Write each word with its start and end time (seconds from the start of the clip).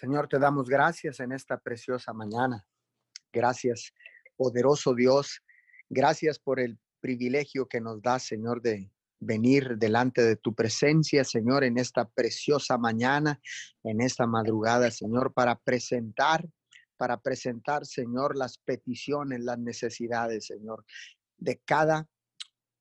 Señor, 0.00 0.28
te 0.28 0.38
damos 0.38 0.66
gracias 0.66 1.20
en 1.20 1.30
esta 1.30 1.58
preciosa 1.58 2.14
mañana. 2.14 2.64
Gracias, 3.30 3.92
poderoso 4.34 4.94
Dios. 4.94 5.42
Gracias 5.90 6.38
por 6.38 6.58
el 6.58 6.78
privilegio 7.00 7.66
que 7.68 7.82
nos 7.82 8.00
da, 8.00 8.18
Señor, 8.18 8.62
de 8.62 8.90
venir 9.18 9.76
delante 9.76 10.22
de 10.22 10.36
tu 10.36 10.54
presencia, 10.54 11.22
Señor, 11.22 11.64
en 11.64 11.76
esta 11.76 12.08
preciosa 12.08 12.78
mañana, 12.78 13.42
en 13.84 14.00
esta 14.00 14.26
madrugada, 14.26 14.90
Señor, 14.90 15.34
para 15.34 15.56
presentar, 15.56 16.48
para 16.96 17.20
presentar, 17.20 17.84
Señor, 17.84 18.38
las 18.38 18.56
peticiones, 18.56 19.40
las 19.40 19.58
necesidades, 19.58 20.46
Señor, 20.46 20.86
de 21.36 21.60
cada 21.66 22.08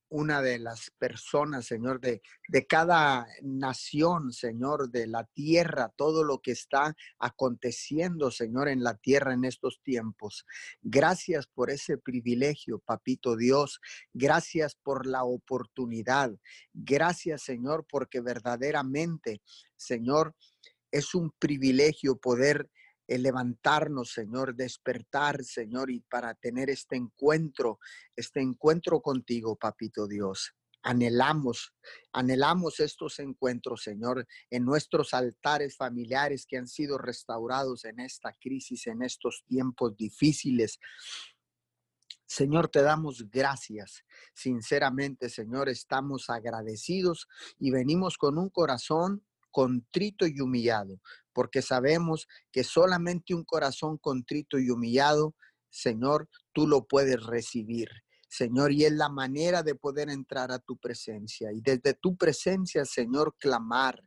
una 0.09 0.41
de 0.41 0.59
las 0.59 0.91
personas, 0.97 1.65
Señor, 1.65 2.01
de, 2.01 2.21
de 2.47 2.65
cada 2.65 3.27
nación, 3.41 4.33
Señor, 4.33 4.89
de 4.89 5.07
la 5.07 5.23
tierra, 5.23 5.93
todo 5.95 6.23
lo 6.23 6.39
que 6.39 6.51
está 6.51 6.95
aconteciendo, 7.19 8.31
Señor, 8.31 8.69
en 8.69 8.83
la 8.83 8.95
tierra 8.95 9.33
en 9.33 9.45
estos 9.45 9.81
tiempos. 9.83 10.45
Gracias 10.81 11.47
por 11.47 11.69
ese 11.69 11.97
privilegio, 11.97 12.79
Papito 12.79 13.35
Dios. 13.35 13.79
Gracias 14.13 14.75
por 14.75 15.05
la 15.05 15.23
oportunidad. 15.23 16.31
Gracias, 16.73 17.43
Señor, 17.43 17.85
porque 17.89 18.21
verdaderamente, 18.21 19.41
Señor, 19.75 20.35
es 20.91 21.13
un 21.13 21.31
privilegio 21.39 22.17
poder 22.17 22.69
el 23.09 23.23
levantarnos, 23.23 24.11
Señor, 24.11 24.55
despertar, 24.55 25.43
Señor, 25.43 25.89
y 25.89 25.99
para 26.01 26.35
tener 26.35 26.69
este 26.69 26.95
encuentro, 26.95 27.79
este 28.15 28.39
encuentro 28.39 29.01
contigo, 29.01 29.55
Papito 29.55 30.07
Dios. 30.07 30.53
Anhelamos, 30.83 31.73
anhelamos 32.13 32.79
estos 32.79 33.17
encuentros, 33.17 33.81
Señor, 33.81 34.27
en 34.51 34.63
nuestros 34.63 35.15
altares 35.15 35.75
familiares 35.75 36.45
que 36.45 36.57
han 36.57 36.67
sido 36.67 36.99
restaurados 36.99 37.83
en 37.83 37.99
esta 37.99 38.31
crisis, 38.39 38.85
en 38.85 39.01
estos 39.01 39.43
tiempos 39.47 39.97
difíciles. 39.97 40.79
Señor, 42.27 42.67
te 42.67 42.83
damos 42.83 43.27
gracias. 43.31 44.05
Sinceramente, 44.35 45.29
Señor, 45.29 45.67
estamos 45.67 46.29
agradecidos 46.29 47.27
y 47.57 47.71
venimos 47.71 48.19
con 48.19 48.37
un 48.37 48.49
corazón 48.49 49.25
contrito 49.51 50.27
y 50.27 50.39
humillado, 50.39 50.99
porque 51.33 51.61
sabemos 51.61 52.27
que 52.51 52.63
solamente 52.63 53.33
un 53.33 53.43
corazón 53.43 53.97
contrito 53.97 54.59
y 54.59 54.69
humillado, 54.69 55.35
Señor, 55.69 56.29
tú 56.53 56.67
lo 56.67 56.85
puedes 56.85 57.23
recibir. 57.23 57.89
Señor, 58.27 58.71
y 58.71 58.85
es 58.85 58.91
la 58.91 59.09
manera 59.09 59.63
de 59.63 59.75
poder 59.75 60.09
entrar 60.09 60.51
a 60.51 60.59
tu 60.59 60.77
presencia. 60.77 61.51
Y 61.51 61.61
desde 61.61 61.95
tu 61.95 62.15
presencia, 62.15 62.85
Señor, 62.85 63.35
clamar, 63.39 64.03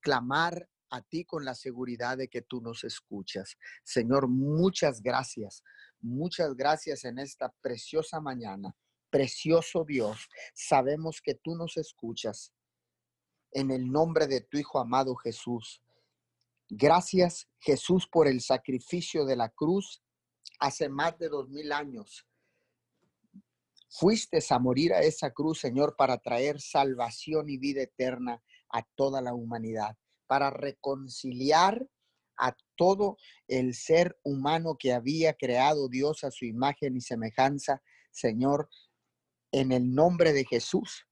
clamar 0.00 0.68
a 0.90 1.00
ti 1.00 1.24
con 1.24 1.44
la 1.44 1.54
seguridad 1.54 2.18
de 2.18 2.28
que 2.28 2.42
tú 2.42 2.60
nos 2.60 2.84
escuchas. 2.84 3.56
Señor, 3.84 4.28
muchas 4.28 5.00
gracias. 5.00 5.62
Muchas 6.00 6.54
gracias 6.54 7.04
en 7.04 7.18
esta 7.18 7.52
preciosa 7.62 8.20
mañana. 8.20 8.74
Precioso 9.08 9.84
Dios, 9.86 10.28
sabemos 10.54 11.20
que 11.22 11.34
tú 11.34 11.54
nos 11.54 11.76
escuchas. 11.76 12.52
En 13.52 13.70
el 13.70 13.90
nombre 13.90 14.26
de 14.26 14.40
tu 14.40 14.58
Hijo 14.58 14.78
amado 14.78 15.14
Jesús. 15.16 15.82
Gracias 16.68 17.48
Jesús 17.58 18.06
por 18.06 18.26
el 18.26 18.40
sacrificio 18.40 19.24
de 19.26 19.36
la 19.36 19.50
cruz 19.50 20.02
hace 20.58 20.88
más 20.88 21.18
de 21.18 21.28
dos 21.28 21.48
mil 21.50 21.70
años. 21.72 22.26
Fuiste 23.90 24.38
a 24.48 24.58
morir 24.58 24.94
a 24.94 25.02
esa 25.02 25.32
cruz, 25.32 25.60
Señor, 25.60 25.96
para 25.96 26.16
traer 26.16 26.60
salvación 26.60 27.50
y 27.50 27.58
vida 27.58 27.82
eterna 27.82 28.42
a 28.70 28.82
toda 28.94 29.20
la 29.20 29.34
humanidad, 29.34 29.98
para 30.26 30.48
reconciliar 30.48 31.86
a 32.38 32.56
todo 32.76 33.18
el 33.48 33.74
ser 33.74 34.18
humano 34.22 34.76
que 34.78 34.94
había 34.94 35.34
creado 35.34 35.88
Dios 35.88 36.24
a 36.24 36.30
su 36.30 36.46
imagen 36.46 36.96
y 36.96 37.02
semejanza, 37.02 37.82
Señor, 38.10 38.70
en 39.52 39.72
el 39.72 39.94
nombre 39.94 40.32
de 40.32 40.46
Jesús. 40.46 41.06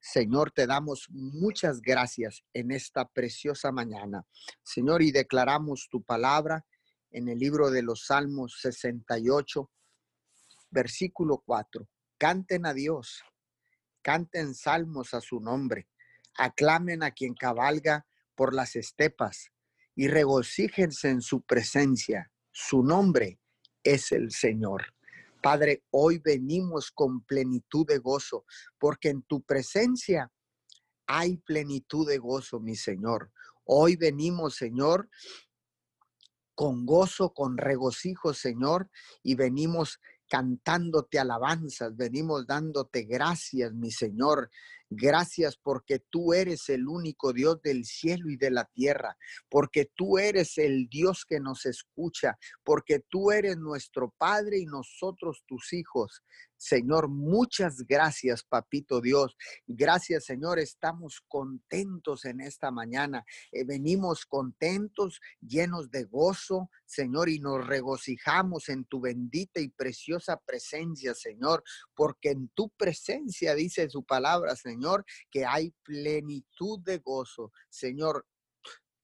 Señor, 0.00 0.50
te 0.50 0.66
damos 0.66 1.06
muchas 1.10 1.82
gracias 1.82 2.42
en 2.54 2.70
esta 2.70 3.06
preciosa 3.06 3.70
mañana. 3.70 4.26
Señor, 4.62 5.02
y 5.02 5.12
declaramos 5.12 5.88
tu 5.90 6.02
palabra 6.02 6.64
en 7.10 7.28
el 7.28 7.38
libro 7.38 7.70
de 7.70 7.82
los 7.82 8.06
Salmos 8.06 8.58
68, 8.62 9.70
versículo 10.70 11.42
4. 11.44 11.86
Canten 12.18 12.64
a 12.66 12.72
Dios, 12.72 13.22
canten 14.02 14.54
salmos 14.54 15.12
a 15.12 15.20
su 15.20 15.40
nombre, 15.40 15.88
aclamen 16.36 17.02
a 17.02 17.10
quien 17.10 17.34
cabalga 17.34 18.06
por 18.34 18.54
las 18.54 18.76
estepas 18.76 19.50
y 19.94 20.08
regocíjense 20.08 21.10
en 21.10 21.20
su 21.20 21.42
presencia. 21.42 22.32
Su 22.52 22.82
nombre 22.82 23.38
es 23.82 24.12
el 24.12 24.30
Señor. 24.30 24.94
Padre, 25.40 25.84
hoy 25.90 26.18
venimos 26.18 26.90
con 26.90 27.22
plenitud 27.24 27.86
de 27.86 27.98
gozo, 27.98 28.44
porque 28.78 29.08
en 29.08 29.22
tu 29.22 29.42
presencia 29.42 30.30
hay 31.06 31.38
plenitud 31.38 32.06
de 32.06 32.18
gozo, 32.18 32.60
mi 32.60 32.76
Señor. 32.76 33.32
Hoy 33.64 33.96
venimos, 33.96 34.56
Señor, 34.56 35.08
con 36.54 36.84
gozo, 36.84 37.32
con 37.32 37.56
regocijo, 37.56 38.34
Señor, 38.34 38.90
y 39.22 39.34
venimos 39.34 39.98
cantándote 40.28 41.18
alabanzas, 41.18 41.96
venimos 41.96 42.46
dándote 42.46 43.02
gracias, 43.02 43.72
mi 43.72 43.90
Señor, 43.90 44.50
Gracias 44.92 45.56
porque 45.56 46.00
tú 46.10 46.34
eres 46.34 46.68
el 46.68 46.88
único 46.88 47.32
Dios 47.32 47.62
del 47.62 47.84
cielo 47.84 48.28
y 48.28 48.36
de 48.36 48.50
la 48.50 48.64
tierra, 48.64 49.16
porque 49.48 49.88
tú 49.94 50.18
eres 50.18 50.58
el 50.58 50.88
Dios 50.88 51.24
que 51.24 51.38
nos 51.38 51.64
escucha, 51.64 52.36
porque 52.64 52.98
tú 53.08 53.30
eres 53.30 53.56
nuestro 53.56 54.12
Padre 54.18 54.58
y 54.58 54.66
nosotros 54.66 55.44
tus 55.46 55.72
hijos. 55.72 56.22
Señor, 56.60 57.08
muchas 57.08 57.86
gracias, 57.86 58.44
Papito 58.44 59.00
Dios. 59.00 59.34
Gracias, 59.66 60.26
Señor. 60.26 60.58
Estamos 60.58 61.22
contentos 61.26 62.26
en 62.26 62.42
esta 62.42 62.70
mañana. 62.70 63.24
Eh, 63.50 63.64
venimos 63.64 64.26
contentos, 64.26 65.22
llenos 65.40 65.90
de 65.90 66.04
gozo, 66.04 66.70
Señor, 66.84 67.30
y 67.30 67.38
nos 67.38 67.66
regocijamos 67.66 68.68
en 68.68 68.84
tu 68.84 69.00
bendita 69.00 69.58
y 69.58 69.68
preciosa 69.68 70.36
presencia, 70.36 71.14
Señor, 71.14 71.64
porque 71.94 72.32
en 72.32 72.48
tu 72.48 72.68
presencia, 72.68 73.54
dice 73.54 73.88
su 73.88 74.04
palabra, 74.04 74.54
Señor, 74.54 75.06
que 75.30 75.46
hay 75.46 75.72
plenitud 75.82 76.78
de 76.80 76.98
gozo. 76.98 77.52
Señor, 77.70 78.26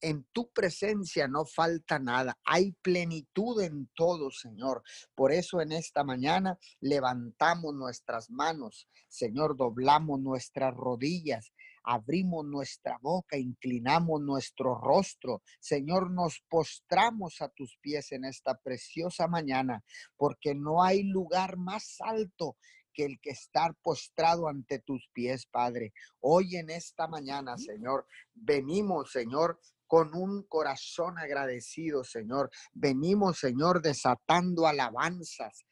en 0.00 0.24
tu 0.32 0.50
presencia 0.52 1.28
no 1.28 1.44
falta 1.44 1.98
nada, 1.98 2.38
hay 2.44 2.72
plenitud 2.82 3.60
en 3.62 3.88
todo, 3.94 4.30
Señor. 4.30 4.82
Por 5.14 5.32
eso 5.32 5.60
en 5.60 5.72
esta 5.72 6.04
mañana 6.04 6.58
levantamos 6.80 7.74
nuestras 7.74 8.30
manos, 8.30 8.88
Señor, 9.08 9.56
doblamos 9.56 10.20
nuestras 10.20 10.74
rodillas, 10.74 11.52
abrimos 11.86 12.44
nuestra 12.44 12.98
boca, 13.00 13.38
inclinamos 13.38 14.20
nuestro 14.20 14.74
rostro. 14.74 15.42
Señor, 15.60 16.10
nos 16.10 16.42
postramos 16.48 17.40
a 17.40 17.48
tus 17.48 17.78
pies 17.80 18.12
en 18.12 18.24
esta 18.24 18.56
preciosa 18.58 19.28
mañana, 19.28 19.84
porque 20.16 20.54
no 20.54 20.82
hay 20.82 21.04
lugar 21.04 21.56
más 21.56 21.96
alto 22.00 22.56
que 22.92 23.04
el 23.04 23.20
que 23.20 23.30
estar 23.30 23.74
postrado 23.82 24.48
ante 24.48 24.78
tus 24.80 25.08
pies, 25.12 25.46
Padre. 25.46 25.92
Hoy 26.20 26.56
en 26.56 26.70
esta 26.70 27.06
mañana, 27.06 27.56
Señor, 27.58 28.06
venimos, 28.34 29.12
Señor, 29.12 29.60
con 29.86 30.14
un 30.14 30.42
corazón 30.44 31.18
agradecido, 31.18 32.04
Señor. 32.04 32.50
Venimos, 32.72 33.38
Señor, 33.38 33.82
desatando 33.82 34.66
alabanzas, 34.66 35.64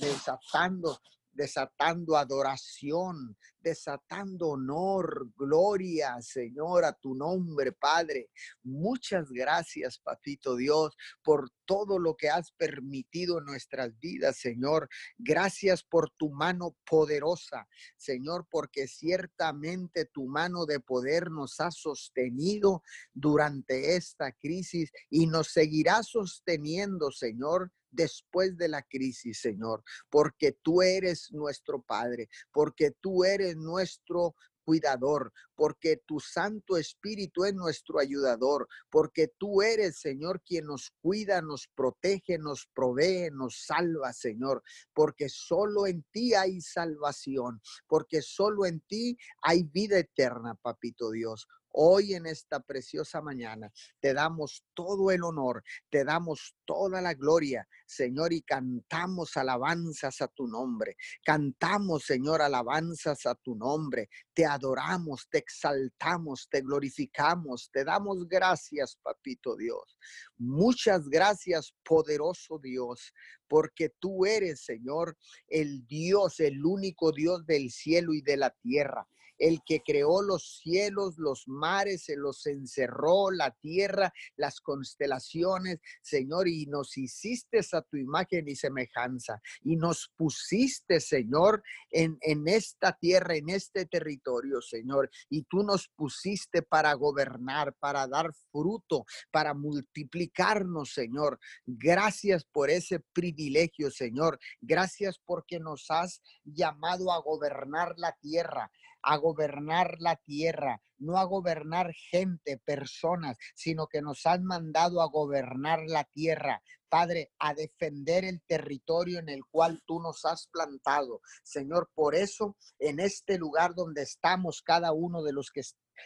desatando 0.00 1.00
desatando 1.32 2.16
adoración, 2.16 3.36
desatando 3.60 4.48
honor, 4.48 5.30
gloria, 5.36 6.20
Señor, 6.20 6.84
a 6.84 6.92
tu 6.92 7.14
nombre, 7.14 7.72
Padre. 7.72 8.30
Muchas 8.62 9.30
gracias, 9.30 9.98
Papito 9.98 10.56
Dios, 10.56 10.96
por 11.22 11.50
todo 11.64 11.98
lo 11.98 12.16
que 12.16 12.28
has 12.28 12.52
permitido 12.52 13.38
en 13.38 13.46
nuestras 13.46 13.98
vidas, 13.98 14.38
Señor. 14.38 14.88
Gracias 15.16 15.82
por 15.82 16.10
tu 16.10 16.30
mano 16.30 16.76
poderosa, 16.84 17.66
Señor, 17.96 18.46
porque 18.50 18.88
ciertamente 18.88 20.06
tu 20.06 20.26
mano 20.26 20.66
de 20.66 20.80
poder 20.80 21.30
nos 21.30 21.60
ha 21.60 21.70
sostenido 21.70 22.82
durante 23.12 23.96
esta 23.96 24.32
crisis 24.32 24.90
y 25.08 25.26
nos 25.26 25.48
seguirá 25.52 26.02
sosteniendo, 26.02 27.10
Señor, 27.10 27.72
después 27.92 28.56
de 28.56 28.68
la 28.68 28.82
crisis, 28.82 29.40
Señor, 29.40 29.84
porque 30.10 30.52
tú 30.62 30.82
eres 30.82 31.30
nuestro 31.30 31.82
Padre, 31.82 32.28
porque 32.52 32.90
tú 33.00 33.24
eres 33.24 33.56
nuestro 33.56 34.34
cuidador, 34.64 35.32
porque 35.54 35.98
tu 36.06 36.20
Santo 36.20 36.76
Espíritu 36.76 37.44
es 37.44 37.54
nuestro 37.54 37.98
ayudador, 37.98 38.68
porque 38.90 39.28
tú 39.38 39.62
eres, 39.62 39.98
Señor, 40.00 40.42
quien 40.44 40.66
nos 40.66 40.92
cuida, 41.00 41.42
nos 41.42 41.68
protege, 41.74 42.38
nos 42.38 42.68
provee, 42.72 43.30
nos 43.32 43.64
salva, 43.66 44.12
Señor, 44.12 44.62
porque 44.94 45.28
solo 45.28 45.86
en 45.86 46.04
ti 46.10 46.34
hay 46.34 46.60
salvación, 46.60 47.60
porque 47.86 48.22
solo 48.22 48.66
en 48.66 48.80
ti 48.80 49.16
hay 49.42 49.64
vida 49.64 49.98
eterna, 49.98 50.54
Papito 50.54 51.10
Dios. 51.10 51.46
Hoy 51.74 52.14
en 52.14 52.26
esta 52.26 52.60
preciosa 52.60 53.22
mañana 53.22 53.72
te 53.98 54.12
damos 54.12 54.64
todo 54.74 55.10
el 55.10 55.24
honor, 55.24 55.64
te 55.88 56.04
damos 56.04 56.54
toda 56.66 57.00
la 57.00 57.14
gloria, 57.14 57.66
Señor, 57.86 58.34
y 58.34 58.42
cantamos 58.42 59.38
alabanzas 59.38 60.20
a 60.20 60.28
tu 60.28 60.46
nombre. 60.46 60.96
Cantamos, 61.24 62.04
Señor, 62.04 62.42
alabanzas 62.42 63.24
a 63.24 63.34
tu 63.34 63.54
nombre. 63.54 64.10
Te 64.34 64.44
adoramos, 64.44 65.28
te 65.30 65.38
exaltamos, 65.38 66.46
te 66.50 66.60
glorificamos, 66.60 67.70
te 67.72 67.84
damos 67.84 68.28
gracias, 68.28 68.96
papito 69.02 69.56
Dios. 69.56 69.96
Muchas 70.36 71.08
gracias, 71.08 71.74
poderoso 71.82 72.58
Dios, 72.58 73.14
porque 73.48 73.90
tú 73.98 74.26
eres, 74.26 74.62
Señor, 74.62 75.16
el 75.48 75.86
Dios, 75.86 76.38
el 76.40 76.64
único 76.64 77.12
Dios 77.12 77.46
del 77.46 77.70
cielo 77.70 78.12
y 78.12 78.20
de 78.20 78.36
la 78.36 78.50
tierra 78.50 79.08
el 79.42 79.60
que 79.66 79.80
creó 79.80 80.22
los 80.22 80.60
cielos, 80.62 81.18
los 81.18 81.48
mares, 81.48 82.04
se 82.04 82.16
los 82.16 82.46
encerró, 82.46 83.32
la 83.32 83.50
tierra, 83.50 84.12
las 84.36 84.60
constelaciones, 84.60 85.80
Señor, 86.00 86.46
y 86.46 86.66
nos 86.66 86.96
hiciste 86.96 87.58
a 87.72 87.82
tu 87.82 87.96
imagen 87.96 88.48
y 88.48 88.54
semejanza, 88.54 89.42
y 89.62 89.74
nos 89.74 90.12
pusiste, 90.16 91.00
Señor, 91.00 91.64
en, 91.90 92.18
en 92.20 92.46
esta 92.46 92.92
tierra, 92.92 93.34
en 93.34 93.48
este 93.48 93.84
territorio, 93.86 94.62
Señor, 94.62 95.10
y 95.28 95.42
tú 95.42 95.64
nos 95.64 95.88
pusiste 95.88 96.62
para 96.62 96.94
gobernar, 96.94 97.74
para 97.80 98.06
dar 98.06 98.32
fruto, 98.52 99.06
para 99.32 99.54
multiplicarnos, 99.54 100.92
Señor. 100.92 101.40
Gracias 101.66 102.44
por 102.44 102.70
ese 102.70 103.00
privilegio, 103.12 103.90
Señor. 103.90 104.38
Gracias 104.60 105.18
porque 105.18 105.58
nos 105.58 105.90
has 105.90 106.22
llamado 106.44 107.10
a 107.10 107.20
gobernar 107.20 107.94
la 107.96 108.16
tierra 108.20 108.70
a 109.02 109.16
gobernar 109.16 109.96
la 109.98 110.16
tierra, 110.16 110.80
no 110.98 111.18
a 111.18 111.24
gobernar 111.24 111.92
gente, 111.92 112.58
personas, 112.64 113.36
sino 113.54 113.86
que 113.86 114.02
nos 114.02 114.26
han 114.26 114.44
mandado 114.44 115.02
a 115.02 115.08
gobernar 115.08 115.80
la 115.86 116.04
tierra. 116.04 116.62
Padre, 116.88 117.32
a 117.38 117.54
defender 117.54 118.24
el 118.24 118.42
territorio 118.46 119.18
en 119.18 119.28
el 119.28 119.40
cual 119.50 119.80
tú 119.86 120.00
nos 120.00 120.24
has 120.24 120.46
plantado. 120.48 121.20
Señor, 121.42 121.90
por 121.94 122.14
eso 122.14 122.56
en 122.78 123.00
este 123.00 123.38
lugar 123.38 123.74
donde 123.74 124.02
estamos, 124.02 124.62
cada 124.62 124.92
uno 124.92 125.22
de 125.22 125.32
los 125.32 125.50
que, 125.50 125.62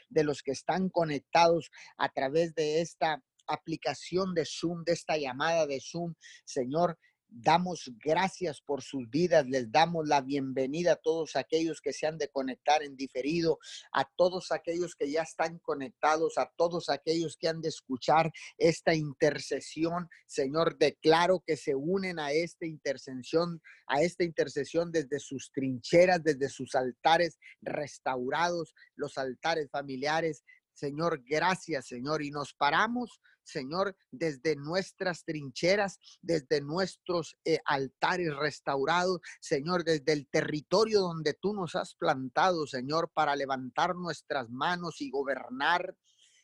de 0.08 0.24
los 0.24 0.42
que 0.42 0.52
están 0.52 0.88
conectados 0.88 1.70
a 1.98 2.08
través 2.08 2.54
de 2.54 2.80
esta 2.80 3.20
aplicación 3.48 4.34
de 4.34 4.44
Zoom, 4.44 4.84
de 4.84 4.92
esta 4.92 5.16
llamada 5.16 5.66
de 5.66 5.80
Zoom, 5.80 6.14
Señor, 6.44 6.98
Damos 7.38 7.92
gracias 8.02 8.62
por 8.62 8.82
sus 8.82 9.10
vidas, 9.10 9.46
les 9.46 9.70
damos 9.70 10.08
la 10.08 10.22
bienvenida 10.22 10.92
a 10.92 10.96
todos 10.96 11.36
aquellos 11.36 11.82
que 11.82 11.92
se 11.92 12.06
han 12.06 12.16
de 12.16 12.28
conectar 12.28 12.82
en 12.82 12.96
diferido, 12.96 13.58
a 13.92 14.08
todos 14.16 14.52
aquellos 14.52 14.94
que 14.94 15.10
ya 15.10 15.20
están 15.20 15.58
conectados, 15.58 16.38
a 16.38 16.50
todos 16.56 16.88
aquellos 16.88 17.36
que 17.36 17.48
han 17.48 17.60
de 17.60 17.68
escuchar 17.68 18.32
esta 18.56 18.94
intercesión. 18.94 20.08
Señor, 20.26 20.78
declaro 20.78 21.42
que 21.46 21.58
se 21.58 21.74
unen 21.74 22.18
a 22.18 22.32
esta 22.32 22.64
intercesión, 22.64 23.60
a 23.86 24.00
esta 24.00 24.24
intercesión 24.24 24.90
desde 24.90 25.20
sus 25.20 25.52
trincheras, 25.52 26.22
desde 26.22 26.48
sus 26.48 26.74
altares 26.74 27.38
restaurados, 27.60 28.74
los 28.94 29.18
altares 29.18 29.68
familiares. 29.70 30.42
Señor, 30.76 31.22
gracias, 31.24 31.86
Señor. 31.86 32.22
Y 32.22 32.30
nos 32.30 32.54
paramos 32.54 33.20
Señor, 33.46 33.96
desde 34.10 34.56
nuestras 34.56 35.24
trincheras, 35.24 35.98
desde 36.20 36.60
nuestros 36.60 37.36
eh, 37.44 37.58
altares 37.64 38.34
restaurados, 38.36 39.20
Señor, 39.40 39.84
desde 39.84 40.12
el 40.12 40.26
territorio 40.28 41.00
donde 41.00 41.34
tú 41.34 41.54
nos 41.54 41.76
has 41.76 41.94
plantado, 41.94 42.66
Señor, 42.66 43.10
para 43.14 43.36
levantar 43.36 43.94
nuestras 43.94 44.50
manos 44.50 45.00
y 45.00 45.10
gobernar, 45.10 45.96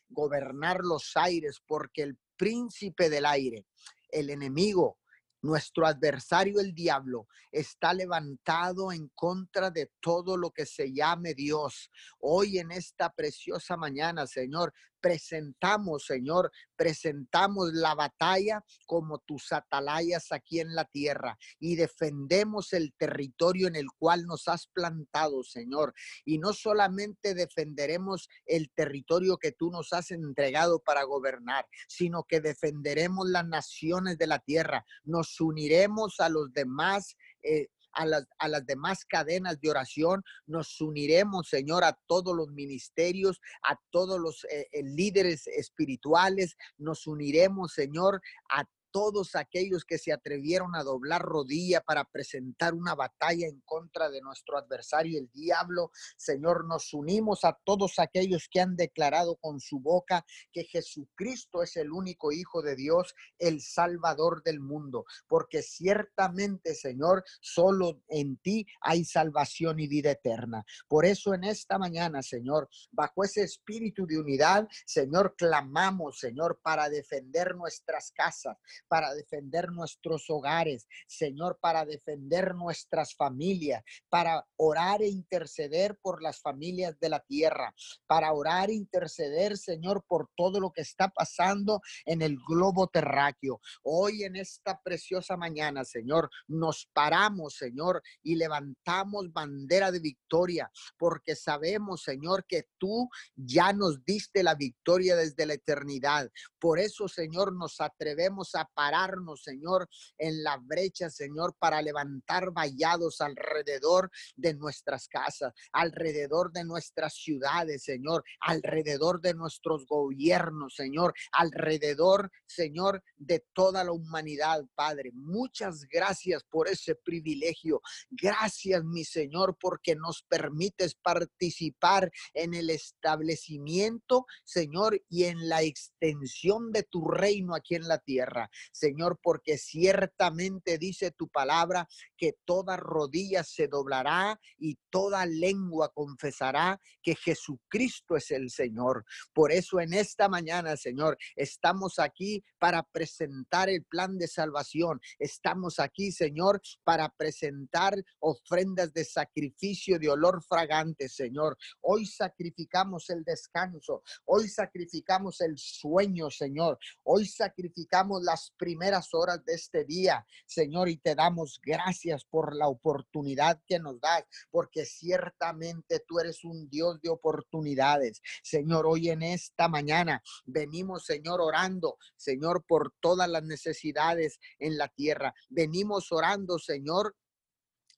gobernar 0.09 0.79
los 0.81 1.11
aires, 1.15 1.61
porque 1.65 2.03
el 2.03 2.17
príncipe 2.37 3.09
del 3.09 3.25
aire, 3.25 3.65
el 4.09 4.29
enemigo, 4.29 4.97
nuestro 5.43 5.85
adversario, 5.85 6.59
el 6.59 6.73
diablo, 6.73 7.27
está 7.51 7.93
levantado 7.93 8.91
en 8.91 9.09
contra 9.09 9.69
de 9.69 9.91
todo 9.99 10.37
lo 10.37 10.51
que 10.51 10.65
se 10.65 10.91
llame 10.91 11.33
Dios. 11.33 11.91
Hoy 12.19 12.57
en 12.57 12.71
esta 12.71 13.11
preciosa 13.11 13.77
mañana, 13.77 14.25
Señor, 14.25 14.73
presentamos, 15.03 16.05
Señor, 16.05 16.49
presentamos 16.77 17.73
la 17.73 17.93
batalla 17.93 18.63
como 18.85 19.19
tus 19.19 19.51
atalayas 19.51 20.31
aquí 20.31 20.61
en 20.61 20.73
la 20.75 20.85
tierra 20.85 21.37
y 21.59 21.75
defendemos 21.75 22.71
el 22.71 22.93
territorio 22.93 23.67
en 23.67 23.75
el 23.75 23.87
cual 23.99 24.25
nos 24.25 24.47
has 24.47 24.67
plantado, 24.67 25.43
Señor. 25.43 25.93
Y 26.23 26.37
no 26.39 26.53
solamente 26.53 27.33
defenderemos 27.33 28.29
el 28.45 28.71
territorio 28.71 29.37
que 29.37 29.51
tú 29.51 29.71
nos 29.71 29.91
has 29.91 30.09
entregado 30.11 30.79
para 30.79 31.03
gobernar, 31.03 31.67
sino 31.89 32.23
que 32.23 32.39
defenderemos 32.39 33.27
las 33.27 33.45
naciones 33.45 34.17
de 34.17 34.27
la 34.27 34.39
tierra. 34.39 34.85
Nos 35.03 35.41
uniremos 35.41 36.21
a 36.21 36.29
los 36.29 36.53
demás. 36.53 37.17
Eh, 37.41 37.67
a 37.93 38.05
las, 38.05 38.27
a 38.37 38.47
las 38.47 38.65
demás 38.65 39.05
cadenas 39.05 39.59
de 39.59 39.69
oración. 39.69 40.23
Nos 40.45 40.79
uniremos, 40.81 41.47
Señor, 41.49 41.83
a 41.83 41.97
todos 42.07 42.35
los 42.35 42.49
ministerios, 42.49 43.39
a 43.67 43.77
todos 43.91 44.19
los 44.19 44.43
eh, 44.45 44.67
eh, 44.71 44.83
líderes 44.83 45.47
espirituales. 45.47 46.55
Nos 46.77 47.07
uniremos, 47.07 47.73
Señor, 47.73 48.21
a 48.49 48.65
todos 48.93 49.35
aquellos 49.35 49.83
que 49.85 49.97
se 49.97 50.13
atrevieron 50.13 50.75
a 50.75 50.83
doblar 50.83 51.23
rodilla 51.23 51.81
para 51.81 52.05
presentar 52.05 52.75
una 52.75 52.93
batalla 52.93 53.47
en 53.47 53.59
contra 53.65 54.11
de 54.11 54.21
nuestro 54.21 54.55
adversario, 54.55 55.19
el 55.19 55.31
diablo. 55.31 55.89
Señor, 56.15 56.67
nos 56.67 56.93
unimos 56.93 57.43
a 57.43 57.57
todos 57.65 57.97
aquellos 57.97 58.47
que 58.49 58.61
han 58.61 58.75
declarado 58.75 59.35
con 59.37 59.59
su 59.59 59.79
boca 59.79 60.23
que 60.51 60.63
Jesucristo 60.65 61.63
es 61.63 61.75
el 61.75 61.91
único 61.91 62.31
Hijo 62.31 62.61
de 62.61 62.75
Dios, 62.75 63.15
el 63.39 63.61
Salvador 63.61 64.43
del 64.43 64.59
mundo, 64.59 65.05
porque 65.27 65.63
ciertamente, 65.63 66.75
Señor, 66.75 67.23
solo 67.41 68.03
en 68.09 68.37
ti 68.37 68.67
hay 68.81 69.05
salvación 69.05 69.79
y 69.79 69.87
vida 69.87 70.11
eterna. 70.11 70.63
Por 70.87 71.05
eso 71.05 71.33
en 71.33 71.45
esta 71.45 71.79
mañana, 71.79 72.21
Señor, 72.21 72.69
bajo 72.91 73.23
ese 73.23 73.41
espíritu 73.41 74.05
de 74.05 74.19
unidad, 74.19 74.67
Señor, 74.85 75.35
clamamos, 75.35 76.19
Señor, 76.19 76.59
para 76.61 76.89
defender 76.89 77.55
nuestras 77.55 78.11
casas, 78.11 78.57
para 78.87 79.13
defender 79.13 79.71
nuestros 79.71 80.29
hogares, 80.29 80.87
Señor, 81.07 81.57
para 81.61 81.85
defender 81.85 82.55
nuestras 82.55 83.15
familias, 83.15 83.83
para 84.09 84.45
orar 84.55 85.01
e 85.01 85.07
interceder 85.07 85.97
por 86.01 86.21
las 86.21 86.39
familias 86.39 86.99
de 86.99 87.09
la 87.09 87.19
tierra, 87.19 87.73
para 88.07 88.31
orar 88.33 88.69
e 88.69 88.73
interceder, 88.73 89.57
Señor, 89.57 90.03
por 90.07 90.29
todo 90.35 90.59
lo 90.59 90.71
que 90.71 90.81
está 90.81 91.09
pasando 91.09 91.81
en 92.05 92.21
el 92.21 92.37
globo 92.47 92.87
terráqueo. 92.87 93.59
Hoy 93.83 94.23
en 94.23 94.35
esta 94.35 94.81
preciosa 94.81 95.37
mañana, 95.37 95.83
Señor, 95.83 96.29
nos 96.47 96.89
paramos, 96.93 97.55
Señor, 97.55 98.01
y 98.21 98.35
levantamos 98.35 99.31
bandera 99.31 99.91
de 99.91 99.99
victoria, 99.99 100.71
porque 100.97 101.35
sabemos, 101.35 102.03
Señor, 102.03 102.45
que 102.47 102.67
tú 102.77 103.09
ya 103.35 103.73
nos 103.73 104.03
diste 104.05 104.43
la 104.43 104.55
victoria 104.55 105.15
desde 105.15 105.45
la 105.45 105.53
eternidad. 105.53 106.29
Por 106.59 106.79
eso, 106.79 107.07
Señor, 107.07 107.53
nos 107.53 107.81
atrevemos 107.81 108.55
a 108.55 108.65
pararnos, 108.73 109.43
Señor, 109.43 109.89
en 110.17 110.43
la 110.43 110.57
brecha, 110.57 111.09
Señor, 111.09 111.55
para 111.57 111.81
levantar 111.81 112.51
vallados 112.51 113.21
alrededor 113.21 114.11
de 114.35 114.53
nuestras 114.53 115.07
casas, 115.07 115.53
alrededor 115.71 116.51
de 116.51 116.63
nuestras 116.63 117.15
ciudades, 117.15 117.83
Señor, 117.83 118.23
alrededor 118.39 119.21
de 119.21 119.33
nuestros 119.33 119.85
gobiernos, 119.85 120.75
Señor, 120.75 121.13
alrededor, 121.31 122.31
Señor, 122.45 123.03
de 123.17 123.45
toda 123.53 123.83
la 123.83 123.91
humanidad, 123.91 124.63
Padre. 124.75 125.11
Muchas 125.13 125.85
gracias 125.89 126.43
por 126.43 126.67
ese 126.67 126.95
privilegio. 126.95 127.81
Gracias, 128.09 128.83
mi 128.83 129.03
Señor, 129.03 129.57
porque 129.59 129.95
nos 129.95 130.23
permites 130.23 130.95
participar 130.95 132.11
en 132.33 132.53
el 132.53 132.69
establecimiento, 132.69 134.25
Señor, 134.43 135.01
y 135.09 135.25
en 135.25 135.49
la 135.49 135.61
extensión 135.61 136.71
de 136.71 136.83
tu 136.83 137.07
reino 137.07 137.55
aquí 137.55 137.75
en 137.75 137.87
la 137.87 137.99
tierra. 137.99 138.49
Señor, 138.71 139.19
porque 139.21 139.57
ciertamente 139.57 140.77
dice 140.77 141.11
tu 141.11 141.27
palabra 141.27 141.87
que 142.17 142.37
toda 142.45 142.77
rodilla 142.77 143.43
se 143.43 143.67
doblará 143.67 144.39
y 144.57 144.77
toda 144.89 145.25
lengua 145.25 145.91
confesará 145.93 146.79
que 147.01 147.15
Jesucristo 147.15 148.15
es 148.15 148.31
el 148.31 148.49
Señor. 148.49 149.05
Por 149.33 149.51
eso 149.51 149.79
en 149.79 149.93
esta 149.93 150.29
mañana, 150.29 150.77
Señor, 150.77 151.17
estamos 151.35 151.99
aquí 151.99 152.43
para 152.59 152.83
presentar 152.83 153.69
el 153.69 153.83
plan 153.83 154.17
de 154.17 154.27
salvación. 154.27 155.01
Estamos 155.19 155.79
aquí, 155.79 156.11
Señor, 156.11 156.61
para 156.83 157.09
presentar 157.09 157.95
ofrendas 158.19 158.93
de 158.93 159.03
sacrificio 159.03 159.99
de 159.99 160.09
olor 160.09 160.43
fragante, 160.43 161.09
Señor. 161.09 161.57
Hoy 161.81 162.05
sacrificamos 162.05 163.09
el 163.09 163.23
descanso. 163.23 164.03
Hoy 164.25 164.47
sacrificamos 164.47 165.41
el 165.41 165.57
sueño, 165.57 166.29
Señor. 166.29 166.77
Hoy 167.03 167.25
sacrificamos 167.25 168.23
la 168.23 168.37
primeras 168.57 169.13
horas 169.13 169.43
de 169.45 169.53
este 169.53 169.85
día, 169.85 170.25
Señor, 170.45 170.89
y 170.89 170.97
te 170.97 171.15
damos 171.15 171.59
gracias 171.63 172.25
por 172.25 172.55
la 172.55 172.67
oportunidad 172.67 173.61
que 173.67 173.79
nos 173.79 173.99
das, 173.99 174.23
porque 174.51 174.85
ciertamente 174.85 176.03
tú 176.07 176.19
eres 176.19 176.43
un 176.43 176.69
Dios 176.69 177.01
de 177.01 177.09
oportunidades. 177.09 178.21
Señor, 178.41 178.85
hoy 178.85 179.09
en 179.09 179.23
esta 179.23 179.67
mañana 179.67 180.21
venimos, 180.45 181.05
Señor, 181.05 181.41
orando, 181.41 181.97
Señor, 182.15 182.65
por 182.67 182.93
todas 182.99 183.29
las 183.29 183.43
necesidades 183.43 184.39
en 184.59 184.77
la 184.77 184.87
tierra. 184.87 185.33
Venimos 185.49 186.11
orando, 186.11 186.59
Señor, 186.59 187.15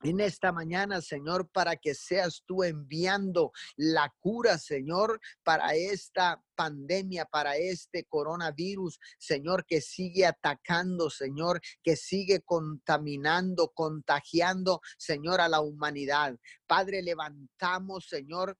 en 0.10 0.20
esta 0.20 0.52
mañana, 0.52 1.02
Señor, 1.02 1.50
para 1.50 1.76
que 1.76 1.96
seas 1.96 2.44
tú 2.46 2.64
enviando 2.64 3.52
la 3.76 4.14
cura, 4.20 4.60
Señor, 4.60 5.20
para 5.44 5.74
esta 5.74 6.44
pandemia, 6.56 7.26
para 7.26 7.58
este 7.58 8.06
coronavirus, 8.06 9.00
Señor, 9.18 9.66
que 9.66 9.82
sigue 9.82 10.26
atacando, 10.26 11.10
Señor, 11.10 11.60
que 11.84 11.96
sigue 11.96 12.42
contaminando, 12.42 13.72
contagiando, 13.74 14.82
Señor, 14.98 15.42
a 15.42 15.50
la 15.50 15.62
humanidad. 15.62 16.38
Padre, 16.68 17.02
levantamos, 17.02 18.08
Señor, 18.08 18.58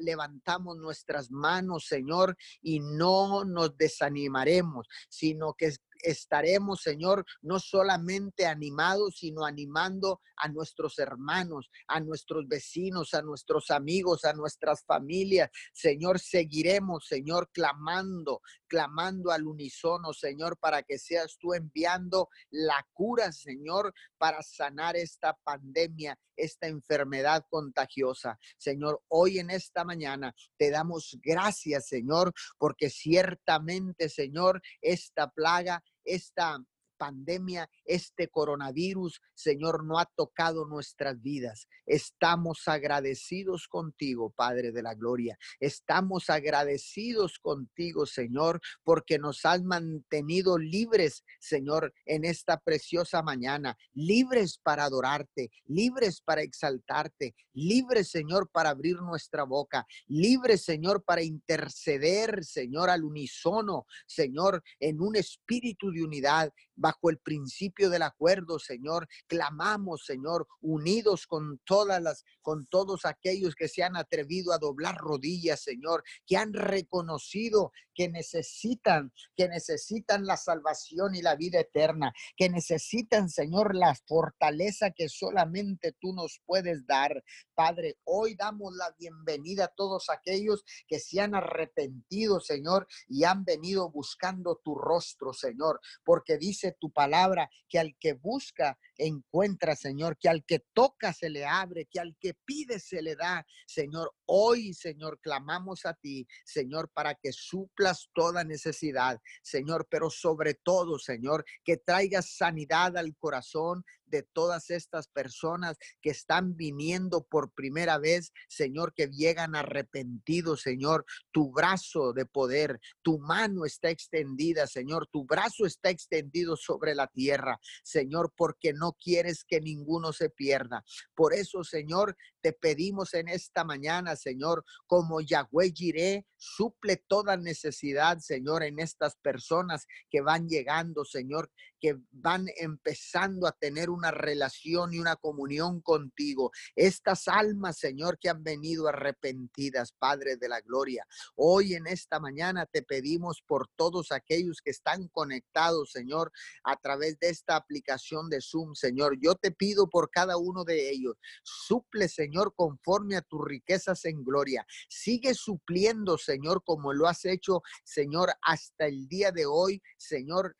levantamos 0.00 0.76
nuestras 0.76 1.30
manos, 1.30 1.86
Señor, 1.86 2.36
y 2.62 2.80
no 2.80 3.44
nos 3.44 3.76
desanimaremos, 3.76 4.88
sino 5.08 5.54
que 5.54 5.72
estaremos, 6.02 6.82
Señor, 6.82 7.24
no 7.42 7.58
solamente 7.58 8.46
animados, 8.46 9.16
sino 9.18 9.44
animando 9.44 10.20
a 10.36 10.48
nuestros 10.48 10.98
hermanos, 10.98 11.70
a 11.86 12.00
nuestros 12.00 12.48
vecinos, 12.48 13.14
a 13.14 13.22
nuestros 13.22 13.70
amigos, 13.70 14.24
a 14.24 14.32
nuestras 14.32 14.84
familias. 14.84 15.50
Señor, 15.72 16.18
seguiremos, 16.18 17.06
Señor, 17.06 17.50
clamando, 17.52 18.40
clamando 18.66 19.30
al 19.30 19.46
unísono, 19.46 20.12
Señor, 20.12 20.58
para 20.58 20.82
que 20.82 20.98
seas 20.98 21.36
tú 21.38 21.54
enviando 21.54 22.28
la 22.50 22.86
cura, 22.92 23.32
Señor, 23.32 23.92
para 24.16 24.42
sanar 24.42 24.96
esta 24.96 25.36
pandemia, 25.44 26.18
esta 26.36 26.66
enfermedad 26.66 27.44
contagiosa. 27.50 28.38
Señor, 28.56 29.02
hoy 29.08 29.38
en 29.38 29.50
esta 29.50 29.84
mañana 29.84 30.34
te 30.56 30.70
damos 30.70 31.18
gracias, 31.22 31.88
Señor, 31.88 32.32
porque 32.58 32.90
ciertamente, 32.90 34.08
Señor, 34.08 34.62
esta 34.80 35.30
plaga 35.30 35.82
esta 36.14 36.58
pandemia, 37.00 37.66
este 37.86 38.28
coronavirus, 38.28 39.22
Señor, 39.32 39.84
no 39.86 39.98
ha 39.98 40.04
tocado 40.04 40.66
nuestras 40.66 41.18
vidas. 41.22 41.66
Estamos 41.86 42.68
agradecidos 42.68 43.68
contigo, 43.68 44.34
Padre 44.36 44.70
de 44.70 44.82
la 44.82 44.94
Gloria. 44.94 45.38
Estamos 45.60 46.28
agradecidos 46.28 47.38
contigo, 47.38 48.04
Señor, 48.04 48.60
porque 48.84 49.18
nos 49.18 49.46
has 49.46 49.62
mantenido 49.62 50.58
libres, 50.58 51.24
Señor, 51.38 51.94
en 52.04 52.26
esta 52.26 52.58
preciosa 52.58 53.22
mañana, 53.22 53.78
libres 53.94 54.60
para 54.62 54.84
adorarte, 54.84 55.50
libres 55.64 56.20
para 56.20 56.42
exaltarte, 56.42 57.34
libres, 57.54 58.10
Señor, 58.10 58.50
para 58.50 58.70
abrir 58.70 58.96
nuestra 59.00 59.44
boca, 59.44 59.86
libres, 60.06 60.64
Señor, 60.64 61.02
para 61.02 61.22
interceder, 61.22 62.44
Señor, 62.44 62.90
al 62.90 63.04
unísono, 63.04 63.86
Señor, 64.06 64.62
en 64.78 65.00
un 65.00 65.16
espíritu 65.16 65.90
de 65.90 66.04
unidad, 66.04 66.52
bajo 66.80 67.10
el 67.10 67.18
principio 67.18 67.90
del 67.90 68.02
acuerdo, 68.02 68.58
Señor. 68.58 69.06
Clamamos, 69.26 70.04
Señor, 70.06 70.48
unidos 70.60 71.26
con 71.26 71.60
todas 71.64 72.02
las, 72.02 72.24
con 72.40 72.66
todos 72.66 73.04
aquellos 73.04 73.54
que 73.54 73.68
se 73.68 73.82
han 73.82 73.96
atrevido 73.96 74.52
a 74.52 74.58
doblar 74.58 74.96
rodillas, 74.96 75.62
Señor, 75.62 76.02
que 76.26 76.36
han 76.36 76.52
reconocido 76.54 77.70
que 77.94 78.08
necesitan, 78.08 79.12
que 79.36 79.46
necesitan 79.48 80.24
la 80.24 80.38
salvación 80.38 81.14
y 81.14 81.20
la 81.20 81.36
vida 81.36 81.60
eterna, 81.60 82.14
que 82.34 82.48
necesitan, 82.48 83.28
Señor, 83.28 83.74
la 83.76 83.94
fortaleza 84.06 84.90
que 84.90 85.10
solamente 85.10 85.92
tú 86.00 86.14
nos 86.14 86.40
puedes 86.46 86.86
dar. 86.86 87.22
Padre, 87.54 87.98
hoy 88.04 88.36
damos 88.36 88.74
la 88.74 88.94
bienvenida 88.98 89.66
a 89.66 89.74
todos 89.76 90.08
aquellos 90.08 90.64
que 90.88 90.98
se 90.98 91.20
han 91.20 91.34
arrepentido, 91.34 92.40
Señor, 92.40 92.86
y 93.06 93.24
han 93.24 93.44
venido 93.44 93.90
buscando 93.90 94.58
tu 94.64 94.76
rostro, 94.76 95.34
Señor, 95.34 95.78
porque 96.02 96.38
dice 96.38 96.69
tu 96.72 96.90
palabra 96.90 97.50
que 97.68 97.78
al 97.78 97.96
que 97.98 98.14
busca 98.14 98.78
encuentra, 98.96 99.76
Señor, 99.76 100.18
que 100.18 100.28
al 100.28 100.44
que 100.44 100.60
toca 100.72 101.12
se 101.12 101.30
le 101.30 101.44
abre, 101.46 101.86
que 101.86 102.00
al 102.00 102.16
que 102.20 102.34
pide 102.44 102.78
se 102.80 103.02
le 103.02 103.16
da. 103.16 103.46
Señor, 103.66 104.12
hoy, 104.26 104.74
Señor, 104.74 105.20
clamamos 105.20 105.86
a 105.86 105.94
ti, 105.94 106.26
Señor, 106.44 106.90
para 106.92 107.14
que 107.14 107.32
suplas 107.32 108.08
toda 108.12 108.44
necesidad, 108.44 109.20
Señor, 109.42 109.86
pero 109.90 110.10
sobre 110.10 110.54
todo, 110.54 110.98
Señor, 110.98 111.44
que 111.64 111.76
traigas 111.76 112.36
sanidad 112.36 112.96
al 112.96 113.16
corazón 113.16 113.84
de 114.10 114.22
todas 114.32 114.70
estas 114.70 115.08
personas 115.08 115.78
que 116.02 116.10
están 116.10 116.56
viniendo 116.56 117.24
por 117.24 117.52
primera 117.52 117.98
vez, 117.98 118.32
Señor, 118.48 118.92
que 118.94 119.08
llegan 119.08 119.54
arrepentidos, 119.54 120.62
Señor. 120.62 121.04
Tu 121.32 121.50
brazo 121.50 122.12
de 122.12 122.26
poder, 122.26 122.80
tu 123.02 123.18
mano 123.18 123.64
está 123.64 123.90
extendida, 123.90 124.66
Señor. 124.66 125.08
Tu 125.12 125.24
brazo 125.24 125.66
está 125.66 125.90
extendido 125.90 126.56
sobre 126.56 126.94
la 126.94 127.06
tierra, 127.06 127.58
Señor, 127.82 128.32
porque 128.36 128.72
no 128.72 128.92
quieres 128.92 129.44
que 129.44 129.60
ninguno 129.60 130.12
se 130.12 130.30
pierda. 130.30 130.84
Por 131.14 131.34
eso, 131.34 131.64
Señor, 131.64 132.16
te 132.40 132.52
pedimos 132.52 133.14
en 133.14 133.28
esta 133.28 133.64
mañana, 133.64 134.16
Señor, 134.16 134.64
como 134.86 135.20
Yahweh 135.20 135.72
Jireh, 135.72 136.26
suple 136.36 136.96
toda 136.96 137.36
necesidad, 137.36 138.18
Señor, 138.18 138.62
en 138.62 138.78
estas 138.78 139.16
personas 139.16 139.86
que 140.10 140.22
van 140.22 140.48
llegando, 140.48 141.04
Señor, 141.04 141.50
que 141.80 141.98
van 142.10 142.46
empezando 142.56 143.46
a 143.46 143.52
tener 143.52 143.90
una 143.90 144.10
relación 144.10 144.92
y 144.92 144.98
una 144.98 145.16
comunión 145.16 145.80
contigo. 145.80 146.52
Estas 146.76 147.26
almas, 147.26 147.78
Señor, 147.78 148.18
que 148.18 148.28
han 148.28 148.42
venido 148.44 148.88
arrepentidas, 148.88 149.92
Padre 149.92 150.36
de 150.36 150.48
la 150.48 150.60
Gloria. 150.60 151.06
Hoy 151.34 151.74
en 151.74 151.86
esta 151.86 152.20
mañana 152.20 152.66
te 152.66 152.82
pedimos 152.82 153.42
por 153.46 153.68
todos 153.76 154.12
aquellos 154.12 154.60
que 154.62 154.70
están 154.70 155.08
conectados, 155.08 155.92
Señor, 155.92 156.30
a 156.64 156.76
través 156.76 157.18
de 157.18 157.30
esta 157.30 157.56
aplicación 157.56 158.28
de 158.28 158.40
Zoom, 158.40 158.74
Señor. 158.74 159.16
Yo 159.20 159.34
te 159.34 159.50
pido 159.50 159.88
por 159.88 160.10
cada 160.10 160.36
uno 160.36 160.64
de 160.64 160.90
ellos. 160.90 161.14
Suple, 161.42 162.08
Señor, 162.08 162.54
conforme 162.54 163.16
a 163.16 163.22
tus 163.22 163.44
riquezas 163.44 164.04
en 164.04 164.22
gloria. 164.24 164.66
Sigue 164.88 165.34
supliendo, 165.34 166.18
Señor, 166.18 166.62
como 166.64 166.92
lo 166.92 167.08
has 167.08 167.24
hecho, 167.24 167.62
Señor, 167.84 168.30
hasta 168.42 168.86
el 168.86 169.08
día 169.08 169.32
de 169.32 169.46
hoy, 169.46 169.82
Señor 169.96 170.56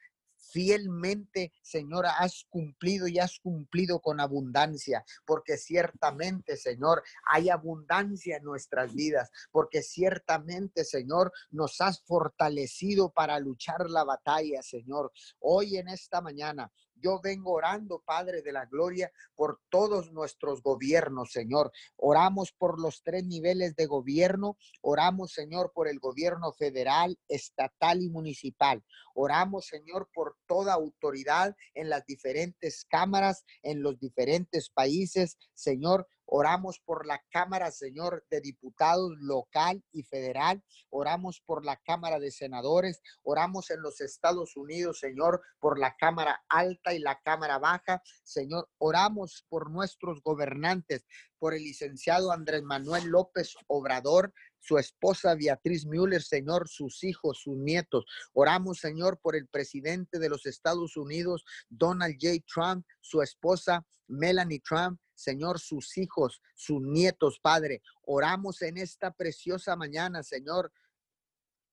fielmente, 0.51 1.53
Señor, 1.63 2.07
has 2.07 2.45
cumplido 2.49 3.09
y 3.09 3.19
has 3.19 3.39
cumplido 3.39 4.01
con 4.01 4.21
abundancia, 4.21 5.05
porque 5.25 5.57
ciertamente, 5.57 6.57
Señor, 6.57 7.03
hay 7.31 7.51
abundancia 7.51 8.37
en 8.37 8.45
nuestras 8.45 8.95
vidas, 8.95 9.31
porque 9.51 9.83
ciertamente, 9.83 10.85
Señor, 10.85 11.33
nos 11.51 11.81
has 11.81 12.03
fortalecido 12.03 13.11
para 13.11 13.39
luchar 13.39 13.89
la 13.89 14.05
batalla, 14.05 14.63
Señor. 14.63 15.13
Hoy 15.39 15.77
en 15.77 15.89
esta 15.89 16.21
mañana 16.21 16.71
yo 17.01 17.21
vengo 17.23 17.53
orando, 17.53 18.03
Padre 18.05 18.43
de 18.43 18.53
la 18.53 18.67
Gloria, 18.67 19.11
por 19.35 19.61
todos 19.69 20.13
nuestros 20.13 20.63
gobiernos, 20.63 21.33
Señor. 21.33 21.73
Oramos 21.97 22.53
por 22.53 22.81
los 22.81 23.03
tres 23.03 23.25
niveles 23.25 23.77
de 23.77 23.87
gobierno. 23.87 24.57
Oramos, 24.81 25.33
Señor, 25.33 25.73
por 25.75 25.89
el 25.89 25.99
gobierno 25.99 26.53
federal, 26.53 27.19
estatal 27.29 28.03
y 28.03 28.09
municipal. 28.09 28.85
Oramos, 29.15 29.67
Señor, 29.67 30.09
por 30.13 30.37
toda 30.47 30.75
autoridad 30.75 31.57
en 31.75 31.89
las 31.89 32.05
diferentes 32.07 32.85
cámaras, 32.85 33.45
en 33.63 33.83
los 33.83 33.99
diferentes 33.99 34.71
países. 34.71 35.37
Señor, 35.55 36.07
Oramos 36.33 36.79
por 36.79 37.07
la 37.07 37.21
Cámara, 37.31 37.73
Señor, 37.73 38.25
de 38.31 38.41
Diputados 38.41 39.13
local 39.19 39.83
y 39.91 40.05
federal. 40.05 40.63
Oramos 40.89 41.43
por 41.45 41.65
la 41.65 41.77
Cámara 41.77 42.21
de 42.21 42.31
Senadores. 42.31 43.03
Oramos 43.25 43.71
en 43.71 43.83
los 43.83 44.01
Estados 44.01 44.57
Unidos, 44.57 45.01
Señor, 45.01 45.43
por 45.59 45.77
la 45.77 45.97
Cámara 45.97 46.41
Alta 46.49 46.95
y 46.95 47.01
la 47.01 47.21
Cámara 47.21 47.59
Baja. 47.59 48.01
Señor, 48.23 48.69
oramos 48.79 49.45
por 49.49 49.73
nuestros 49.73 50.23
gobernantes, 50.23 51.05
por 51.41 51.53
el 51.53 51.65
licenciado 51.65 52.31
Andrés 52.31 52.63
Manuel 52.63 53.07
López 53.07 53.57
Obrador, 53.67 54.33
su 54.61 54.79
esposa 54.79 55.35
Beatriz 55.35 55.85
Müller, 55.85 56.23
Señor, 56.23 56.69
sus 56.69 57.03
hijos, 57.03 57.41
sus 57.43 57.57
nietos. 57.57 58.05
Oramos, 58.35 58.79
Señor, 58.79 59.19
por 59.21 59.35
el 59.35 59.49
presidente 59.49 60.21
de 60.21 60.29
los 60.29 60.47
Estados 60.47 60.97
Unidos, 60.97 61.45
Donald 61.69 62.17
J. 62.21 62.45
Trump, 62.47 62.87
su 63.01 63.21
esposa 63.21 63.85
Melanie 64.07 64.61
Trump, 64.61 65.01
Señor, 65.21 65.61
sus 65.61 65.99
hijos, 65.99 66.41
sus 66.55 66.81
nietos, 66.81 67.39
Padre. 67.41 67.83
Oramos 68.07 68.63
en 68.63 68.79
esta 68.79 69.13
preciosa 69.13 69.77
mañana, 69.77 70.23
Señor, 70.23 70.73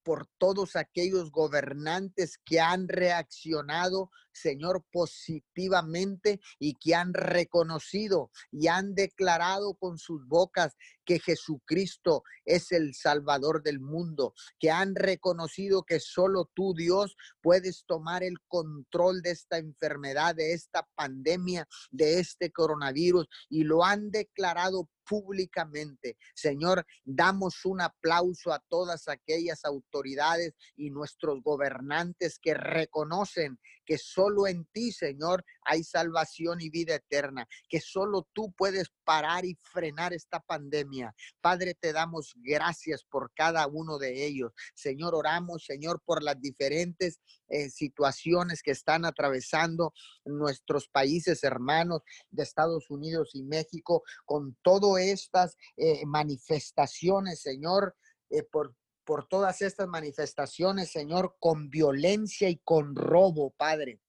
por 0.08 0.26
todos 0.38 0.74
aquellos 0.74 1.30
gobernantes 1.30 2.38
que 2.42 2.60
han 2.60 2.88
reaccionado, 2.88 4.10
Señor, 4.32 4.82
positivamente 4.90 6.40
y 6.58 6.76
que 6.76 6.94
han 6.94 7.12
reconocido 7.12 8.30
y 8.50 8.68
han 8.68 8.94
declarado 8.94 9.74
con 9.74 9.98
sus 9.98 10.26
bocas 10.26 10.78
que 11.04 11.18
Jesucristo 11.18 12.22
es 12.46 12.72
el 12.72 12.94
Salvador 12.94 13.62
del 13.62 13.80
mundo, 13.80 14.32
que 14.58 14.70
han 14.70 14.94
reconocido 14.94 15.82
que 15.82 16.00
solo 16.00 16.50
tú, 16.54 16.72
Dios, 16.72 17.14
puedes 17.42 17.84
tomar 17.84 18.22
el 18.22 18.40
control 18.46 19.20
de 19.20 19.32
esta 19.32 19.58
enfermedad, 19.58 20.34
de 20.34 20.54
esta 20.54 20.88
pandemia, 20.94 21.68
de 21.90 22.18
este 22.18 22.50
coronavirus 22.50 23.28
y 23.50 23.64
lo 23.64 23.84
han 23.84 24.10
declarado 24.10 24.88
públicamente. 25.08 26.16
Señor, 26.34 26.86
damos 27.04 27.64
un 27.64 27.80
aplauso 27.80 28.52
a 28.52 28.60
todas 28.68 29.08
aquellas 29.08 29.64
autoridades 29.64 30.54
y 30.76 30.90
nuestros 30.90 31.42
gobernantes 31.42 32.38
que 32.38 32.54
reconocen 32.54 33.58
que 33.88 33.96
solo 33.96 34.46
en 34.46 34.66
ti, 34.66 34.92
Señor, 34.92 35.42
hay 35.64 35.82
salvación 35.82 36.60
y 36.60 36.68
vida 36.68 36.96
eterna, 36.96 37.48
que 37.70 37.80
solo 37.80 38.28
tú 38.34 38.52
puedes 38.52 38.90
parar 39.02 39.46
y 39.46 39.56
frenar 39.62 40.12
esta 40.12 40.40
pandemia. 40.40 41.14
Padre, 41.40 41.72
te 41.72 41.94
damos 41.94 42.34
gracias 42.36 43.02
por 43.02 43.32
cada 43.32 43.66
uno 43.66 43.96
de 43.96 44.26
ellos. 44.26 44.52
Señor, 44.74 45.14
oramos, 45.14 45.64
Señor, 45.64 46.02
por 46.04 46.22
las 46.22 46.38
diferentes 46.38 47.22
eh, 47.48 47.70
situaciones 47.70 48.62
que 48.62 48.72
están 48.72 49.06
atravesando 49.06 49.94
nuestros 50.26 50.86
países 50.88 51.42
hermanos 51.42 52.02
de 52.30 52.42
Estados 52.42 52.90
Unidos 52.90 53.30
y 53.32 53.42
México 53.42 54.02
con 54.26 54.54
todas 54.60 55.02
estas 55.02 55.56
eh, 55.78 56.04
manifestaciones, 56.04 57.40
Señor, 57.40 57.96
eh, 58.28 58.42
por 58.42 58.74
por 59.08 59.26
todas 59.26 59.62
estas 59.62 59.88
manifestaciones, 59.88 60.90
Señor, 60.90 61.36
con 61.40 61.70
violencia 61.70 62.50
y 62.50 62.58
con 62.58 62.94
robo, 62.94 63.54
Padre. 63.56 64.02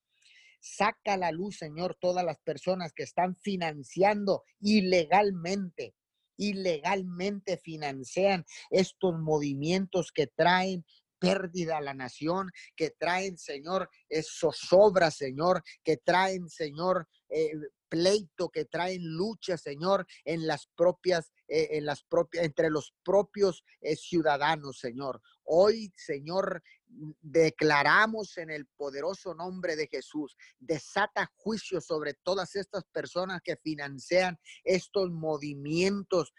Saca 0.59 1.13
a 1.13 1.17
la 1.17 1.31
luz, 1.31 1.55
Señor, 1.55 1.95
todas 2.01 2.25
las 2.25 2.37
personas 2.39 2.91
que 2.91 3.03
están 3.03 3.37
financiando 3.37 4.43
ilegalmente, 4.59 5.95
ilegalmente 6.35 7.57
financian 7.59 8.43
estos 8.71 9.17
movimientos 9.17 10.11
que 10.11 10.27
traen 10.27 10.83
pérdida 11.17 11.77
a 11.77 11.81
la 11.81 11.93
nación, 11.93 12.51
que 12.75 12.89
traen, 12.89 13.37
Señor, 13.37 13.89
zozobra, 14.21 15.11
Señor, 15.11 15.63
que 15.81 15.95
traen, 15.95 16.49
Señor, 16.49 17.07
eh, 17.29 17.53
pleito, 17.87 18.49
que 18.49 18.65
traen 18.65 19.01
lucha, 19.15 19.57
Señor, 19.57 20.05
en 20.25 20.45
las 20.45 20.67
propias, 20.75 21.31
eh, 21.49 21.69
en 21.77 21.85
las 21.85 22.03
propias, 22.03 22.45
entre 22.45 22.69
los 22.69 22.93
propios 23.03 23.63
eh, 23.81 23.95
ciudadanos, 23.95 24.79
Señor. 24.79 25.19
Hoy, 25.43 25.91
Señor, 25.95 26.61
declaramos 27.21 28.37
en 28.37 28.49
el 28.51 28.67
poderoso 28.67 29.33
nombre 29.33 29.75
de 29.75 29.87
Jesús, 29.87 30.35
desata 30.59 31.31
juicio 31.35 31.81
sobre 31.81 32.13
todas 32.13 32.55
estas 32.55 32.83
personas 32.85 33.41
que 33.43 33.57
financian 33.57 34.37
estos 34.63 35.09
movimientos 35.11 36.33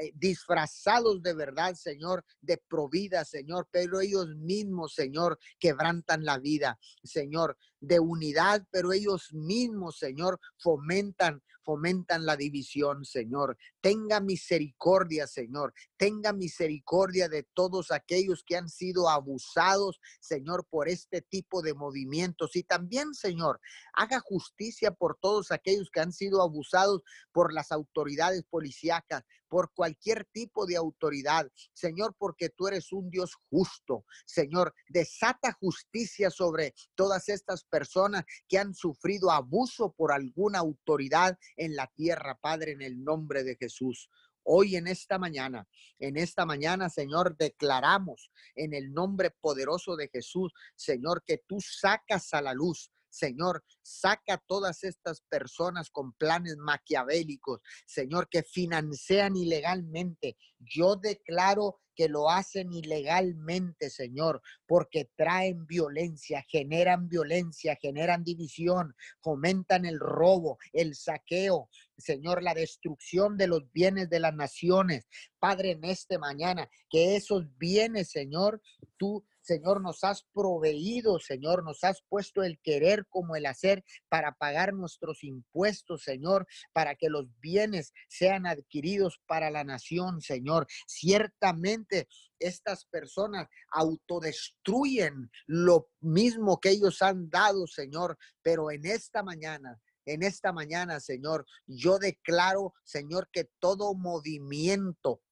eh, 0.00 0.12
disfrazados 0.14 1.22
de 1.22 1.34
verdad, 1.34 1.74
Señor, 1.74 2.24
de 2.40 2.58
provida, 2.68 3.24
Señor, 3.24 3.68
pero 3.70 4.00
ellos 4.00 4.28
mismos, 4.36 4.94
Señor, 4.94 5.38
quebrantan 5.60 6.24
la 6.24 6.38
vida, 6.38 6.78
Señor, 7.04 7.56
de 7.80 8.00
unidad, 8.00 8.66
pero 8.72 8.92
ellos 8.92 9.32
mismos, 9.32 9.98
Señor, 9.98 10.40
fomentan 10.58 11.42
fomentan 11.64 12.26
la 12.26 12.36
división, 12.36 13.04
Señor. 13.04 13.56
Tenga 13.80 14.20
misericordia, 14.20 15.26
Señor. 15.26 15.72
Tenga 15.96 16.32
misericordia 16.32 17.28
de 17.28 17.44
todos 17.54 17.90
aquellos 17.90 18.44
que 18.44 18.56
han 18.56 18.68
sido 18.68 19.08
abusados, 19.08 20.00
Señor, 20.20 20.66
por 20.68 20.88
este 20.88 21.22
tipo 21.22 21.62
de 21.62 21.74
movimientos. 21.74 22.56
Y 22.56 22.62
también, 22.62 23.14
Señor, 23.14 23.60
haga 23.92 24.20
justicia 24.20 24.92
por 24.92 25.18
todos 25.20 25.50
aquellos 25.50 25.90
que 25.90 26.00
han 26.00 26.12
sido 26.12 26.42
abusados 26.42 27.02
por 27.32 27.52
las 27.52 27.72
autoridades 27.72 28.44
policíacas, 28.44 29.24
por 29.52 29.70
cualquier 29.74 30.24
tipo 30.32 30.64
de 30.64 30.76
autoridad. 30.76 31.46
Señor, 31.74 32.16
porque 32.18 32.48
tú 32.48 32.68
eres 32.68 32.90
un 32.90 33.10
Dios 33.10 33.34
justo. 33.50 34.06
Señor, 34.24 34.72
desata 34.88 35.52
justicia 35.60 36.30
sobre 36.30 36.72
todas 36.94 37.28
estas 37.28 37.62
personas 37.64 38.24
que 38.48 38.56
han 38.56 38.72
sufrido 38.72 39.30
abuso 39.30 39.92
por 39.92 40.10
alguna 40.10 40.60
autoridad 40.60 41.38
en 41.58 41.76
la 41.76 41.86
tierra, 41.88 42.38
Padre, 42.40 42.72
en 42.72 42.80
el 42.80 43.04
nombre 43.04 43.44
de 43.44 43.56
Jesús. 43.56 44.08
Hoy 44.42 44.76
en 44.76 44.86
esta 44.86 45.18
mañana, 45.18 45.68
en 45.98 46.16
esta 46.16 46.46
mañana, 46.46 46.88
Señor, 46.88 47.36
declaramos 47.36 48.30
en 48.54 48.72
el 48.72 48.90
nombre 48.94 49.32
poderoso 49.38 49.96
de 49.96 50.08
Jesús, 50.08 50.50
Señor, 50.76 51.24
que 51.26 51.42
tú 51.46 51.58
sacas 51.60 52.32
a 52.32 52.40
la 52.40 52.54
luz 52.54 52.90
Señor, 53.12 53.62
saca 53.82 54.42
todas 54.46 54.84
estas 54.84 55.20
personas 55.28 55.90
con 55.90 56.14
planes 56.14 56.56
maquiavélicos, 56.56 57.60
Señor, 57.86 58.28
que 58.30 58.42
financian 58.42 59.36
ilegalmente. 59.36 60.36
Yo 60.58 60.96
declaro 60.96 61.78
que 61.94 62.08
lo 62.08 62.30
hacen 62.30 62.72
ilegalmente, 62.72 63.90
Señor, 63.90 64.40
porque 64.66 65.10
traen 65.14 65.66
violencia, 65.66 66.42
generan 66.48 67.08
violencia, 67.08 67.76
generan 67.80 68.24
división, 68.24 68.94
fomentan 69.20 69.84
el 69.84 69.98
robo, 69.98 70.58
el 70.72 70.94
saqueo, 70.94 71.68
Señor, 71.98 72.42
la 72.42 72.54
destrucción 72.54 73.36
de 73.36 73.46
los 73.46 73.70
bienes 73.72 74.08
de 74.08 74.20
las 74.20 74.34
naciones. 74.34 75.06
Padre, 75.38 75.72
en 75.72 75.84
este 75.84 76.18
mañana, 76.18 76.68
que 76.88 77.16
esos 77.16 77.44
bienes, 77.58 78.10
Señor, 78.10 78.62
tú 78.96 79.24
Señor, 79.42 79.82
nos 79.82 80.04
has 80.04 80.24
proveído, 80.32 81.18
Señor, 81.18 81.64
nos 81.64 81.82
has 81.84 82.02
puesto 82.08 82.42
el 82.42 82.60
querer 82.60 83.06
como 83.08 83.36
el 83.36 83.46
hacer 83.46 83.84
para 84.08 84.32
pagar 84.32 84.72
nuestros 84.72 85.24
impuestos, 85.24 86.02
Señor, 86.04 86.46
para 86.72 86.94
que 86.94 87.08
los 87.08 87.26
bienes 87.40 87.92
sean 88.08 88.46
adquiridos 88.46 89.20
para 89.26 89.50
la 89.50 89.64
nación, 89.64 90.20
Señor. 90.20 90.66
Ciertamente 90.86 92.08
estas 92.38 92.86
personas 92.86 93.48
autodestruyen 93.70 95.30
lo 95.46 95.90
mismo 96.00 96.60
que 96.60 96.70
ellos 96.70 97.02
han 97.02 97.28
dado, 97.28 97.66
Señor, 97.66 98.16
pero 98.42 98.70
en 98.70 98.86
esta 98.86 99.22
mañana 99.22 99.80
en 100.04 100.24
esta 100.24 100.52
mañana, 100.52 100.98
Señor, 100.98 101.46
yo 101.66 101.98
declaro, 102.00 102.74
Señor, 102.82 103.28
que 103.32 103.48
todo 103.60 103.94
movimiento, 103.94 105.22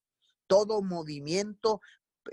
todo 0.47 0.81
movimiento 0.81 1.81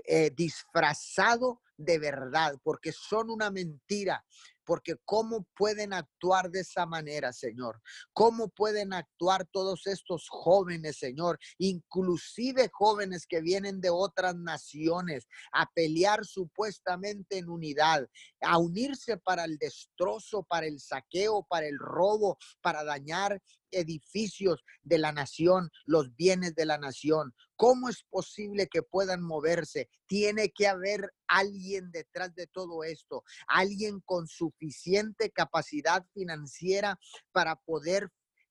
eh, 0.05 0.31
disfrazado 0.35 1.61
de 1.79 1.97
verdad, 1.97 2.55
porque 2.61 2.91
son 2.91 3.29
una 3.29 3.49
mentira, 3.49 4.23
porque 4.65 4.97
cómo 5.05 5.47
pueden 5.55 5.93
actuar 5.93 6.51
de 6.51 6.59
esa 6.59 6.85
manera, 6.85 7.31
Señor, 7.31 7.81
cómo 8.13 8.49
pueden 8.49 8.93
actuar 8.93 9.47
todos 9.51 9.87
estos 9.87 10.27
jóvenes, 10.29 10.97
Señor, 10.97 11.39
inclusive 11.57 12.69
jóvenes 12.71 13.25
que 13.25 13.41
vienen 13.41 13.79
de 13.79 13.89
otras 13.89 14.35
naciones 14.35 15.25
a 15.53 15.65
pelear 15.73 16.25
supuestamente 16.25 17.37
en 17.37 17.49
unidad, 17.49 18.05
a 18.41 18.57
unirse 18.57 19.17
para 19.17 19.45
el 19.45 19.57
destrozo, 19.57 20.43
para 20.43 20.67
el 20.67 20.79
saqueo, 20.79 21.47
para 21.49 21.65
el 21.65 21.79
robo, 21.79 22.37
para 22.61 22.83
dañar 22.83 23.41
edificios 23.71 24.63
de 24.83 24.97
la 24.97 25.11
nación, 25.11 25.69
los 25.85 26.15
bienes 26.15 26.55
de 26.55 26.65
la 26.65 26.77
nación. 26.77 27.33
¿Cómo 27.55 27.89
es 27.89 28.03
posible 28.09 28.67
que 28.67 28.83
puedan 28.83 29.21
moverse? 29.21 29.89
Tiene 30.07 30.51
que 30.51 30.67
haber 30.67 31.11
alguien 31.27 31.91
detrás 31.91 32.33
de 32.35 32.47
todo 32.47 32.83
esto, 32.83 33.23
alguien 33.47 34.01
con 34.01 34.27
suficiente 34.27 35.29
capacidad 35.31 36.05
financiera 36.13 36.99
para 37.31 37.55
poder 37.55 38.09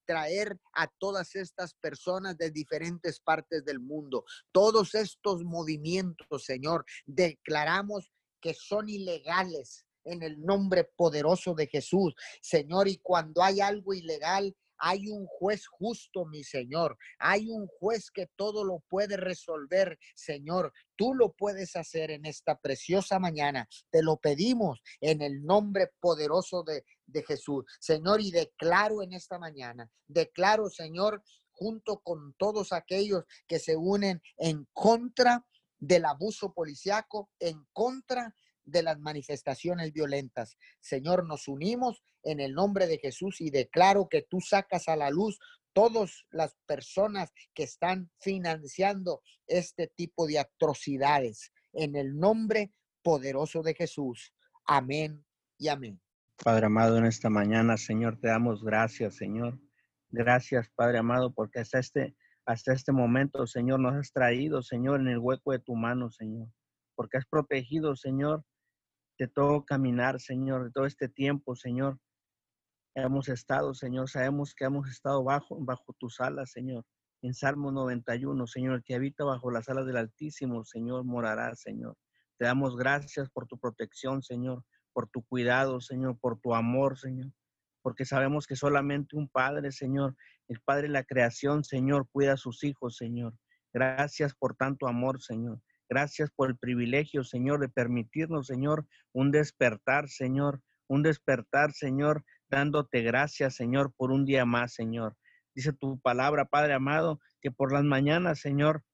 traer 0.09 0.59
a 0.73 0.87
todas 0.87 1.37
estas 1.37 1.75
personas 1.75 2.39
de 2.39 2.51
diferentes 2.51 3.21
partes 3.21 3.65
del 3.65 3.79
mundo. 3.79 4.25
Todos 4.53 4.95
estos 4.95 5.45
movimientos, 5.45 6.45
Señor, 6.45 6.87
declaramos 7.05 8.11
que 8.41 8.55
son 8.55 8.89
ilegales 8.89 9.85
en 10.05 10.23
el 10.23 10.41
nombre 10.41 10.85
poderoso 10.97 11.55
de 11.55 11.67
Jesús, 11.67 12.15
Señor. 12.41 12.89
Y 12.89 12.99
cuando 12.99 13.43
hay 13.43 13.61
algo 13.61 13.93
ilegal, 13.93 14.57
hay 14.79 15.09
un 15.09 15.27
juez 15.27 15.67
justo, 15.67 16.25
mi 16.25 16.45
Señor. 16.45 16.97
Hay 17.19 17.51
un 17.51 17.67
juez 17.67 18.11
que 18.11 18.29
todo 18.37 18.65
lo 18.65 18.81
puede 18.89 19.17
resolver, 19.17 19.99
Señor. 20.15 20.73
Tú 20.97 21.15
lo 21.15 21.33
puedes 21.33 21.77
hacer 21.77 22.11
en 22.11 22.27
esta 22.27 22.59
preciosa 22.59 23.19
mañana. 23.19 23.69
Te 23.91 24.03
lo 24.03 24.17
pedimos 24.17 24.81
en 25.01 25.23
el 25.23 25.45
nombre 25.45 25.91
poderoso 26.01 26.63
de, 26.63 26.85
de 27.07 27.23
Jesús. 27.23 27.65
Señor, 27.81 28.21
y 28.21 28.31
declaro 28.31 29.03
en 29.03 29.13
esta 29.13 29.39
mañana, 29.39 29.91
declaro, 30.07 30.69
Señor, 30.71 31.23
junto 31.53 31.99
con 32.01 32.35
todos 32.39 32.73
aquellos 32.73 33.25
que 33.47 33.59
se 33.59 33.77
unen 33.77 34.23
en 34.37 34.67
contra 34.73 35.45
del 35.79 36.05
abuso 36.05 36.53
policiaco, 36.53 37.31
en 37.39 37.67
contra 37.73 38.35
de 38.71 38.83
las 38.83 38.99
manifestaciones 39.01 39.93
violentas. 39.93 40.57
Señor, 40.81 41.27
nos 41.27 41.49
unimos 41.49 42.03
en 42.23 42.41
el 42.41 42.55
nombre 42.55 42.87
de 42.87 42.99
Jesús 42.99 43.41
y 43.41 43.51
declaro 43.51 44.09
que 44.09 44.23
tú 44.23 44.41
sacas 44.41 44.89
a 44.89 44.97
la 44.97 45.11
luz 45.11 45.39
todas 45.73 46.25
las 46.31 46.57
personas 46.67 47.31
que 47.55 47.63
están 47.63 48.11
financiando 48.21 49.23
este 49.47 49.89
tipo 49.95 50.27
de 50.27 50.39
atrocidades. 50.41 51.53
En 51.73 51.97
el 51.97 52.19
nombre 52.19 52.73
poderoso 53.03 53.63
de 53.63 53.75
Jesús. 53.75 54.33
Amén 54.67 55.25
y 55.57 55.69
amén. 55.69 56.01
Padre 56.43 56.67
amado, 56.67 56.99
en 56.99 57.05
esta 57.05 57.31
mañana, 57.31 57.77
Señor, 57.77 58.19
te 58.21 58.29
damos 58.29 58.63
gracias, 58.63 59.17
Señor. 59.17 59.59
Gracias, 60.11 60.69
Padre 60.75 60.99
amado, 60.99 61.33
porque 61.33 61.61
hasta 61.61 61.79
este, 61.79 62.15
hasta 62.47 62.73
este 62.73 62.93
momento, 62.93 63.47
Señor, 63.47 63.81
nos 63.81 63.95
has 63.95 64.13
traído, 64.13 64.63
Señor, 64.63 65.01
en 65.01 65.09
el 65.09 65.19
hueco 65.19 65.53
de 65.53 65.59
tu 65.59 65.75
mano, 65.75 66.11
Señor. 66.11 66.49
Porque 66.95 67.19
has 67.19 67.27
protegido, 67.27 67.97
Señor, 67.97 68.45
de 69.19 69.29
todo 69.29 69.65
caminar, 69.65 70.21
Señor, 70.21 70.65
de 70.65 70.71
todo 70.71 70.87
este 70.87 71.09
tiempo, 71.09 71.57
Señor. 71.57 71.99
Hemos 72.95 73.29
estado, 73.29 73.75
Señor, 73.75 74.09
sabemos 74.09 74.55
que 74.55 74.65
hemos 74.65 74.89
estado 74.89 75.23
bajo, 75.23 75.57
bajo 75.61 75.95
tus 75.99 76.21
alas, 76.21 76.51
Señor. 76.53 76.85
En 77.23 77.35
Salmo 77.35 77.73
91, 77.73 78.47
Señor, 78.47 78.77
el 78.77 78.83
que 78.85 78.95
habita 78.95 79.25
bajo 79.25 79.51
las 79.51 79.69
alas 79.69 79.87
del 79.87 79.97
Altísimo, 79.97 80.65
Señor, 80.65 81.05
morará, 81.05 81.55
Señor. 81.55 81.97
Te 82.39 82.45
damos 82.47 82.77
gracias 82.77 83.29
por 83.31 83.47
tu 83.47 83.59
protección, 83.59 84.23
Señor 84.23 84.65
por 84.99 85.09
tu 85.09 85.23
cuidado, 85.23 85.81
Señor, 85.81 86.19
por 86.19 86.41
tu 86.41 86.57
amor, 86.57 86.99
Señor, 86.99 87.31
porque 87.83 88.05
sabemos 88.05 88.49
que 88.49 88.57
solamente 88.57 89.15
un 89.15 89.29
Padre, 89.29 89.71
Señor, 89.71 90.17
el 90.49 90.61
Padre 90.61 90.89
de 90.89 90.89
la 90.89 91.05
creación, 91.05 91.63
Señor, 91.63 92.09
cuida 92.11 92.33
a 92.33 92.37
sus 92.37 92.65
hijos, 92.65 92.97
Señor. 92.97 93.33
Gracias 93.73 94.35
por 94.35 94.57
tanto 94.57 94.89
amor, 94.89 95.23
Señor. 95.23 95.61
Gracias 95.89 96.31
por 96.31 96.51
el 96.51 96.59
privilegio, 96.59 97.25
Señor, 97.25 97.61
de 97.61 97.69
permitirnos, 97.69 98.47
Señor, 98.47 98.87
un 99.13 99.31
despertar, 99.31 100.09
Señor, 100.09 100.61
un 100.87 101.03
despertar, 101.03 101.73
Señor, 101.73 102.25
dándote 102.51 103.03
gracias, 103.03 103.55
Señor, 103.55 103.93
por 103.97 104.11
un 104.11 104.25
día 104.25 104.45
más, 104.45 104.75
Señor. 104.75 105.17
Dice 105.55 105.73
tu 105.73 105.99
palabra, 106.01 106.45
Padre 106.45 106.75
amado, 106.75 107.21
que 107.41 107.51
por 107.51 107.73
las 107.73 107.85
mañanas, 107.85 108.41
Señor, 108.41 108.85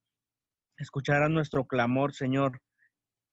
escucharás 0.79 1.31
nuestro 1.31 1.67
clamor, 1.67 2.15
Señor, 2.15 2.61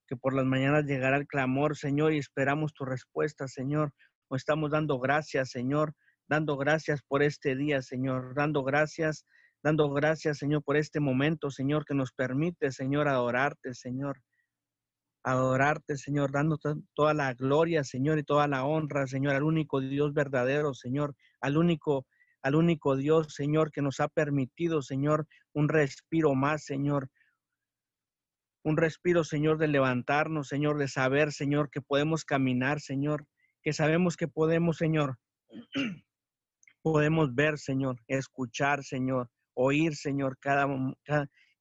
que 0.08 0.16
por 0.16 0.34
las 0.34 0.46
mañanas 0.46 0.86
llegará 0.86 1.18
el 1.18 1.28
clamor, 1.28 1.78
Señor, 1.78 2.14
y 2.14 2.18
esperamos 2.18 2.74
tu 2.74 2.86
respuesta, 2.86 3.48
Señor. 3.48 3.94
O 4.28 4.36
estamos 4.36 4.72
dando 4.72 5.00
gracias, 5.00 5.52
Señor, 5.52 5.94
dando 6.28 6.58
gracias 6.58 7.02
por 7.04 7.24
este 7.24 7.56
día, 7.56 7.82
Señor, 7.82 8.34
dando 8.36 8.64
gracias, 8.64 9.26
dando 9.64 9.90
gracias, 9.92 10.38
Señor, 10.38 10.64
por 10.64 10.78
este 10.78 11.00
momento, 11.00 11.52
Señor, 11.52 11.86
que 11.86 11.94
nos 11.94 12.12
permite, 12.12 12.72
Señor, 12.72 13.08
adorarte, 13.08 13.74
Señor. 13.74 14.22
Adorarte, 15.24 15.98
Señor, 15.98 16.32
dando 16.32 16.58
toda 16.96 17.14
la 17.14 17.34
gloria, 17.34 17.84
Señor, 17.84 18.18
y 18.18 18.24
toda 18.24 18.48
la 18.48 18.66
honra, 18.66 19.06
Señor, 19.06 19.36
al 19.36 19.44
único 19.44 19.80
Dios 19.80 20.14
verdadero, 20.14 20.74
Señor, 20.74 21.16
al 21.42 21.58
único 21.58 22.08
al 22.44 22.56
único 22.56 22.96
Dios, 22.96 23.34
Señor, 23.36 23.72
que 23.72 23.82
nos 23.82 24.00
ha 24.00 24.08
permitido, 24.08 24.82
Señor, 24.82 25.28
un 25.54 25.70
respiro 25.70 26.34
más, 26.34 26.66
Señor, 26.66 27.08
un 28.64 28.78
respiro, 28.78 29.24
Señor, 29.24 29.58
de 29.58 29.68
levantarnos, 29.68 30.48
Señor, 30.48 30.78
de 30.78 30.88
saber, 30.88 31.32
Señor, 31.32 31.70
que 31.70 31.82
podemos 31.82 32.26
caminar, 32.26 32.80
Señor, 32.80 33.26
que 33.64 33.74
sabemos 33.74 34.18
que 34.18 34.28
podemos, 34.28 34.78
Señor, 34.78 35.18
podemos 36.82 37.34
ver, 37.36 37.58
Señor, 37.58 37.98
escuchar, 38.08 38.84
Señor, 38.84 39.30
oír, 39.54 39.96
Señor, 39.96 40.38
cada, 40.40 40.68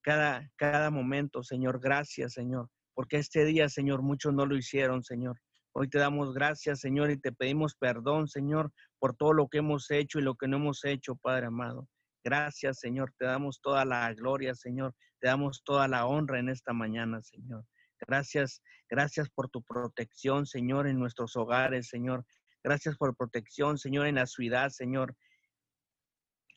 cada, 0.03 0.51
cada 0.57 0.91
momento, 0.91 1.43
Señor. 1.43 1.81
Gracias, 1.81 2.35
Señor, 2.35 2.69
porque 2.95 3.17
este 3.17 3.45
día, 3.45 3.69
Señor, 3.69 4.03
muchos 4.03 4.33
no 4.35 4.47
lo 4.47 4.57
hicieron, 4.57 5.03
Señor. 5.03 5.39
Hoy 5.73 5.89
te 5.89 5.99
damos 5.99 6.35
gracias, 6.35 6.81
Señor, 6.81 7.11
y 7.11 7.21
te 7.21 7.33
pedimos 7.33 7.77
perdón, 7.77 8.27
Señor, 8.27 8.73
por 8.99 9.15
todo 9.15 9.33
lo 9.33 9.49
que 9.49 9.59
hemos 9.59 9.91
hecho 9.91 10.19
y 10.19 10.23
lo 10.23 10.35
que 10.35 10.49
no 10.49 10.57
hemos 10.57 10.85
hecho, 10.85 11.15
Padre 11.17 11.47
amado. 11.47 11.89
Gracias, 12.25 12.81
Señor. 12.81 13.15
Te 13.19 13.25
damos 13.25 13.61
toda 13.61 13.85
la 13.85 14.13
gloria, 14.15 14.55
Señor. 14.55 14.95
Te 15.21 15.29
damos 15.29 15.63
toda 15.65 15.87
la 15.89 16.07
honra 16.07 16.41
en 16.41 16.49
esta 16.49 16.73
mañana, 16.73 17.23
Señor. 17.23 17.65
Gracias, 18.07 18.63
gracias 18.89 19.29
por 19.31 19.49
tu 19.49 19.63
protección, 19.63 20.47
Señor, 20.47 20.87
en 20.87 20.99
nuestros 20.99 21.37
hogares, 21.37 21.89
Señor. 21.89 22.25
Gracias 22.65 22.97
por 22.97 23.17
protección, 23.17 23.79
Señor, 23.79 24.07
en 24.07 24.17
la 24.17 24.27
ciudad, 24.27 24.71
Señor. 24.71 25.15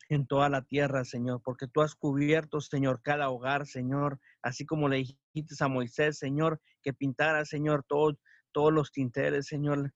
En 0.08 0.26
toda 0.26 0.48
la 0.48 0.62
tierra, 0.62 1.04
Señor, 1.04 1.40
porque 1.42 1.66
tú 1.66 1.80
has 1.80 1.94
cubierto, 1.94 2.60
Señor, 2.60 3.00
cada 3.02 3.30
hogar, 3.30 3.66
Señor, 3.66 4.20
así 4.42 4.66
como 4.66 4.88
le 4.88 4.98
dijiste 4.98 5.54
a 5.64 5.68
Moisés, 5.68 6.18
Señor, 6.18 6.60
que 6.82 6.92
pintara, 6.92 7.44
Señor, 7.44 7.84
todos 7.88 8.16
todos 8.54 8.72
los 8.72 8.92
tinteres, 8.92 9.46
Señor, 9.46 9.92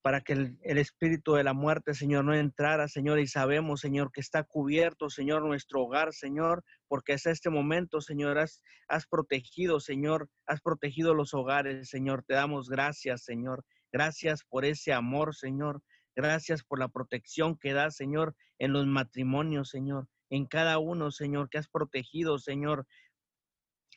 para 0.00 0.22
que 0.22 0.32
el, 0.32 0.78
espíritu 0.78 1.34
de 1.34 1.44
la 1.44 1.52
muerte, 1.52 1.94
Señor, 1.94 2.24
no 2.24 2.34
entrara, 2.34 2.88
Señor, 2.88 3.20
y 3.20 3.26
sabemos, 3.26 3.80
Señor, 3.80 4.10
que 4.10 4.20
está 4.20 4.44
cubierto, 4.44 5.10
Señor, 5.10 5.44
nuestro 5.44 5.82
hogar, 5.82 6.12
Señor, 6.12 6.64
porque 6.88 7.12
hasta 7.12 7.30
este 7.30 7.50
momento, 7.50 8.00
Señor, 8.00 8.38
has, 8.38 8.62
has 8.88 9.06
protegido, 9.06 9.80
Señor, 9.80 10.30
has 10.46 10.60
protegido 10.60 11.14
los 11.14 11.34
hogares, 11.34 11.90
Señor. 11.90 12.24
Te 12.24 12.34
damos 12.34 12.68
gracias, 12.68 13.24
Señor. 13.24 13.64
Gracias 13.92 14.44
por 14.44 14.64
ese 14.64 14.92
amor, 14.92 15.34
Señor. 15.34 15.82
Gracias 16.14 16.62
por 16.62 16.78
la 16.78 16.88
protección 16.88 17.56
que 17.58 17.72
das, 17.72 17.96
Señor, 17.96 18.34
en 18.58 18.72
los 18.72 18.86
matrimonios, 18.86 19.70
Señor, 19.70 20.08
en 20.30 20.46
cada 20.46 20.78
uno, 20.78 21.10
Señor, 21.10 21.48
que 21.48 21.58
has 21.58 21.68
protegido, 21.68 22.38
Señor. 22.38 22.86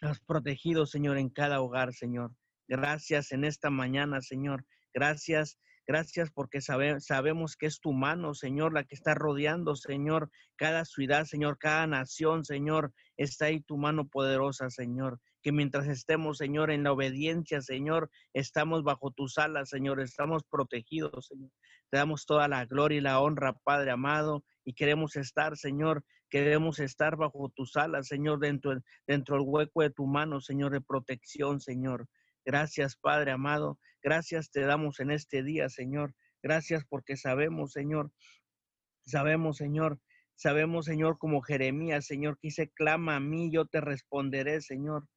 Has 0.01 0.19
protegido, 0.21 0.85
Señor, 0.85 1.17
en 1.17 1.29
cada 1.29 1.61
hogar, 1.61 1.93
Señor. 1.93 2.31
Gracias 2.67 3.31
en 3.31 3.43
esta 3.43 3.69
mañana, 3.69 4.21
Señor. 4.21 4.65
Gracias 4.93 5.57
Gracias 5.87 6.31
porque 6.31 6.61
sabemos 6.61 7.55
que 7.55 7.67
es 7.67 7.79
tu 7.79 7.93
mano, 7.93 8.33
Señor, 8.33 8.73
la 8.73 8.85
que 8.85 8.95
está 8.95 9.13
rodeando, 9.13 9.75
Señor, 9.75 10.31
cada 10.55 10.83
ciudad, 10.83 11.25
Señor, 11.25 11.59
cada 11.59 11.85
nación, 11.85 12.43
Señor. 12.43 12.91
Está 13.17 13.45
ahí 13.45 13.61
tu 13.61 13.77
mano 13.77 14.07
poderosa, 14.07 14.71
Señor. 14.71 15.19
Que 15.45 15.51
mientras 15.51 15.87
estemos, 15.87 16.39
Señor, 16.39 16.71
en 16.71 16.81
la 16.81 16.91
obediencia, 16.91 17.61
Señor, 17.61 18.09
estamos 18.33 18.81
bajo 18.81 19.11
tus 19.11 19.37
alas, 19.37 19.69
Señor. 19.69 20.01
Estamos 20.01 20.41
protegidos, 20.49 21.27
Señor. 21.27 21.51
Te 21.91 21.97
damos 21.97 22.25
toda 22.25 22.47
la 22.47 22.65
gloria 22.65 22.97
y 22.97 23.01
la 23.01 23.19
honra, 23.19 23.53
Padre 23.63 23.91
amado. 23.91 24.43
Y 24.63 24.73
queremos 24.73 25.15
estar, 25.15 25.55
Señor, 25.55 26.03
queremos 26.31 26.79
estar 26.79 27.15
bajo 27.15 27.49
tus 27.55 27.75
alas, 27.75 28.07
Señor, 28.07 28.39
dentro, 28.39 28.81
dentro 29.05 29.35
del 29.35 29.45
hueco 29.47 29.83
de 29.83 29.91
tu 29.91 30.07
mano, 30.07 30.41
Señor, 30.41 30.71
de 30.71 30.81
protección, 30.81 31.61
Señor. 31.61 32.07
Gracias, 32.43 32.95
Padre 32.95 33.29
amado. 33.29 33.77
Gracias 34.01 34.49
te 34.49 34.61
damos 34.61 34.99
en 34.99 35.11
este 35.11 35.43
día, 35.43 35.69
Señor. 35.69 36.15
Gracias 36.41 36.83
porque 36.89 37.17
sabemos, 37.17 37.71
Señor, 37.71 38.11
sabemos, 39.05 39.57
Señor, 39.57 39.99
sabemos, 40.33 40.85
Señor, 40.85 41.19
como 41.19 41.41
Jeremías, 41.41 42.07
Señor, 42.07 42.39
que 42.39 42.47
dice, 42.47 42.71
clama 42.71 43.17
a 43.17 43.19
mí, 43.19 43.51
yo 43.51 43.67
te 43.67 43.79
responderé, 43.79 44.59
Señor. 44.61 45.07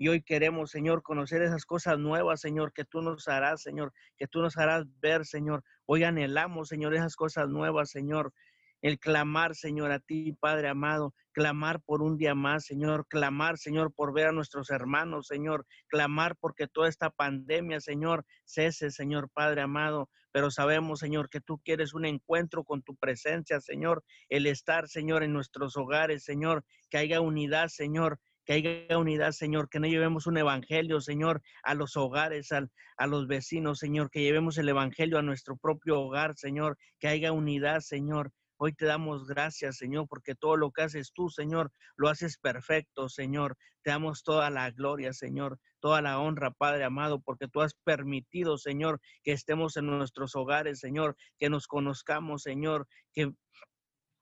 Y 0.00 0.06
hoy 0.06 0.22
queremos, 0.22 0.70
Señor, 0.70 1.02
conocer 1.02 1.42
esas 1.42 1.66
cosas 1.66 1.98
nuevas, 1.98 2.40
Señor, 2.40 2.72
que 2.72 2.84
tú 2.84 3.02
nos 3.02 3.26
harás, 3.26 3.62
Señor, 3.62 3.92
que 4.16 4.28
tú 4.28 4.40
nos 4.40 4.56
harás 4.56 4.86
ver, 5.00 5.26
Señor. 5.26 5.64
Hoy 5.86 6.04
anhelamos, 6.04 6.68
Señor, 6.68 6.94
esas 6.94 7.16
cosas 7.16 7.48
nuevas, 7.48 7.90
Señor. 7.90 8.32
El 8.80 9.00
clamar, 9.00 9.56
Señor, 9.56 9.90
a 9.90 9.98
ti, 9.98 10.34
Padre 10.34 10.68
amado, 10.68 11.12
clamar 11.32 11.80
por 11.80 12.00
un 12.00 12.16
día 12.16 12.36
más, 12.36 12.64
Señor, 12.64 13.08
clamar, 13.08 13.58
Señor, 13.58 13.92
por 13.92 14.14
ver 14.14 14.28
a 14.28 14.32
nuestros 14.32 14.70
hermanos, 14.70 15.26
Señor, 15.26 15.66
clamar 15.88 16.36
porque 16.36 16.68
toda 16.68 16.88
esta 16.88 17.10
pandemia, 17.10 17.80
Señor, 17.80 18.24
cese, 18.44 18.92
Señor, 18.92 19.30
Padre 19.34 19.62
amado, 19.62 20.08
pero 20.30 20.52
sabemos, 20.52 21.00
Señor, 21.00 21.28
que 21.28 21.40
tú 21.40 21.58
quieres 21.64 21.92
un 21.92 22.04
encuentro 22.04 22.62
con 22.62 22.82
tu 22.82 22.94
presencia, 22.94 23.60
Señor, 23.60 24.04
el 24.28 24.46
estar, 24.46 24.86
Señor, 24.86 25.24
en 25.24 25.32
nuestros 25.32 25.76
hogares, 25.76 26.22
Señor, 26.22 26.64
que 26.88 26.98
haya 26.98 27.20
unidad, 27.20 27.66
Señor, 27.66 28.20
que 28.48 28.54
haya 28.54 28.96
unidad, 28.96 29.32
Señor, 29.32 29.68
que 29.68 29.78
no 29.78 29.86
llevemos 29.86 30.26
un 30.26 30.38
evangelio, 30.38 31.02
Señor, 31.02 31.42
a 31.62 31.74
los 31.74 31.98
hogares, 31.98 32.48
a 32.50 33.06
los 33.06 33.26
vecinos, 33.26 33.78
Señor, 33.78 34.10
que 34.10 34.22
llevemos 34.22 34.56
el 34.56 34.70
evangelio 34.70 35.18
a 35.18 35.22
nuestro 35.22 35.58
propio 35.58 36.00
hogar, 36.00 36.34
Señor, 36.34 36.78
que 36.98 37.08
haya 37.08 37.30
unidad, 37.32 37.80
Señor, 37.80 38.32
Hoy 38.60 38.72
te 38.72 38.86
damos 38.86 39.28
gracias, 39.28 39.76
Señor, 39.76 40.08
porque 40.08 40.34
todo 40.34 40.56
lo 40.56 40.72
que 40.72 40.82
haces 40.82 41.12
tú, 41.14 41.28
Señor, 41.28 41.70
lo 41.96 42.08
haces 42.08 42.38
perfecto, 42.38 43.08
Señor. 43.08 43.56
Te 43.84 43.90
damos 43.90 44.24
toda 44.24 44.50
la 44.50 44.72
gloria, 44.72 45.12
Señor, 45.12 45.60
toda 45.78 46.02
la 46.02 46.18
honra, 46.18 46.50
Padre 46.50 46.82
amado, 46.82 47.20
porque 47.20 47.46
tú 47.46 47.60
has 47.60 47.74
permitido, 47.84 48.58
Señor, 48.58 49.00
que 49.22 49.30
estemos 49.30 49.76
en 49.76 49.86
nuestros 49.86 50.34
hogares, 50.34 50.80
Señor, 50.80 51.14
que 51.38 51.50
nos 51.50 51.68
conozcamos, 51.68 52.42
Señor, 52.42 52.88
que 53.12 53.30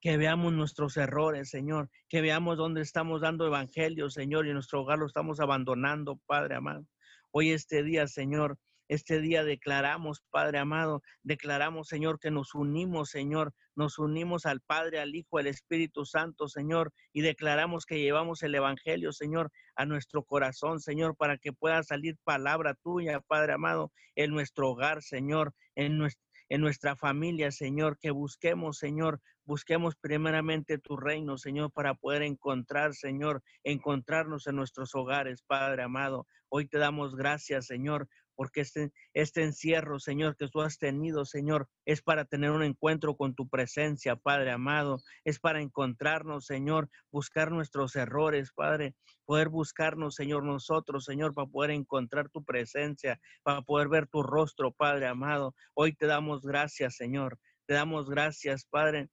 que 0.01 0.17
veamos 0.17 0.53
nuestros 0.53 0.97
errores, 0.97 1.51
Señor, 1.51 1.91
que 2.09 2.21
veamos 2.21 2.57
dónde 2.57 2.83
estamos 2.83 3.21
dando 3.21 3.47
evangelio, 3.47 4.11
Señor, 4.11 4.47
y 4.47 4.53
nuestro 4.53 4.83
hogar 4.83 4.99
lo 4.99 5.07
estamos 5.07 5.41
abandonando, 5.41 6.21
Padre 6.27 6.57
amado. 6.57 6.87
Hoy 7.31 7.51
este 7.51 7.83
día, 7.83 8.07
Señor, 8.07 8.59
este 8.89 9.21
día 9.21 9.43
declaramos, 9.43 10.23
Padre 10.31 10.59
amado, 10.59 11.03
declaramos, 11.23 11.89
Señor, 11.89 12.21
que 12.21 12.31
nos 12.31 12.55
unimos, 12.55 13.11
Señor, 13.11 13.53
nos 13.75 13.99
unimos 13.99 14.47
al 14.47 14.61
Padre, 14.61 15.01
al 15.01 15.15
Hijo, 15.15 15.39
al 15.39 15.49
Espíritu 15.49 16.05
Santo, 16.05 16.49
Señor, 16.49 16.93
y 17.13 17.23
declaramos 17.23 17.85
que 17.85 17.99
llevamos 17.99 18.43
el 18.43 18.55
Evangelio, 18.55 19.13
Señor, 19.13 19.51
a 19.75 19.87
nuestro 19.87 20.23
corazón, 20.23 20.81
Señor, 20.81 21.17
para 21.17 21.37
que 21.37 21.53
pueda 21.53 21.83
salir 21.83 22.17
palabra 22.23 22.75
tuya, 22.75 23.21
Padre 23.21 23.55
amado, 23.55 23.93
en 24.15 24.31
nuestro 24.31 24.71
hogar, 24.71 25.03
Señor, 25.03 25.53
en 25.75 25.99
nuestra 25.99 26.26
en 26.49 26.61
nuestra 26.61 26.97
familia, 26.97 27.51
Señor, 27.51 27.99
que 27.99 28.11
busquemos, 28.11 28.79
Señor, 28.79 29.21
busquemos 29.45 29.97
primeramente 29.97 30.79
tu 30.79 30.97
reino, 30.97 31.39
Señor, 31.39 31.73
para 31.73 31.95
poder 31.95 32.23
encontrar, 32.23 32.95
Señor, 32.95 33.43
encontrarnos 33.65 34.47
en 34.47 34.57
nuestros 34.57 34.95
hogares, 34.95 35.43
Padre 35.43 35.83
amado. 35.83 36.27
Hoy 36.49 36.67
te 36.67 36.79
damos 36.79 37.17
gracias, 37.17 37.67
Señor, 37.67 38.09
porque 38.37 38.61
este, 38.61 38.93
este 39.15 39.43
encierro, 39.43 39.99
Señor, 39.99 40.37
que 40.37 40.49
tú 40.49 40.61
has 40.61 40.79
tenido, 40.79 41.25
Señor, 41.25 41.69
es 41.85 42.03
para 42.03 42.25
tener 42.25 42.51
un 42.53 42.63
encuentro 42.63 43.17
con 43.17 43.35
tu 43.35 43.49
presencia, 43.49 44.15
Padre 44.15 44.53
amado, 44.53 45.01
es 45.25 45.41
para 45.41 45.61
encontrarnos, 45.61 46.47
Señor, 46.47 46.89
buscar 47.11 47.51
nuestros 47.51 47.97
errores, 47.97 48.53
Padre, 48.55 48.95
poder 49.25 49.49
buscarnos, 49.49 50.15
Señor, 50.15 50.45
nosotros, 50.45 51.05
Señor, 51.05 51.35
para 51.35 51.49
poder 51.49 51.71
encontrar 51.71 52.29
tu 52.29 52.45
presencia, 52.45 53.19
para 53.43 53.63
poder 53.63 53.89
ver 53.89 54.07
tu 54.07 54.23
rostro, 54.23 54.71
Padre 54.71 55.07
amado. 55.07 55.55
Hoy 55.75 55.95
te 55.95 56.07
damos 56.07 56.43
gracias, 56.43 56.97
Señor. 56.97 57.39
Te 57.67 57.75
damos 57.75 58.09
gracias, 58.09 58.65
Padre, 58.67 59.09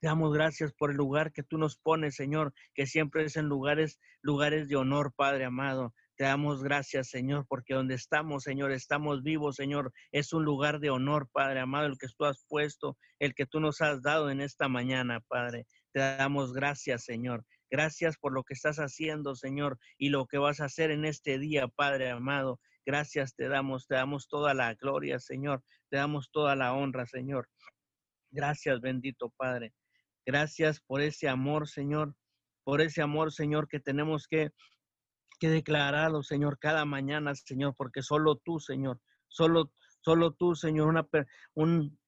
te 0.00 0.06
damos 0.06 0.32
gracias 0.32 0.72
por 0.72 0.90
el 0.90 0.96
lugar 0.96 1.30
que 1.30 1.42
tú 1.42 1.58
nos 1.58 1.76
pones, 1.76 2.14
Señor, 2.14 2.54
que 2.74 2.86
siempre 2.86 3.22
es 3.24 3.36
en 3.36 3.46
lugares, 3.46 4.00
lugares 4.22 4.66
de 4.68 4.76
honor, 4.76 5.12
Padre 5.14 5.44
amado. 5.44 5.92
Te 6.20 6.26
damos 6.26 6.62
gracias, 6.62 7.08
Señor, 7.08 7.46
porque 7.48 7.72
donde 7.72 7.94
estamos, 7.94 8.42
Señor, 8.42 8.72
estamos 8.72 9.22
vivos, 9.22 9.56
Señor. 9.56 9.90
Es 10.12 10.34
un 10.34 10.44
lugar 10.44 10.78
de 10.78 10.90
honor, 10.90 11.30
Padre 11.32 11.60
amado, 11.60 11.86
el 11.86 11.96
que 11.96 12.08
tú 12.14 12.26
has 12.26 12.44
puesto, 12.46 12.98
el 13.18 13.34
que 13.34 13.46
tú 13.46 13.58
nos 13.58 13.80
has 13.80 14.02
dado 14.02 14.28
en 14.28 14.42
esta 14.42 14.68
mañana, 14.68 15.20
Padre. 15.28 15.66
Te 15.94 16.00
damos 16.00 16.52
gracias, 16.52 17.04
Señor. 17.04 17.46
Gracias 17.70 18.18
por 18.18 18.34
lo 18.34 18.44
que 18.44 18.52
estás 18.52 18.76
haciendo, 18.76 19.34
Señor, 19.34 19.78
y 19.96 20.10
lo 20.10 20.26
que 20.26 20.36
vas 20.36 20.60
a 20.60 20.66
hacer 20.66 20.90
en 20.90 21.06
este 21.06 21.38
día, 21.38 21.68
Padre 21.68 22.10
amado. 22.10 22.60
Gracias 22.84 23.34
te 23.34 23.48
damos, 23.48 23.86
te 23.86 23.94
damos 23.94 24.28
toda 24.28 24.52
la 24.52 24.74
gloria, 24.74 25.20
Señor. 25.20 25.64
Te 25.88 25.96
damos 25.96 26.30
toda 26.30 26.54
la 26.54 26.74
honra, 26.74 27.06
Señor. 27.06 27.48
Gracias, 28.30 28.78
bendito 28.82 29.32
Padre. 29.38 29.72
Gracias 30.26 30.82
por 30.82 31.00
ese 31.00 31.30
amor, 31.30 31.66
Señor, 31.66 32.14
por 32.62 32.82
ese 32.82 33.00
amor, 33.00 33.32
Señor, 33.32 33.68
que 33.68 33.80
tenemos 33.80 34.28
que, 34.28 34.50
que 35.40 35.48
declararlo, 35.48 36.22
Señor, 36.22 36.58
cada 36.60 36.84
mañana, 36.84 37.34
Señor, 37.34 37.74
porque 37.76 38.02
solo 38.02 38.36
tú, 38.36 38.60
Señor, 38.60 39.00
solo, 39.26 39.72
solo 40.02 40.32
tú, 40.32 40.54
Señor, 40.54 40.88
una, 40.88 41.08
un, 41.54 41.98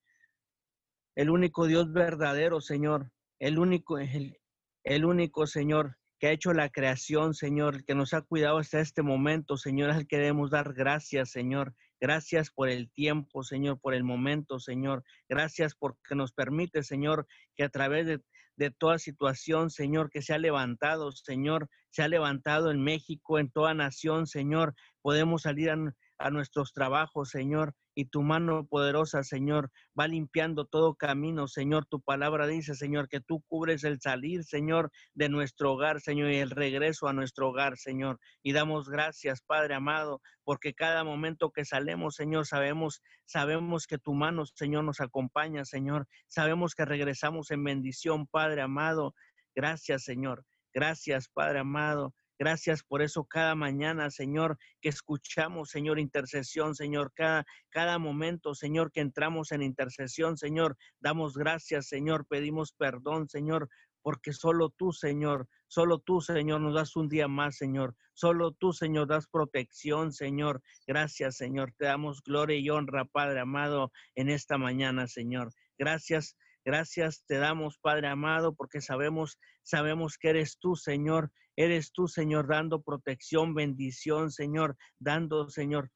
el 1.17 1.31
único 1.31 1.67
Dios 1.67 1.93
verdadero, 1.93 2.61
Señor, 2.61 3.11
el 3.41 3.59
único, 3.59 3.99
el, 3.99 4.39
el 4.85 5.05
único, 5.05 5.47
Señor, 5.47 5.97
que 6.21 6.29
ha 6.29 6.33
hecho 6.33 6.53
la 6.53 6.69
creación, 6.69 7.35
Señor, 7.35 7.85
que 7.85 7.95
nos 7.95 8.15
ha 8.15 8.23
cuidado 8.23 8.59
hasta 8.59 8.81
este 8.81 9.03
momento, 9.03 9.57
Señor, 9.57 9.91
el 9.91 10.07
que 10.07 10.19
debemos 10.19 10.51
dar 10.51 10.73
gracias, 10.75 11.31
Señor. 11.31 11.75
Gracias 12.01 12.51
por 12.51 12.69
el 12.69 12.91
tiempo, 12.93 13.43
Señor, 13.43 13.81
por 13.81 13.95
el 13.95 14.05
momento, 14.05 14.61
Señor. 14.61 15.05
Gracias 15.29 15.75
porque 15.75 16.15
nos 16.15 16.33
permite, 16.33 16.83
Señor, 16.83 17.27
que 17.57 17.65
a 17.65 17.69
través 17.71 18.07
de, 18.07 18.21
de 18.57 18.71
toda 18.71 18.99
situación, 18.99 19.71
Señor, 19.71 20.11
que 20.11 20.23
se 20.23 20.35
ha 20.35 20.39
levantado, 20.39 21.13
Señor, 21.13 21.69
se 21.93 22.03
ha 22.03 22.09
levantado 22.09 22.71
en 22.71 22.83
México, 22.83 23.39
en 23.39 23.51
toda 23.51 23.75
nación, 23.75 24.27
Señor, 24.27 24.75
podemos 25.03 25.43
salir 25.43 25.71
a, 25.71 26.31
nuestros 26.31 26.73
trabajos, 26.73 27.31
Señor, 27.31 27.75
y 27.95 28.07
tu 28.07 28.23
mano 28.23 28.65
poderosa, 28.65 29.25
Señor, 29.25 29.71
va 29.99 30.07
limpiando 30.07 30.65
todo 30.65 30.95
camino, 30.95 31.49
Señor. 31.49 31.85
Tu 31.85 32.01
palabra 32.01 32.47
dice, 32.47 32.75
Señor, 32.77 33.09
que 33.09 33.21
tú 33.21 33.43
cubres 33.49 33.85
el 33.85 34.01
salir, 34.01 34.45
Señor, 34.45 34.91
de 35.15 35.29
nuestro 35.29 35.73
hogar, 35.73 36.01
Señor, 36.01 36.31
y 36.31 36.37
el 36.37 36.51
regreso 36.51 37.09
a 37.09 37.13
nuestro 37.13 37.51
hogar, 37.51 37.77
Señor. 37.77 38.21
Y 38.43 38.53
damos 38.53 38.89
gracias, 38.89 39.43
Padre 39.43 39.75
amado, 39.75 40.23
porque 40.45 40.75
cada 40.75 41.05
momento 41.05 41.51
que 41.51 41.65
salemos, 41.67 42.15
Señor, 42.15 42.47
sabemos, 42.47 43.03
sabemos 43.27 43.87
que 43.87 43.99
tu 43.99 44.15
mano, 44.15 44.47
Señor, 44.47 44.85
nos 44.85 45.01
acompaña, 45.01 45.67
Señor. 45.67 46.07
Sabemos 46.29 46.75
que 46.75 46.87
regresamos 46.87 47.51
en 47.51 47.65
bendición, 47.65 48.27
Padre 48.29 48.63
amado. 48.63 49.15
Gracias, 49.55 50.05
Señor. 50.05 50.47
Gracias, 50.73 51.29
Padre 51.29 51.61
amado. 51.61 52.15
Gracias 52.39 52.83
por 52.83 53.03
eso 53.03 53.25
cada 53.25 53.55
mañana, 53.55 54.11
Señor, 54.11 54.59
que 54.81 54.89
escuchamos, 54.89 55.71
Señor, 55.71 56.01
intercesión, 56.01 56.75
Señor, 56.75 57.13
cada, 57.15 57.45
cada 57.71 57.99
momento, 57.99 58.55
Señor, 58.55 58.91
que 58.91 59.01
entramos 59.01 59.53
en 59.53 59.63
intercesión, 59.63 60.37
Señor, 60.37 60.77
damos 60.99 61.35
gracias, 61.35 61.87
Señor, 61.87 62.27
pedimos 62.27 62.73
perdón, 62.73 63.29
Señor, 63.29 63.69
porque 64.03 64.33
solo 64.33 64.71
tú, 64.71 64.93
Señor, 64.93 65.47
solo 65.69 66.01
tú, 66.01 66.21
Señor, 66.21 66.61
nos 66.61 66.75
das 66.75 66.97
un 66.97 67.09
día 67.09 67.29
más, 67.29 67.57
Señor. 67.57 67.95
Solo 68.15 68.53
tú, 68.53 68.73
Señor, 68.73 69.07
das 69.07 69.29
protección, 69.29 70.13
Señor. 70.13 70.61
Gracias, 70.87 71.37
Señor. 71.37 71.73
Te 71.79 71.87
damos 71.87 72.23
gloria 72.23 72.59
y 72.59 72.69
honra, 72.69 73.05
Padre 73.05 73.41
amado, 73.41 73.93
en 74.15 74.29
esta 74.29 74.59
mañana, 74.59 75.07
Señor. 75.07 75.53
Gracias, 75.79 76.37
gracias 76.65 77.25
te 77.27 77.37
damos, 77.39 77.79
Padre 77.79 78.09
amado, 78.09 78.55
porque 78.55 78.81
sabemos, 78.81 79.39
sabemos 79.63 80.19
que 80.19 80.31
eres 80.31 80.59
tú, 80.59 80.77
Señor, 80.77 81.31
Eres 81.57 81.93
tú, 81.93 82.09
Señor, 82.09 82.47
dando 82.49 82.83
protección, 82.83 83.55
bendición, 83.55 84.31
Señor, 84.31 84.77
dando, 84.99 85.51
Señor, 85.51 85.91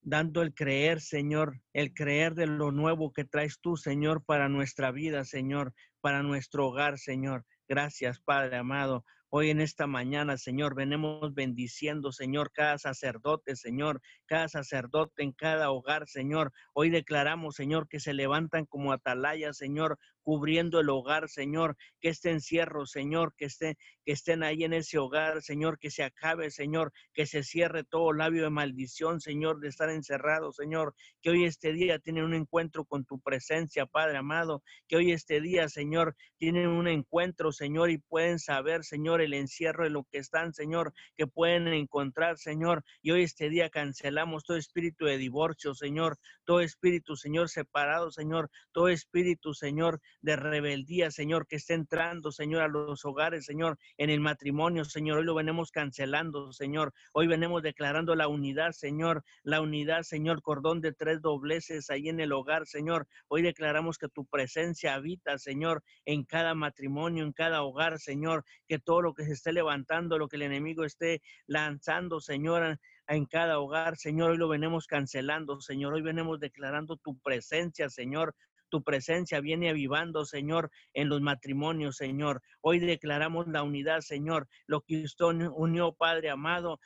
dando 0.00 0.42
el 0.42 0.54
creer, 0.54 1.00
Señor, 1.00 1.60
el 1.72 1.94
creer 1.94 2.34
de 2.34 2.46
lo 2.46 2.72
nuevo 2.72 3.12
que 3.12 3.24
traes 3.24 3.60
tú, 3.60 3.76
Señor, 3.76 4.24
para 4.24 4.48
nuestra 4.48 4.90
vida, 4.90 5.24
Señor, 5.24 5.72
para 6.00 6.22
nuestro 6.22 6.66
hogar, 6.66 6.98
Señor. 6.98 7.44
Gracias, 7.68 8.20
Padre 8.20 8.56
amado. 8.56 9.04
Hoy 9.30 9.50
en 9.50 9.60
esta 9.60 9.86
mañana, 9.86 10.38
Señor, 10.38 10.74
venimos 10.74 11.34
bendiciendo, 11.34 12.12
Señor, 12.12 12.50
cada 12.50 12.78
sacerdote, 12.78 13.56
Señor, 13.56 14.00
cada 14.24 14.48
sacerdote 14.48 15.22
en 15.22 15.32
cada 15.32 15.70
hogar, 15.70 16.08
Señor. 16.08 16.50
Hoy 16.72 16.88
declaramos, 16.88 17.54
Señor, 17.54 17.88
que 17.88 18.00
se 18.00 18.14
levantan 18.14 18.64
como 18.64 18.90
atalayas, 18.90 19.58
Señor, 19.58 19.98
cubriendo 20.28 20.78
el 20.80 20.90
hogar, 20.90 21.30
Señor, 21.30 21.78
que 22.02 22.10
este 22.10 22.30
encierro, 22.30 22.84
Señor, 22.84 23.32
que 23.34 23.46
esté, 23.46 23.78
que 24.04 24.12
estén 24.12 24.42
ahí 24.42 24.62
en 24.62 24.74
ese 24.74 24.98
hogar, 24.98 25.40
Señor, 25.40 25.78
que 25.78 25.90
se 25.90 26.02
acabe, 26.02 26.50
Señor, 26.50 26.92
que 27.14 27.24
se 27.24 27.42
cierre 27.42 27.82
todo 27.82 28.12
labio 28.12 28.42
de 28.42 28.50
maldición, 28.50 29.22
Señor, 29.22 29.58
de 29.58 29.68
estar 29.68 29.88
encerrado, 29.88 30.52
Señor, 30.52 30.94
que 31.22 31.30
hoy 31.30 31.44
este 31.44 31.72
día 31.72 31.98
tienen 31.98 32.24
un 32.24 32.34
encuentro 32.34 32.84
con 32.84 33.06
tu 33.06 33.18
presencia, 33.20 33.86
Padre 33.86 34.18
amado, 34.18 34.62
que 34.86 34.96
hoy 34.96 35.12
este 35.12 35.40
día, 35.40 35.66
Señor, 35.70 36.14
tienen 36.36 36.68
un 36.68 36.88
encuentro, 36.88 37.50
Señor, 37.50 37.88
y 37.88 37.96
pueden 37.96 38.38
saber, 38.38 38.84
Señor, 38.84 39.22
el 39.22 39.32
encierro 39.32 39.84
de 39.84 39.90
lo 39.90 40.04
que 40.04 40.18
están, 40.18 40.52
Señor, 40.52 40.92
que 41.16 41.26
pueden 41.26 41.68
encontrar, 41.68 42.36
Señor. 42.36 42.84
Y 43.00 43.12
hoy 43.12 43.22
este 43.22 43.48
día 43.48 43.70
cancelamos 43.70 44.44
todo 44.44 44.58
espíritu 44.58 45.06
de 45.06 45.16
divorcio, 45.16 45.74
Señor, 45.74 46.18
todo 46.44 46.60
espíritu, 46.60 47.16
Señor, 47.16 47.48
separado, 47.48 48.10
Señor, 48.10 48.50
todo 48.72 48.88
espíritu, 48.88 49.54
Señor, 49.54 50.02
de 50.20 50.36
rebeldía, 50.36 51.10
Señor, 51.10 51.46
que 51.46 51.56
esté 51.56 51.74
entrando, 51.74 52.32
Señor, 52.32 52.62
a 52.62 52.68
los 52.68 53.04
hogares, 53.04 53.44
Señor, 53.44 53.78
en 53.96 54.10
el 54.10 54.20
matrimonio, 54.20 54.84
Señor. 54.84 55.18
Hoy 55.18 55.24
lo 55.24 55.34
venimos 55.34 55.70
cancelando, 55.70 56.52
Señor. 56.52 56.92
Hoy 57.12 57.26
venimos 57.26 57.62
declarando 57.62 58.14
la 58.14 58.28
unidad, 58.28 58.72
Señor, 58.72 59.24
la 59.42 59.60
unidad, 59.60 60.02
Señor, 60.02 60.42
cordón 60.42 60.80
de 60.80 60.92
tres 60.92 61.20
dobleces 61.20 61.90
ahí 61.90 62.08
en 62.08 62.20
el 62.20 62.32
hogar, 62.32 62.66
Señor. 62.66 63.06
Hoy 63.28 63.42
declaramos 63.42 63.98
que 63.98 64.08
tu 64.08 64.26
presencia 64.26 64.94
habita, 64.94 65.38
Señor, 65.38 65.82
en 66.04 66.24
cada 66.24 66.54
matrimonio, 66.54 67.24
en 67.24 67.32
cada 67.32 67.62
hogar, 67.62 67.98
Señor, 67.98 68.44
que 68.66 68.78
todo 68.78 69.02
lo 69.02 69.14
que 69.14 69.24
se 69.24 69.32
esté 69.32 69.52
levantando, 69.52 70.18
lo 70.18 70.28
que 70.28 70.36
el 70.36 70.42
enemigo 70.42 70.84
esté 70.84 71.22
lanzando, 71.46 72.20
Señor, 72.20 72.78
en 73.08 73.24
cada 73.24 73.58
hogar, 73.58 73.96
Señor, 73.96 74.32
hoy 74.32 74.36
lo 74.36 74.48
venimos 74.48 74.86
cancelando, 74.86 75.60
Señor, 75.60 75.94
hoy 75.94 76.02
venimos 76.02 76.40
declarando 76.40 76.96
tu 76.96 77.18
presencia, 77.18 77.88
Señor, 77.88 78.34
tu 78.68 78.82
presencia 78.82 79.40
viene 79.40 79.70
avivando, 79.70 80.24
Señor, 80.24 80.70
en 80.94 81.08
los 81.08 81.20
matrimonios, 81.20 81.96
Señor. 81.96 82.42
Hoy 82.60 82.78
declaramos 82.78 83.46
la 83.48 83.62
unidad, 83.62 84.00
Señor. 84.00 84.48
Lo 84.66 84.82
que 84.82 85.02
usted 85.02 85.26
unió, 85.54 85.92
Padre 85.92 86.30
amado, 86.30 86.80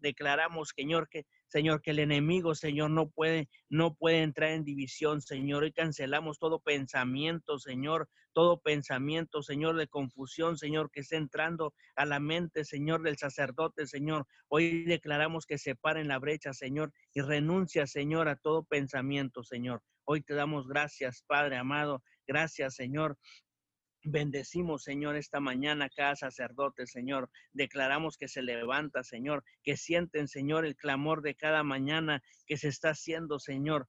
declaramos, 0.00 0.72
Señor, 0.74 1.08
que 1.08 1.26
Señor, 1.50 1.82
que 1.82 1.90
el 1.90 1.98
enemigo, 1.98 2.54
Señor, 2.54 2.92
no 2.92 3.10
puede, 3.10 3.48
no 3.68 3.96
puede 3.96 4.22
entrar 4.22 4.52
en 4.52 4.64
división, 4.64 5.20
Señor. 5.20 5.64
Hoy 5.64 5.72
cancelamos 5.72 6.38
todo 6.38 6.60
pensamiento, 6.60 7.58
Señor, 7.58 8.08
todo 8.32 8.60
pensamiento, 8.60 9.42
Señor, 9.42 9.76
de 9.76 9.88
confusión, 9.88 10.56
Señor, 10.56 10.92
que 10.92 11.00
esté 11.00 11.16
entrando 11.16 11.74
a 11.96 12.06
la 12.06 12.20
mente, 12.20 12.64
Señor, 12.64 13.02
del 13.02 13.18
sacerdote, 13.18 13.86
Señor. 13.86 14.28
Hoy 14.46 14.84
declaramos 14.84 15.44
que 15.44 15.58
se 15.58 15.76
en 15.82 16.06
la 16.06 16.20
brecha, 16.20 16.52
Señor, 16.52 16.92
y 17.12 17.20
renuncia, 17.20 17.84
Señor, 17.88 18.28
a 18.28 18.36
todo 18.36 18.62
pensamiento, 18.62 19.42
Señor. 19.42 19.82
Hoy 20.12 20.22
te 20.22 20.34
damos 20.34 20.66
gracias, 20.66 21.22
Padre 21.24 21.56
amado. 21.56 22.02
Gracias, 22.26 22.74
Señor, 22.74 23.16
Bendecimos, 24.02 24.82
Señor, 24.82 25.14
esta 25.14 25.38
mañana 25.38 25.88
cada 25.88 26.16
sacerdote, 26.16 26.88
Señor. 26.88 27.30
Declaramos 27.52 28.16
que 28.16 28.26
se 28.26 28.42
levanta, 28.42 29.04
Señor, 29.04 29.44
que 29.62 29.76
sienten, 29.76 30.26
Señor, 30.26 30.66
el 30.66 30.74
clamor 30.74 31.22
de 31.22 31.36
cada 31.36 31.62
mañana 31.62 32.24
que 32.46 32.56
se 32.56 32.66
está 32.66 32.90
haciendo, 32.90 33.38
Señor 33.38 33.86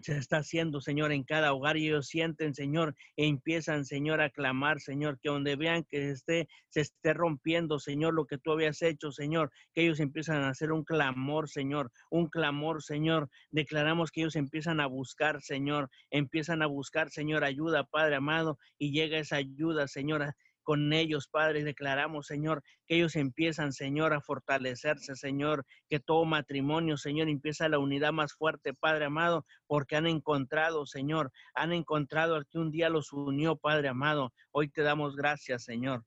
se 0.00 0.16
está 0.16 0.38
haciendo, 0.38 0.80
Señor, 0.80 1.12
en 1.12 1.24
cada 1.24 1.52
hogar 1.52 1.76
y 1.76 1.88
ellos 1.88 2.08
sienten, 2.08 2.54
Señor, 2.54 2.94
e 3.16 3.26
empiezan, 3.26 3.84
Señor, 3.84 4.20
a 4.20 4.30
clamar, 4.30 4.80
Señor, 4.80 5.18
que 5.20 5.28
donde 5.28 5.56
vean 5.56 5.84
que 5.84 6.10
esté, 6.10 6.48
se 6.68 6.80
esté 6.80 7.12
rompiendo, 7.12 7.78
Señor, 7.78 8.14
lo 8.14 8.26
que 8.26 8.38
tú 8.38 8.52
habías 8.52 8.82
hecho, 8.82 9.12
Señor, 9.12 9.50
que 9.74 9.82
ellos 9.82 10.00
empiezan 10.00 10.42
a 10.42 10.48
hacer 10.48 10.72
un 10.72 10.84
clamor, 10.84 11.48
Señor, 11.48 11.90
un 12.10 12.28
clamor, 12.28 12.82
Señor. 12.82 13.28
Declaramos 13.50 14.10
que 14.10 14.22
ellos 14.22 14.36
empiezan 14.36 14.80
a 14.80 14.86
buscar, 14.86 15.42
Señor, 15.42 15.90
empiezan 16.10 16.62
a 16.62 16.66
buscar, 16.66 17.10
Señor, 17.10 17.44
ayuda, 17.44 17.84
Padre 17.84 18.16
amado, 18.16 18.58
y 18.78 18.92
llega 18.92 19.18
esa 19.18 19.36
ayuda, 19.36 19.88
Señor, 19.88 20.34
con 20.62 20.92
ellos, 20.92 21.28
Padre. 21.28 21.64
Declaramos, 21.64 22.26
Señor, 22.26 22.62
que 22.86 22.96
ellos 22.96 23.16
empiezan, 23.16 23.72
Señor, 23.72 24.12
a 24.12 24.20
fortalecerse, 24.20 25.16
Señor, 25.16 25.64
que 25.88 26.00
todo 26.00 26.24
matrimonio, 26.24 26.96
Señor, 26.96 27.28
empieza 27.28 27.68
la 27.68 27.78
unidad 27.78 28.12
más 28.12 28.32
fuerte, 28.32 28.74
Padre 28.74 29.06
amado, 29.06 29.44
porque 29.66 29.96
han 29.96 30.06
encontrado, 30.06 30.86
Señor, 30.86 31.32
han 31.54 31.72
encontrado 31.72 32.36
al 32.36 32.46
que 32.46 32.58
un 32.58 32.70
día 32.70 32.88
los 32.88 33.12
unió, 33.12 33.56
Padre 33.56 33.88
amado. 33.88 34.32
Hoy 34.50 34.68
te 34.68 34.82
damos 34.82 35.16
gracias, 35.16 35.64
Señor. 35.64 36.04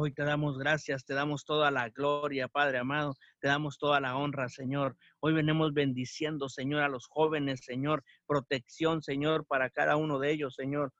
Hoy 0.00 0.12
te 0.12 0.22
damos 0.22 0.58
gracias, 0.58 1.04
te 1.04 1.14
damos 1.14 1.44
toda 1.44 1.72
la 1.72 1.88
gloria, 1.88 2.46
Padre 2.46 2.78
amado, 2.78 3.16
te 3.40 3.48
damos 3.48 3.78
toda 3.78 4.00
la 4.00 4.16
honra, 4.16 4.48
Señor. 4.48 4.96
Hoy 5.18 5.32
venimos 5.32 5.72
bendiciendo, 5.72 6.48
Señor, 6.48 6.82
a 6.82 6.88
los 6.88 7.08
jóvenes, 7.08 7.64
Señor, 7.64 8.04
protección, 8.24 9.02
Señor, 9.02 9.44
para 9.46 9.70
cada 9.70 9.96
uno 9.96 10.20
de 10.20 10.30
ellos, 10.30 10.54
Señor. 10.54 10.92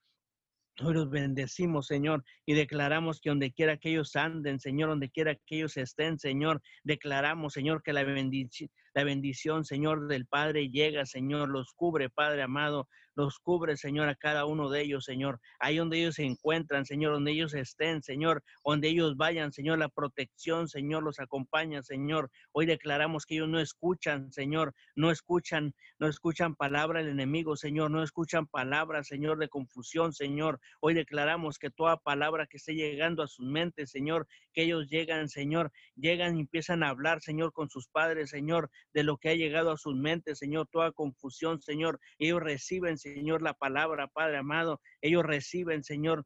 Hoy 0.80 0.94
los 0.94 1.10
bendecimos, 1.10 1.88
Señor, 1.88 2.24
y 2.46 2.54
declaramos 2.54 3.20
que 3.20 3.30
donde 3.30 3.52
quiera 3.52 3.78
que 3.78 3.90
ellos 3.90 4.14
anden, 4.14 4.60
Señor, 4.60 4.90
donde 4.90 5.10
quiera 5.10 5.34
que 5.34 5.56
ellos 5.56 5.76
estén, 5.76 6.20
Señor, 6.20 6.62
declaramos, 6.84 7.54
Señor, 7.54 7.82
que 7.82 7.92
la 7.92 8.04
bendición, 8.04 8.70
la 8.94 9.04
bendición, 9.04 9.64
Señor, 9.64 10.08
del 10.08 10.26
Padre 10.26 10.70
llega, 10.70 11.06
Señor, 11.06 11.48
los 11.48 11.72
cubre, 11.72 12.10
Padre 12.10 12.42
amado, 12.42 12.88
los 13.18 13.40
cubre, 13.40 13.76
Señor, 13.76 14.08
a 14.08 14.14
cada 14.14 14.44
uno 14.44 14.70
de 14.70 14.80
ellos, 14.80 15.04
Señor. 15.04 15.40
Ahí 15.58 15.76
donde 15.78 15.98
ellos 15.98 16.14
se 16.14 16.24
encuentran, 16.24 16.86
Señor, 16.86 17.12
donde 17.12 17.32
ellos 17.32 17.52
estén, 17.52 18.00
Señor, 18.00 18.44
donde 18.64 18.88
ellos 18.88 19.16
vayan, 19.16 19.52
Señor, 19.52 19.80
la 19.80 19.88
protección, 19.88 20.68
Señor, 20.68 21.02
los 21.02 21.18
acompaña, 21.18 21.82
Señor. 21.82 22.30
Hoy 22.52 22.64
declaramos 22.64 23.26
que 23.26 23.34
ellos 23.34 23.48
no 23.48 23.58
escuchan, 23.58 24.30
Señor, 24.30 24.72
no 24.94 25.10
escuchan, 25.10 25.74
no 25.98 26.06
escuchan 26.06 26.54
palabra 26.54 27.00
del 27.00 27.08
enemigo, 27.08 27.56
Señor, 27.56 27.90
no 27.90 28.04
escuchan 28.04 28.46
palabras, 28.46 29.08
Señor, 29.08 29.38
de 29.38 29.48
confusión, 29.48 30.12
Señor. 30.12 30.60
Hoy 30.80 30.94
declaramos 30.94 31.58
que 31.58 31.70
toda 31.70 31.96
palabra 31.96 32.46
que 32.46 32.58
esté 32.58 32.74
llegando 32.74 33.24
a 33.24 33.26
sus 33.26 33.44
mentes, 33.44 33.90
Señor, 33.90 34.28
que 34.52 34.62
ellos 34.62 34.88
llegan, 34.88 35.28
Señor, 35.28 35.72
llegan 35.96 36.36
y 36.36 36.40
empiezan 36.42 36.84
a 36.84 36.90
hablar, 36.90 37.20
Señor, 37.20 37.52
con 37.52 37.68
sus 37.68 37.88
padres, 37.88 38.30
Señor, 38.30 38.70
de 38.94 39.02
lo 39.02 39.16
que 39.16 39.30
ha 39.30 39.34
llegado 39.34 39.72
a 39.72 39.76
sus 39.76 39.96
mentes, 39.96 40.38
Señor, 40.38 40.68
toda 40.70 40.92
confusión, 40.92 41.60
Señor. 41.60 42.00
Ellos 42.18 42.40
reciben, 42.40 42.98
Señor, 42.98 43.42
la 43.42 43.54
palabra, 43.54 44.08
Padre 44.08 44.38
amado. 44.38 44.80
Ellos 45.00 45.24
reciben, 45.24 45.82
Señor, 45.82 46.24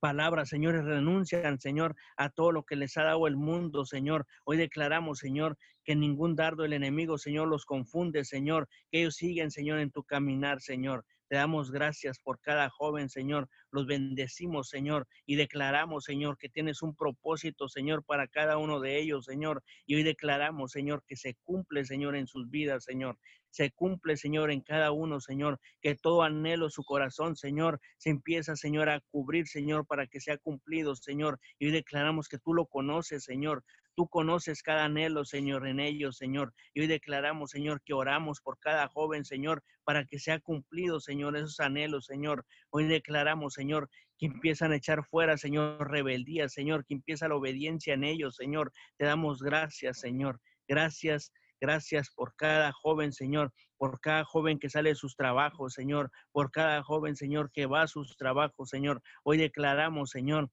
palabras, 0.00 0.48
señores, 0.48 0.84
renuncian, 0.84 1.58
Señor, 1.58 1.94
a 2.16 2.30
todo 2.30 2.52
lo 2.52 2.64
que 2.64 2.76
les 2.76 2.96
ha 2.96 3.04
dado 3.04 3.26
el 3.26 3.36
mundo, 3.36 3.84
Señor. 3.84 4.26
Hoy 4.44 4.56
declaramos, 4.56 5.18
Señor, 5.18 5.56
que 5.84 5.96
ningún 5.96 6.34
dardo 6.34 6.62
del 6.62 6.72
enemigo, 6.72 7.18
Señor, 7.18 7.48
los 7.48 7.64
confunde, 7.64 8.24
Señor, 8.24 8.68
que 8.90 9.00
ellos 9.00 9.16
siguen, 9.16 9.50
Señor, 9.50 9.78
en 9.78 9.90
tu 9.90 10.02
caminar, 10.04 10.60
Señor. 10.60 11.04
Te 11.28 11.36
damos 11.36 11.70
gracias 11.70 12.18
por 12.18 12.40
cada 12.40 12.70
joven, 12.70 13.08
Señor. 13.08 13.48
Los 13.70 13.86
bendecimos, 13.86 14.68
Señor, 14.68 15.06
y 15.26 15.36
declaramos, 15.36 16.04
Señor, 16.04 16.38
que 16.38 16.48
tienes 16.48 16.82
un 16.82 16.94
propósito, 16.94 17.68
Señor, 17.68 18.04
para 18.04 18.28
cada 18.28 18.58
uno 18.58 18.80
de 18.80 18.98
ellos, 18.98 19.24
Señor. 19.24 19.62
Y 19.86 19.96
hoy 19.96 20.02
declaramos, 20.02 20.72
Señor, 20.72 21.02
que 21.06 21.16
se 21.16 21.36
cumple, 21.42 21.84
Señor, 21.84 22.16
en 22.16 22.26
sus 22.26 22.48
vidas, 22.48 22.84
Señor 22.84 23.18
se 23.56 23.70
cumple, 23.70 24.18
Señor, 24.18 24.50
en 24.50 24.60
cada 24.60 24.92
uno, 24.92 25.18
Señor, 25.18 25.58
que 25.80 25.94
todo 25.94 26.22
anhelo 26.22 26.68
su 26.68 26.84
corazón, 26.84 27.36
Señor, 27.36 27.80
se 27.96 28.10
empieza, 28.10 28.54
Señor, 28.54 28.90
a 28.90 29.00
cubrir, 29.10 29.46
Señor, 29.46 29.86
para 29.86 30.06
que 30.06 30.20
sea 30.20 30.36
cumplido, 30.36 30.94
Señor. 30.94 31.40
Y 31.58 31.64
hoy 31.64 31.72
declaramos 31.72 32.28
que 32.28 32.38
tú 32.38 32.52
lo 32.52 32.66
conoces, 32.66 33.24
Señor. 33.24 33.64
Tú 33.94 34.08
conoces 34.08 34.62
cada 34.62 34.84
anhelo, 34.84 35.24
Señor, 35.24 35.66
en 35.66 35.80
ellos, 35.80 36.18
Señor. 36.18 36.52
Y 36.74 36.80
hoy 36.80 36.86
declaramos, 36.86 37.52
Señor, 37.52 37.80
que 37.82 37.94
oramos 37.94 38.42
por 38.42 38.58
cada 38.58 38.88
joven, 38.88 39.24
Señor, 39.24 39.62
para 39.84 40.04
que 40.04 40.18
sea 40.18 40.38
cumplido, 40.38 41.00
Señor, 41.00 41.34
esos 41.34 41.58
anhelos, 41.58 42.04
Señor. 42.04 42.44
Hoy 42.68 42.84
declaramos, 42.84 43.54
Señor, 43.54 43.88
que 44.18 44.26
empiezan 44.26 44.72
a 44.72 44.76
echar 44.76 45.02
fuera, 45.02 45.38
Señor, 45.38 45.90
rebeldía, 45.90 46.50
Señor, 46.50 46.84
que 46.84 46.92
empieza 46.92 47.26
la 47.26 47.36
obediencia 47.36 47.94
en 47.94 48.04
ellos, 48.04 48.36
Señor. 48.36 48.70
Te 48.98 49.06
damos 49.06 49.40
gracias, 49.40 49.98
Señor. 50.00 50.42
Gracias, 50.68 51.32
Gracias 51.60 52.10
por 52.10 52.34
cada 52.36 52.72
joven, 52.72 53.12
Señor, 53.12 53.52
por 53.76 54.00
cada 54.00 54.24
joven 54.24 54.58
que 54.58 54.70
sale 54.70 54.90
de 54.90 54.94
sus 54.94 55.16
trabajos, 55.16 55.74
Señor, 55.74 56.10
por 56.32 56.50
cada 56.50 56.82
joven, 56.82 57.16
Señor, 57.16 57.50
que 57.52 57.66
va 57.66 57.82
a 57.82 57.88
sus 57.88 58.16
trabajos, 58.16 58.70
Señor. 58.70 59.02
Hoy 59.24 59.38
declaramos, 59.38 60.10
Señor, 60.10 60.50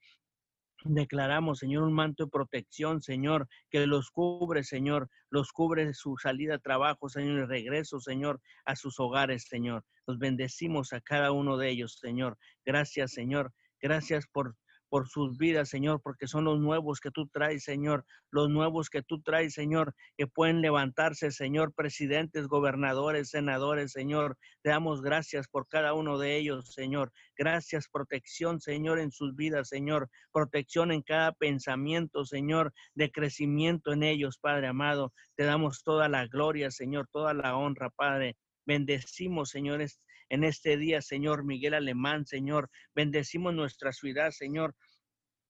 Declaramos, 0.85 1.59
Señor, 1.59 1.83
un 1.83 1.93
manto 1.93 2.25
de 2.25 2.29
protección, 2.29 3.01
Señor, 3.01 3.47
que 3.69 3.87
los 3.87 4.11
cubre, 4.11 4.65
Señor, 4.65 5.09
los 5.29 5.53
cubre 5.53 5.93
su 5.93 6.17
salida 6.17 6.55
a 6.55 6.59
trabajo, 6.59 7.07
Señor, 7.07 7.39
y 7.39 7.45
regreso, 7.45 8.01
Señor, 8.01 8.41
a 8.65 8.75
sus 8.75 8.99
hogares, 8.99 9.45
Señor. 9.47 9.85
Los 10.05 10.19
bendecimos 10.19 10.91
a 10.91 10.99
cada 10.99 11.31
uno 11.31 11.55
de 11.55 11.69
ellos, 11.69 11.99
Señor. 12.01 12.37
Gracias, 12.65 13.13
Señor. 13.13 13.53
Gracias 13.81 14.27
por 14.27 14.57
por 14.93 15.09
sus 15.09 15.39
vidas, 15.39 15.69
Señor, 15.69 16.01
porque 16.03 16.27
son 16.27 16.43
los 16.43 16.59
nuevos 16.59 16.99
que 16.99 17.09
tú 17.09 17.25
traes, 17.25 17.63
Señor, 17.63 18.05
los 18.29 18.47
nuevos 18.47 18.91
que 18.91 19.01
tú 19.01 19.23
traes, 19.23 19.55
Señor, 19.55 19.95
que 20.17 20.27
pueden 20.27 20.61
levantarse, 20.61 21.31
Señor, 21.31 21.73
presidentes, 21.73 22.45
gobernadores, 22.45 23.31
senadores, 23.31 23.91
Señor. 23.91 24.37
Te 24.61 24.69
damos 24.69 25.01
gracias 25.01 25.47
por 25.47 25.67
cada 25.67 25.95
uno 25.95 26.19
de 26.19 26.37
ellos, 26.37 26.75
Señor. 26.75 27.11
Gracias, 27.35 27.89
protección, 27.91 28.61
Señor, 28.61 28.99
en 28.99 29.11
sus 29.11 29.35
vidas, 29.35 29.69
Señor. 29.69 30.11
Protección 30.31 30.91
en 30.91 31.01
cada 31.01 31.31
pensamiento, 31.31 32.23
Señor, 32.23 32.71
de 32.93 33.11
crecimiento 33.11 33.93
en 33.93 34.03
ellos, 34.03 34.37
Padre 34.37 34.67
amado. 34.67 35.11
Te 35.35 35.43
damos 35.43 35.81
toda 35.81 36.07
la 36.07 36.27
gloria, 36.27 36.69
Señor, 36.69 37.09
toda 37.11 37.33
la 37.33 37.57
honra, 37.57 37.89
Padre. 37.89 38.37
Bendecimos, 38.67 39.49
señores, 39.49 39.99
en 40.29 40.43
este 40.43 40.77
día, 40.77 41.01
Señor 41.01 41.43
Miguel 41.43 41.73
Alemán, 41.73 42.25
Señor. 42.25 42.69
Bendecimos 42.95 43.53
nuestra 43.53 43.91
ciudad, 43.91 44.31
Señor. 44.31 44.75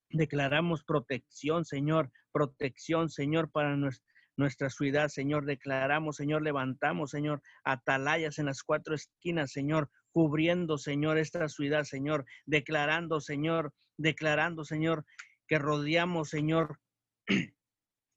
Declaramos 0.10 0.84
protección, 0.84 1.66
Señor, 1.66 2.12
protección, 2.32 3.10
Señor, 3.10 3.52
para 3.52 3.76
nuestra, 4.38 4.70
ciudad, 4.70 5.08
Señor. 5.08 5.46
Declaramos, 5.46 6.18
Señor, 6.18 6.44
levantamos, 6.44 7.12
Señor, 7.12 7.42
atalayas 7.64 8.38
en 8.40 8.46
las 8.46 8.62
cuatro 8.64 8.94
esquinas, 8.94 9.52
Señor, 9.52 9.90
cubriendo, 10.12 10.78
Señor, 10.78 11.18
esta 11.18 11.48
ciudad, 11.50 11.84
Señor. 11.84 12.26
Declarando, 12.46 13.22
Señor, 13.22 13.74
declarando, 13.98 14.66
Señor, 14.66 15.06
que 15.48 15.58
rodeamos, 15.58 16.30
Señor, 16.30 16.80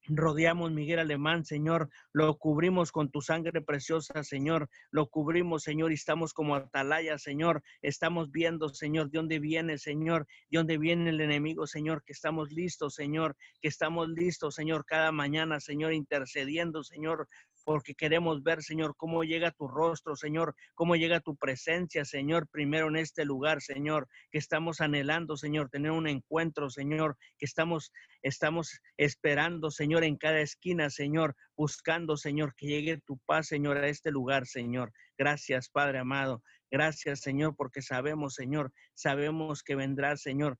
Rodeamos 0.09 0.71
Miguel 0.71 0.99
Alemán, 0.99 1.43
Señor, 1.43 1.89
lo 2.13 2.37
cubrimos 2.37 2.91
con 2.91 3.11
tu 3.11 3.21
sangre 3.21 3.61
preciosa, 3.61 4.23
Señor, 4.23 4.69
lo 4.89 5.07
cubrimos, 5.07 5.63
Señor, 5.63 5.91
y 5.91 5.95
estamos 5.95 6.33
como 6.33 6.55
atalaya, 6.55 7.17
Señor, 7.17 7.61
estamos 7.81 8.31
viendo, 8.31 8.69
Señor, 8.69 9.09
de 9.09 9.17
dónde 9.17 9.39
viene, 9.39 9.77
Señor, 9.77 10.25
de 10.49 10.57
dónde 10.59 10.77
viene 10.77 11.09
el 11.09 11.19
enemigo, 11.19 11.67
Señor, 11.67 12.03
que 12.03 12.13
estamos 12.13 12.51
listos, 12.51 12.95
Señor, 12.95 13.35
que 13.61 13.67
estamos 13.67 14.07
listos, 14.09 14.55
Señor, 14.55 14.85
cada 14.85 15.11
mañana, 15.11 15.59
Señor, 15.59 15.91
intercediendo, 15.93 16.83
Señor, 16.83 17.27
porque 17.67 17.95
queremos 17.95 18.43
ver, 18.43 18.63
Señor, 18.63 18.95
cómo 18.95 19.25
llega 19.25 19.51
tu 19.51 19.67
rostro, 19.67 20.15
Señor, 20.15 20.55
cómo 20.73 20.95
llega 20.95 21.19
tu 21.19 21.35
presencia, 21.35 22.05
Señor, 22.05 22.47
primero 22.47 22.87
en 22.87 22.95
este 22.95 23.25
lugar, 23.25 23.61
Señor, 23.61 24.07
que 24.31 24.37
estamos 24.37 24.79
anhelando, 24.79 25.35
Señor, 25.35 25.69
tener 25.69 25.91
un 25.91 26.07
encuentro, 26.07 26.69
Señor, 26.69 27.17
que 27.37 27.43
estamos, 27.43 27.91
estamos 28.21 28.79
esperando, 28.95 29.69
Señor, 29.69 30.05
en 30.05 30.15
cada 30.15 30.39
esquina, 30.39 30.89
Señor, 30.89 31.35
buscando, 31.57 32.15
Señor, 32.15 32.55
que 32.55 32.67
llegue 32.67 33.01
tu 33.05 33.17
paz, 33.25 33.47
Señor, 33.47 33.75
a 33.75 33.89
este 33.89 34.11
lugar, 34.11 34.47
Señor. 34.47 34.93
Gracias, 35.17 35.67
Padre 35.67 35.99
amado. 35.99 36.41
Gracias, 36.71 37.19
Señor, 37.19 37.53
porque 37.57 37.81
sabemos, 37.81 38.35
Señor, 38.35 38.71
sabemos 38.93 39.61
que 39.61 39.75
vendrá, 39.75 40.15
Señor. 40.15 40.57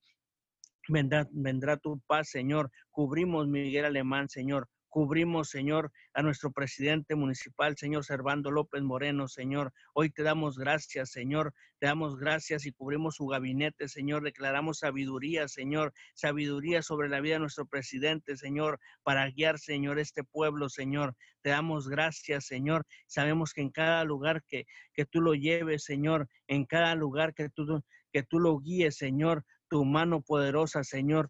Vendrá, 0.90 1.26
vendrá 1.32 1.78
tu 1.78 2.02
paz, 2.02 2.32
Señor. 2.32 2.70
Cubrimos 2.92 3.48
Miguel 3.48 3.86
Alemán, 3.86 4.28
Señor. 4.28 4.68
Cubrimos, 4.90 5.50
Señor, 5.50 5.92
a 6.14 6.22
nuestro 6.24 6.52
presidente 6.52 7.16
municipal, 7.16 7.78
Señor 7.78 8.06
Servando 8.06 8.52
López 8.52 8.82
Moreno, 8.82 9.28
Señor. 9.28 9.74
Hoy 9.94 10.10
te 10.10 10.24
damos 10.24 10.58
gracias, 10.58 11.12
Señor. 11.12 11.54
Te 11.80 11.88
damos 11.88 12.18
gracias 12.18 12.66
y 12.66 12.72
cubrimos 12.72 13.16
su 13.16 13.28
gabinete, 13.28 13.88
Señor. 13.90 14.24
Declaramos 14.24 14.80
sabiduría, 14.80 15.48
Señor. 15.48 15.94
Sabiduría 16.16 16.82
sobre 16.82 17.10
la 17.10 17.20
vida 17.20 17.36
de 17.36 17.42
nuestro 17.42 17.66
presidente, 17.66 18.38
Señor, 18.38 18.80
para 19.04 19.30
guiar, 19.30 19.60
Señor, 19.60 20.00
este 20.00 20.24
pueblo, 20.24 20.70
Señor. 20.70 21.16
Te 21.42 21.50
damos 21.50 21.90
gracias, 21.90 22.46
Señor. 22.46 22.86
Sabemos 23.08 23.54
que 23.54 23.62
en 23.62 23.72
cada 23.72 24.04
lugar 24.06 24.44
que, 24.48 24.66
que 24.94 25.06
tú 25.06 25.22
lo 25.22 25.34
lleves, 25.34 25.84
Señor, 25.84 26.28
en 26.48 26.66
cada 26.66 26.96
lugar 26.96 27.34
que 27.34 27.50
tú, 27.50 27.84
que 28.12 28.24
tú 28.24 28.40
lo 28.40 28.58
guíes, 28.60 28.96
Señor, 28.98 29.46
tu 29.70 29.84
mano 29.86 30.22
poderosa, 30.22 30.84
Señor, 30.84 31.30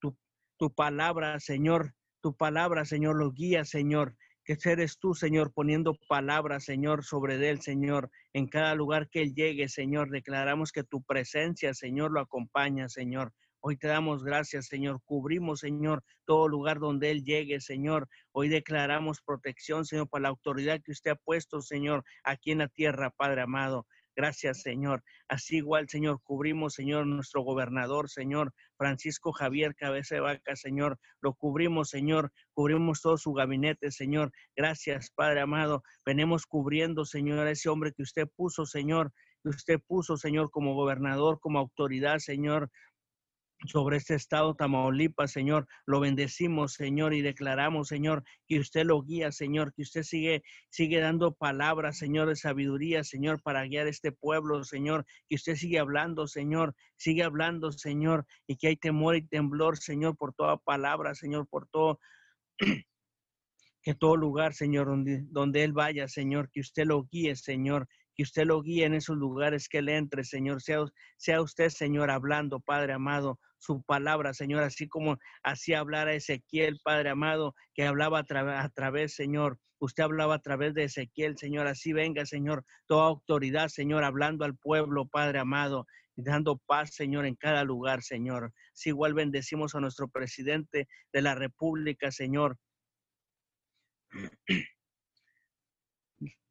tu, 0.00 0.16
tu 0.56 0.72
palabra, 0.72 1.40
Señor, 1.40 1.94
tu 2.22 2.34
palabra, 2.34 2.86
Señor, 2.86 3.16
lo 3.16 3.32
guía, 3.32 3.64
Señor. 3.64 4.16
Que 4.44 4.56
eres 4.64 4.98
tú, 4.98 5.14
Señor, 5.14 5.52
poniendo 5.52 5.96
palabras, 6.08 6.64
Señor, 6.64 7.04
sobre 7.04 7.48
él, 7.48 7.60
Señor, 7.60 8.10
en 8.32 8.48
cada 8.48 8.74
lugar 8.74 9.08
que 9.08 9.22
él 9.22 9.34
llegue, 9.34 9.68
Señor. 9.68 10.10
Declaramos 10.10 10.72
que 10.72 10.82
tu 10.82 11.02
presencia, 11.02 11.74
Señor, 11.74 12.10
lo 12.10 12.20
acompaña, 12.20 12.88
Señor. 12.88 13.32
Hoy 13.64 13.76
te 13.76 13.86
damos 13.86 14.24
gracias, 14.24 14.66
Señor. 14.66 15.00
Cubrimos, 15.04 15.60
Señor, 15.60 16.02
todo 16.24 16.48
lugar 16.48 16.80
donde 16.80 17.12
Él 17.12 17.22
llegue, 17.22 17.60
Señor. 17.60 18.08
Hoy 18.32 18.48
declaramos 18.48 19.22
protección, 19.22 19.84
Señor, 19.84 20.08
para 20.08 20.22
la 20.22 20.28
autoridad 20.30 20.80
que 20.82 20.90
usted 20.90 21.12
ha 21.12 21.14
puesto, 21.14 21.62
Señor, 21.62 22.02
aquí 22.24 22.50
en 22.50 22.58
la 22.58 22.66
tierra, 22.66 23.14
Padre 23.16 23.42
amado. 23.42 23.86
Gracias, 24.14 24.62
Señor. 24.62 25.02
Así 25.28 25.56
igual, 25.56 25.88
Señor, 25.88 26.20
cubrimos, 26.22 26.74
Señor, 26.74 27.06
nuestro 27.06 27.42
gobernador, 27.42 28.10
Señor, 28.10 28.52
Francisco 28.76 29.32
Javier 29.32 29.74
Cabeza 29.74 30.16
de 30.16 30.20
Vaca, 30.20 30.54
Señor. 30.56 30.98
Lo 31.20 31.34
cubrimos, 31.34 31.88
Señor. 31.88 32.30
Cubrimos 32.52 33.00
todo 33.00 33.16
su 33.16 33.32
gabinete, 33.32 33.90
Señor. 33.90 34.32
Gracias, 34.54 35.10
Padre 35.14 35.40
amado. 35.40 35.82
Venimos 36.04 36.46
cubriendo, 36.46 37.04
Señor, 37.04 37.46
a 37.46 37.50
ese 37.50 37.68
hombre 37.68 37.92
que 37.92 38.02
usted 38.02 38.28
puso, 38.36 38.66
Señor, 38.66 39.12
que 39.42 39.48
usted 39.48 39.80
puso, 39.86 40.16
Señor, 40.16 40.50
como 40.50 40.74
gobernador, 40.74 41.40
como 41.40 41.58
autoridad, 41.58 42.18
Señor 42.18 42.70
sobre 43.66 43.96
este 43.96 44.14
estado 44.14 44.54
Tamaulipas, 44.54 45.32
Señor. 45.32 45.66
Lo 45.86 46.00
bendecimos, 46.00 46.74
Señor, 46.74 47.14
y 47.14 47.22
declaramos, 47.22 47.88
Señor, 47.88 48.24
que 48.46 48.58
usted 48.58 48.84
lo 48.84 49.02
guía, 49.02 49.32
Señor, 49.32 49.72
que 49.72 49.82
usted 49.82 50.02
sigue, 50.02 50.42
sigue 50.70 51.00
dando 51.00 51.34
palabras, 51.34 51.98
Señor, 51.98 52.28
de 52.28 52.36
sabiduría, 52.36 53.04
Señor, 53.04 53.42
para 53.42 53.64
guiar 53.64 53.86
este 53.86 54.12
pueblo, 54.12 54.64
Señor, 54.64 55.06
que 55.28 55.36
usted 55.36 55.56
sigue 55.56 55.78
hablando, 55.78 56.26
Señor, 56.26 56.74
sigue 56.96 57.22
hablando, 57.22 57.72
Señor, 57.72 58.26
y 58.46 58.56
que 58.56 58.68
hay 58.68 58.76
temor 58.76 59.16
y 59.16 59.26
temblor, 59.26 59.78
Señor, 59.78 60.16
por 60.16 60.34
toda 60.34 60.56
palabra, 60.56 61.14
Señor, 61.14 61.46
por 61.48 61.66
todo. 61.68 61.98
que 63.84 63.94
todo 63.94 64.16
lugar, 64.16 64.54
Señor, 64.54 64.86
donde, 64.86 65.24
donde 65.24 65.64
Él 65.64 65.72
vaya, 65.72 66.06
Señor, 66.06 66.50
que 66.50 66.60
usted 66.60 66.86
lo 66.86 67.02
guíe, 67.04 67.34
Señor, 67.34 67.88
que 68.14 68.22
usted 68.22 68.44
lo 68.44 68.62
guíe 68.62 68.84
en 68.84 68.94
esos 68.94 69.16
lugares 69.16 69.68
que 69.68 69.78
Él 69.78 69.88
entre, 69.88 70.24
Señor. 70.24 70.62
Sea, 70.62 70.84
sea 71.16 71.42
usted, 71.42 71.68
Señor, 71.68 72.10
hablando, 72.10 72.60
Padre 72.60 72.92
amado, 72.92 73.40
su 73.62 73.80
palabra, 73.82 74.34
Señor, 74.34 74.64
así 74.64 74.88
como 74.88 75.18
hacía 75.44 75.78
hablar 75.78 76.08
a 76.08 76.14
Ezequiel, 76.14 76.80
Padre 76.82 77.10
amado, 77.10 77.54
que 77.74 77.86
hablaba 77.86 78.18
a, 78.18 78.62
a 78.62 78.68
través, 78.70 79.14
Señor. 79.14 79.60
Usted 79.78 80.02
hablaba 80.02 80.34
a 80.34 80.40
través 80.40 80.74
de 80.74 80.84
Ezequiel, 80.84 81.38
Señor. 81.38 81.68
Así 81.68 81.92
venga, 81.92 82.26
Señor, 82.26 82.64
toda 82.86 83.06
autoridad, 83.06 83.68
Señor, 83.68 84.02
hablando 84.02 84.44
al 84.44 84.56
pueblo, 84.56 85.06
Padre 85.06 85.38
amado, 85.38 85.86
dando 86.16 86.58
paz, 86.58 86.92
Señor, 86.92 87.24
en 87.24 87.36
cada 87.36 87.62
lugar, 87.62 88.02
Señor. 88.02 88.52
Si 88.72 88.88
igual 88.88 89.14
bendecimos 89.14 89.76
a 89.76 89.80
nuestro 89.80 90.08
presidente 90.08 90.88
de 91.12 91.22
la 91.22 91.36
República, 91.36 92.10
Señor. 92.10 92.58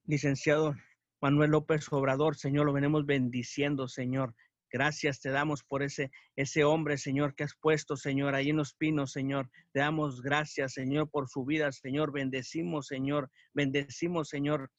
Licenciado 0.06 0.76
Manuel 1.22 1.52
López 1.52 1.92
Obrador, 1.92 2.38
Señor, 2.38 2.68
lo 2.68 2.72
venimos 2.74 3.06
bendiciendo, 3.06 3.90
Señor. 3.90 4.34
Gracias 4.72 5.20
te 5.20 5.30
damos 5.30 5.64
por 5.64 5.84
ese, 5.84 6.12
ese 6.36 6.64
hombre, 6.64 6.98
Señor, 6.98 7.36
que 7.36 7.44
has 7.44 7.56
puesto, 7.56 7.98
Señor, 7.98 8.36
ahí 8.36 8.50
en 8.50 8.58
los 8.58 8.74
pinos, 8.74 9.12
Señor. 9.12 9.50
Te 9.74 9.80
damos 9.80 10.22
gracias, 10.22 10.74
Señor, 10.74 11.10
por 11.10 11.28
su 11.28 11.44
vida, 11.44 11.72
Señor. 11.72 12.12
Bendecimos, 12.12 12.88
Señor. 12.88 13.30
Bendecimos, 13.54 14.30
Señor. 14.30 14.72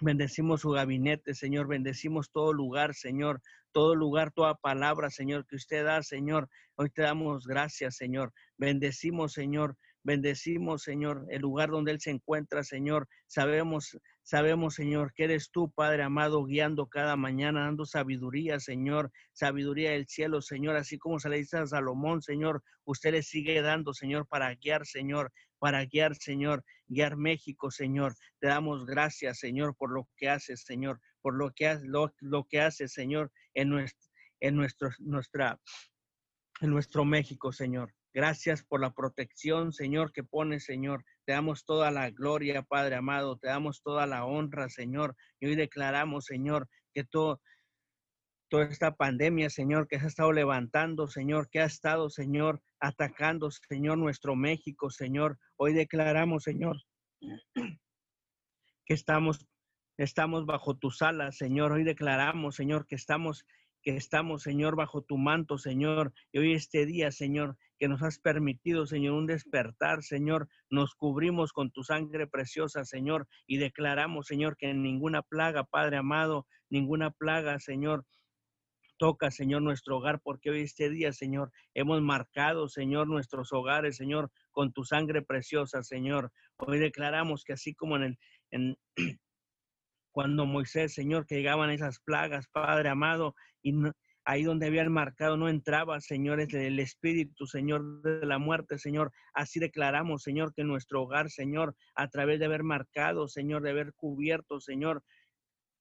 Bendecimos 0.00 0.62
su 0.62 0.70
gabinete, 0.70 1.34
Señor. 1.34 1.68
Bendecimos 1.68 2.32
todo 2.32 2.52
lugar, 2.52 2.94
Señor. 2.94 3.40
Todo 3.72 3.94
lugar, 3.94 4.32
toda 4.32 4.54
palabra, 4.56 5.10
Señor, 5.10 5.46
que 5.46 5.56
usted 5.56 5.84
da, 5.84 6.02
Señor. 6.02 6.48
Hoy 6.74 6.90
te 6.90 7.02
damos 7.02 7.46
gracias, 7.46 7.96
Señor. 7.96 8.32
Bendecimos, 8.56 9.32
Señor. 9.32 9.76
Bendecimos, 10.04 10.82
Señor, 10.82 11.26
el 11.30 11.40
lugar 11.40 11.70
donde 11.70 11.90
Él 11.90 11.98
se 11.98 12.10
encuentra, 12.10 12.62
Señor. 12.62 13.08
Sabemos, 13.26 13.98
sabemos, 14.22 14.74
Señor, 14.74 15.14
que 15.14 15.24
eres 15.24 15.50
tú, 15.50 15.72
Padre 15.72 16.02
amado, 16.02 16.44
guiando 16.44 16.88
cada 16.88 17.16
mañana, 17.16 17.64
dando 17.64 17.86
sabiduría, 17.86 18.60
Señor, 18.60 19.10
sabiduría 19.32 19.92
del 19.92 20.06
cielo, 20.06 20.42
Señor, 20.42 20.76
así 20.76 20.98
como 20.98 21.18
se 21.18 21.30
le 21.30 21.38
dice 21.38 21.56
a 21.56 21.66
Salomón, 21.66 22.20
Señor, 22.20 22.62
usted 22.84 23.12
le 23.12 23.22
sigue 23.22 23.62
dando, 23.62 23.94
Señor, 23.94 24.26
para 24.28 24.54
guiar, 24.56 24.84
Señor, 24.84 25.32
para 25.58 25.82
guiar, 25.86 26.14
Señor, 26.16 26.62
guiar 26.86 27.16
México, 27.16 27.70
Señor. 27.70 28.14
Te 28.40 28.48
damos 28.48 28.84
gracias, 28.84 29.38
Señor, 29.38 29.74
por 29.74 29.90
lo 29.90 30.06
que 30.18 30.28
haces, 30.28 30.64
Señor, 30.64 31.00
por 31.22 31.34
lo 31.34 31.50
que, 31.52 31.78
lo, 31.82 32.12
lo 32.20 32.44
que 32.44 32.60
haces, 32.60 32.92
Señor, 32.92 33.32
en 33.54 33.70
nuestro, 33.70 34.10
en 34.40 34.54
nuestro, 34.56 34.90
nuestra, 34.98 35.58
en 36.60 36.68
nuestro 36.68 37.06
México, 37.06 37.52
Señor. 37.52 37.94
Gracias 38.14 38.62
por 38.62 38.80
la 38.80 38.92
protección, 38.94 39.72
Señor, 39.72 40.12
que 40.12 40.22
pones, 40.22 40.64
Señor. 40.64 41.04
Te 41.24 41.32
damos 41.32 41.64
toda 41.64 41.90
la 41.90 42.10
gloria, 42.10 42.62
Padre 42.62 42.94
amado. 42.94 43.36
Te 43.38 43.48
damos 43.48 43.82
toda 43.82 44.06
la 44.06 44.24
honra, 44.24 44.68
Señor. 44.68 45.16
Y 45.40 45.46
hoy 45.46 45.56
declaramos, 45.56 46.26
Señor, 46.26 46.68
que 46.92 47.02
todo, 47.02 47.42
toda 48.48 48.66
esta 48.66 48.94
pandemia, 48.94 49.50
Señor, 49.50 49.88
que 49.88 49.98
se 49.98 50.04
ha 50.04 50.08
estado 50.08 50.30
levantando, 50.30 51.08
Señor, 51.08 51.50
que 51.50 51.60
ha 51.60 51.64
estado, 51.64 52.08
Señor, 52.08 52.62
atacando, 52.78 53.50
Señor, 53.50 53.98
nuestro 53.98 54.36
México, 54.36 54.90
Señor. 54.90 55.40
Hoy 55.56 55.72
declaramos, 55.72 56.44
Señor, 56.44 56.80
que 58.86 58.94
estamos, 58.94 59.44
estamos 59.98 60.46
bajo 60.46 60.76
tus 60.76 61.02
alas, 61.02 61.36
Señor. 61.36 61.72
Hoy 61.72 61.82
declaramos, 61.82 62.54
Señor, 62.54 62.86
que 62.86 62.94
estamos 62.94 63.44
que 63.84 63.96
estamos, 63.96 64.42
Señor, 64.42 64.76
bajo 64.76 65.02
tu 65.02 65.18
manto, 65.18 65.58
Señor. 65.58 66.12
Y 66.32 66.38
hoy 66.38 66.54
este 66.54 66.86
día, 66.86 67.12
Señor, 67.12 67.56
que 67.78 67.86
nos 67.86 68.02
has 68.02 68.18
permitido, 68.18 68.86
Señor, 68.86 69.14
un 69.14 69.26
despertar, 69.26 70.02
Señor, 70.02 70.48
nos 70.70 70.94
cubrimos 70.94 71.52
con 71.52 71.70
tu 71.70 71.84
sangre 71.84 72.26
preciosa, 72.26 72.84
Señor, 72.84 73.28
y 73.46 73.58
declaramos, 73.58 74.26
Señor, 74.26 74.56
que 74.56 74.70
en 74.70 74.82
ninguna 74.82 75.22
plaga, 75.22 75.64
Padre 75.64 75.98
amado, 75.98 76.46
ninguna 76.70 77.10
plaga, 77.10 77.60
Señor, 77.60 78.06
toca, 78.96 79.30
Señor, 79.30 79.60
nuestro 79.60 79.98
hogar, 79.98 80.20
porque 80.22 80.50
hoy 80.50 80.62
este 80.62 80.88
día, 80.88 81.12
Señor, 81.12 81.52
hemos 81.74 82.00
marcado, 82.00 82.68
Señor, 82.68 83.06
nuestros 83.06 83.52
hogares, 83.52 83.96
Señor, 83.96 84.30
con 84.50 84.72
tu 84.72 84.84
sangre 84.84 85.20
preciosa, 85.20 85.82
Señor. 85.82 86.32
Hoy 86.56 86.78
declaramos 86.78 87.44
que 87.44 87.52
así 87.52 87.74
como 87.74 87.96
en 87.96 88.02
el, 88.02 88.18
en, 88.50 88.78
cuando 90.12 90.46
Moisés, 90.46 90.94
Señor, 90.94 91.26
que 91.26 91.34
llegaban 91.34 91.70
esas 91.70 91.98
plagas, 91.98 92.46
Padre 92.48 92.88
amado, 92.88 93.34
y 93.64 93.74
ahí 94.26 94.44
donde 94.44 94.66
habían 94.66 94.92
marcado 94.92 95.36
no 95.36 95.48
entraba, 95.48 96.00
Señor, 96.00 96.40
el 96.40 96.78
Espíritu, 96.78 97.46
Señor, 97.46 98.02
de 98.02 98.26
la 98.26 98.38
muerte, 98.38 98.78
Señor. 98.78 99.10
Así 99.32 99.58
declaramos, 99.58 100.22
Señor, 100.22 100.54
que 100.54 100.64
nuestro 100.64 101.02
hogar, 101.02 101.30
Señor, 101.30 101.74
a 101.94 102.08
través 102.08 102.38
de 102.38 102.44
haber 102.44 102.62
marcado, 102.62 103.26
Señor, 103.26 103.62
de 103.62 103.70
haber 103.70 103.94
cubierto, 103.94 104.60
Señor, 104.60 105.02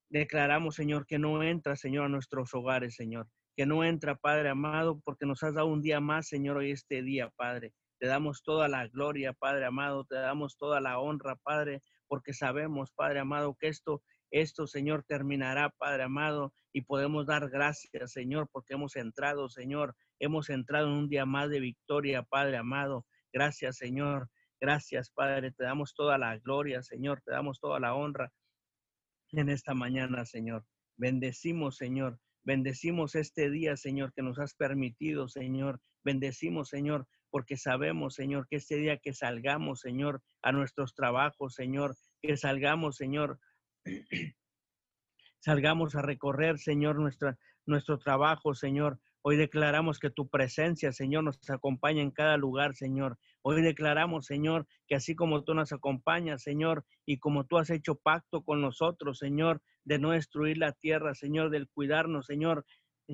declaramos, 0.10 0.76
Señor, 0.76 1.06
que 1.06 1.20
no 1.20 1.44
entra, 1.44 1.76
Señor, 1.76 2.06
a 2.06 2.10
nuestros 2.10 2.54
hogares, 2.54 2.96
Señor. 2.96 3.28
Que 3.56 3.66
no 3.66 3.84
entra, 3.84 4.16
Padre 4.16 4.50
amado, 4.50 5.00
porque 5.04 5.26
nos 5.26 5.44
has 5.44 5.54
dado 5.54 5.68
un 5.68 5.82
día 5.82 6.00
más, 6.00 6.28
Señor, 6.28 6.58
hoy 6.58 6.72
este 6.72 7.04
día, 7.04 7.30
Padre. 7.36 7.74
Te 8.00 8.08
damos 8.08 8.44
toda 8.44 8.68
la 8.68 8.88
gloria, 8.88 9.34
Padre 9.34 9.66
amado, 9.66 10.06
te 10.06 10.16
damos 10.16 10.58
toda 10.58 10.82
la 10.82 11.00
honra, 11.00 11.36
Padre, 11.36 11.82
porque 12.08 12.34
sabemos, 12.34 12.92
Padre 12.92 13.20
amado, 13.20 13.56
que 13.60 13.68
esto 13.68 14.02
esto, 14.34 14.66
Señor, 14.66 15.04
terminará, 15.08 15.70
Padre 15.78 16.04
amado, 16.04 16.54
y 16.74 16.82
podemos 16.82 17.28
dar 17.28 17.50
gracias, 17.52 18.12
Señor, 18.12 18.50
porque 18.52 18.74
hemos 18.74 18.96
entrado, 18.96 19.48
Señor, 19.48 19.96
hemos 20.20 20.50
entrado 20.50 20.88
en 20.88 20.94
un 20.94 21.08
día 21.08 21.26
más 21.26 21.52
de 21.52 21.60
victoria, 21.60 22.24
Padre 22.24 22.58
amado. 22.58 23.06
Gracias, 23.32 23.78
Señor. 23.78 24.30
Gracias, 24.60 25.12
Padre. 25.12 25.52
Te 25.52 25.64
damos 25.64 25.94
toda 25.94 26.18
la 26.18 26.40
gloria, 26.40 26.82
Señor. 26.82 27.22
Te 27.24 27.32
damos 27.32 27.60
toda 27.60 27.80
la 27.80 27.94
honra 27.94 28.32
en 29.34 29.50
esta 29.50 29.76
mañana, 29.76 30.26
Señor. 30.26 30.66
Bendecimos, 30.98 31.78
Señor. 31.78 32.20
Bendecimos 32.44 33.14
este 33.14 33.52
día, 33.52 33.78
Señor, 33.78 34.14
que 34.14 34.24
nos 34.24 34.40
has 34.40 34.56
permitido, 34.56 35.28
Señor. 35.28 35.80
Bendecimos, 36.04 36.70
Señor, 36.70 37.08
porque 37.30 37.56
sabemos, 37.56 38.16
Señor, 38.16 38.48
que 38.50 38.56
este 38.56 38.78
día 38.78 38.98
que 38.98 39.14
salgamos, 39.14 39.82
Señor, 39.82 40.24
a 40.42 40.52
nuestros 40.52 40.96
trabajos, 40.96 41.54
Señor, 41.54 41.96
que 42.22 42.36
salgamos, 42.36 42.96
Señor, 42.96 43.40
Salgamos 45.40 45.96
a 45.96 46.02
recorrer, 46.02 46.58
Señor, 46.58 46.98
nuestro 47.66 48.00
trabajo, 48.00 48.54
Señor. 48.54 49.00
Hoy 49.22 49.38
declaramos 49.38 50.00
que 50.00 50.10
tu 50.10 50.28
presencia, 50.28 50.92
Señor, 50.92 51.24
nos 51.24 51.50
acompaña 51.50 52.02
en 52.02 52.12
cada 52.12 52.36
lugar, 52.38 52.76
Señor. 52.76 53.18
Hoy 53.42 53.62
declaramos, 53.62 54.26
Señor, 54.26 54.68
que 54.88 54.96
así 54.96 55.16
como 55.16 55.44
tú 55.44 55.54
nos 55.54 55.72
acompañas, 55.72 56.44
Señor, 56.44 56.86
y 57.06 57.20
como 57.20 57.46
tú 57.46 57.58
has 57.58 57.70
hecho 57.70 57.96
pacto 57.96 58.44
con 58.44 58.62
nosotros, 58.62 59.20
Señor, 59.20 59.62
de 59.86 60.00
no 60.00 60.12
destruir 60.12 60.58
la 60.58 60.74
tierra, 60.74 61.16
Señor, 61.16 61.50
del 61.50 61.70
cuidarnos, 61.70 62.26
Señor, 62.26 62.66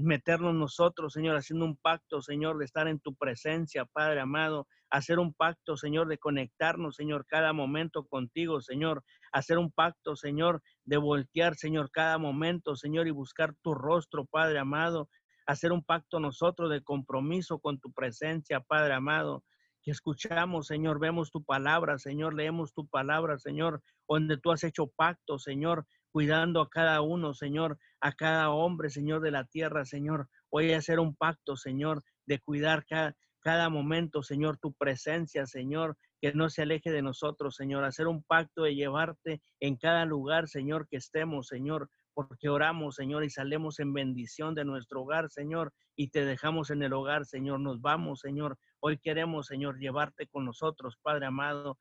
meternos 0.03 0.53
nosotros, 0.53 1.13
Señor, 1.13 1.35
haciendo 1.35 1.65
un 1.65 1.77
pacto, 1.77 2.21
Señor, 2.21 2.57
de 2.57 2.65
estar 2.65 2.87
en 2.87 2.99
tu 2.99 3.15
presencia, 3.15 3.85
Padre 3.85 4.19
amado, 4.19 4.67
hacer 4.89 5.19
un 5.19 5.33
pacto, 5.33 5.77
Señor, 5.77 6.07
de 6.07 6.17
conectarnos, 6.17 6.95
Señor, 6.95 7.25
cada 7.27 7.53
momento 7.53 8.05
contigo, 8.05 8.61
Señor, 8.61 9.03
hacer 9.31 9.57
un 9.57 9.71
pacto, 9.71 10.15
Señor, 10.15 10.61
de 10.85 10.97
voltear, 10.97 11.55
Señor, 11.55 11.91
cada 11.91 12.17
momento, 12.17 12.75
Señor, 12.75 13.07
y 13.07 13.11
buscar 13.11 13.55
tu 13.61 13.73
rostro, 13.73 14.25
Padre 14.25 14.59
amado, 14.59 15.09
hacer 15.45 15.71
un 15.71 15.83
pacto 15.83 16.19
nosotros 16.19 16.69
de 16.69 16.83
compromiso 16.83 17.59
con 17.59 17.79
tu 17.79 17.91
presencia, 17.91 18.59
Padre 18.59 18.93
amado, 18.93 19.43
que 19.81 19.91
escuchamos, 19.91 20.67
Señor, 20.67 20.99
vemos 20.99 21.31
tu 21.31 21.43
palabra, 21.43 21.97
Señor, 21.97 22.33
leemos 22.33 22.73
tu 22.73 22.87
palabra, 22.87 23.37
Señor, 23.37 23.81
donde 24.07 24.37
tú 24.37 24.51
has 24.51 24.63
hecho 24.63 24.87
pacto, 24.87 25.39
Señor, 25.39 25.85
cuidando 26.11 26.61
a 26.61 26.69
cada 26.69 27.01
uno, 27.01 27.33
Señor, 27.33 27.77
a 28.01 28.11
cada 28.13 28.49
hombre, 28.49 28.89
Señor, 28.89 29.21
de 29.21 29.31
la 29.31 29.45
tierra, 29.45 29.85
Señor. 29.85 30.27
Voy 30.51 30.73
a 30.73 30.77
hacer 30.77 30.99
un 30.99 31.15
pacto, 31.15 31.55
Señor, 31.55 32.03
de 32.25 32.39
cuidar 32.39 32.85
cada, 32.85 33.15
cada 33.41 33.69
momento, 33.69 34.23
Señor, 34.23 34.57
tu 34.57 34.73
presencia, 34.73 35.45
Señor, 35.45 35.97
que 36.21 36.33
no 36.33 36.49
se 36.49 36.63
aleje 36.63 36.91
de 36.91 37.01
nosotros, 37.01 37.55
Señor. 37.55 37.83
Hacer 37.83 38.07
un 38.07 38.23
pacto 38.23 38.63
de 38.63 38.75
llevarte 38.75 39.41
en 39.59 39.77
cada 39.77 40.05
lugar, 40.05 40.47
Señor, 40.47 40.87
que 40.89 40.97
estemos, 40.97 41.47
Señor, 41.47 41.89
porque 42.13 42.49
oramos, 42.49 42.95
Señor, 42.95 43.23
y 43.23 43.29
salemos 43.29 43.79
en 43.79 43.93
bendición 43.93 44.53
de 44.53 44.65
nuestro 44.65 45.03
hogar, 45.03 45.29
Señor, 45.29 45.71
y 45.95 46.09
te 46.09 46.25
dejamos 46.25 46.69
en 46.69 46.83
el 46.83 46.93
hogar, 46.93 47.25
Señor. 47.25 47.59
Nos 47.61 47.81
vamos, 47.81 48.19
Señor. 48.19 48.57
Hoy 48.81 48.97
queremos, 48.97 49.47
Señor, 49.47 49.79
llevarte 49.79 50.27
con 50.27 50.45
nosotros, 50.45 50.97
Padre 51.01 51.27
amado, 51.27 51.77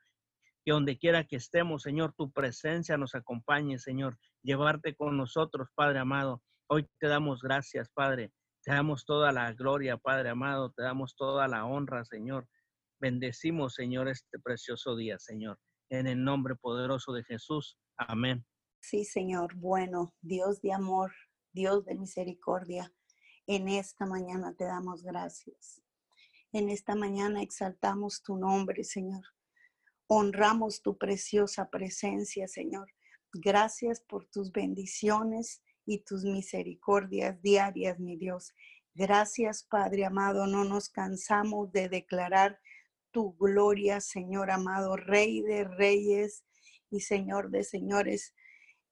que 0.68 0.72
donde 0.72 0.98
quiera 0.98 1.24
que 1.24 1.36
estemos, 1.36 1.80
Señor, 1.80 2.12
tu 2.12 2.30
presencia 2.30 2.98
nos 2.98 3.14
acompañe, 3.14 3.78
Señor. 3.78 4.18
Llevarte 4.42 4.94
con 4.94 5.16
nosotros, 5.16 5.70
Padre 5.74 5.98
amado. 5.98 6.42
Hoy 6.68 6.86
te 7.00 7.06
damos 7.06 7.40
gracias, 7.40 7.88
Padre. 7.88 8.34
Te 8.62 8.72
damos 8.72 9.06
toda 9.06 9.32
la 9.32 9.50
gloria, 9.54 9.96
Padre 9.96 10.28
amado. 10.28 10.70
Te 10.72 10.82
damos 10.82 11.16
toda 11.16 11.48
la 11.48 11.64
honra, 11.64 12.04
Señor. 12.04 12.46
Bendecimos, 13.00 13.76
Señor, 13.76 14.08
este 14.08 14.38
precioso 14.40 14.94
día, 14.94 15.18
Señor. 15.18 15.58
En 15.88 16.06
el 16.06 16.22
nombre 16.22 16.54
poderoso 16.54 17.14
de 17.14 17.24
Jesús. 17.24 17.78
Amén. 17.96 18.44
Sí, 18.82 19.06
Señor. 19.06 19.54
Bueno, 19.56 20.12
Dios 20.20 20.60
de 20.60 20.74
amor, 20.74 21.14
Dios 21.50 21.86
de 21.86 21.94
misericordia, 21.94 22.92
en 23.46 23.68
esta 23.68 24.04
mañana 24.04 24.52
te 24.54 24.64
damos 24.64 25.02
gracias. 25.02 25.80
En 26.52 26.68
esta 26.68 26.94
mañana 26.94 27.40
exaltamos 27.40 28.22
tu 28.22 28.36
nombre, 28.36 28.84
Señor. 28.84 29.22
Honramos 30.10 30.80
tu 30.80 30.96
preciosa 30.96 31.68
presencia, 31.68 32.48
Señor. 32.48 32.90
Gracias 33.34 34.00
por 34.00 34.24
tus 34.24 34.52
bendiciones 34.52 35.62
y 35.84 35.98
tus 35.98 36.24
misericordias 36.24 37.40
diarias, 37.42 38.00
mi 38.00 38.16
Dios. 38.16 38.54
Gracias, 38.94 39.64
Padre 39.64 40.06
amado. 40.06 40.46
No 40.46 40.64
nos 40.64 40.88
cansamos 40.88 41.70
de 41.72 41.90
declarar 41.90 42.58
tu 43.10 43.36
gloria, 43.36 44.00
Señor 44.00 44.50
amado, 44.50 44.96
Rey 44.96 45.42
de 45.42 45.64
reyes 45.64 46.42
y 46.90 47.00
Señor 47.00 47.50
de 47.50 47.62
señores. 47.62 48.34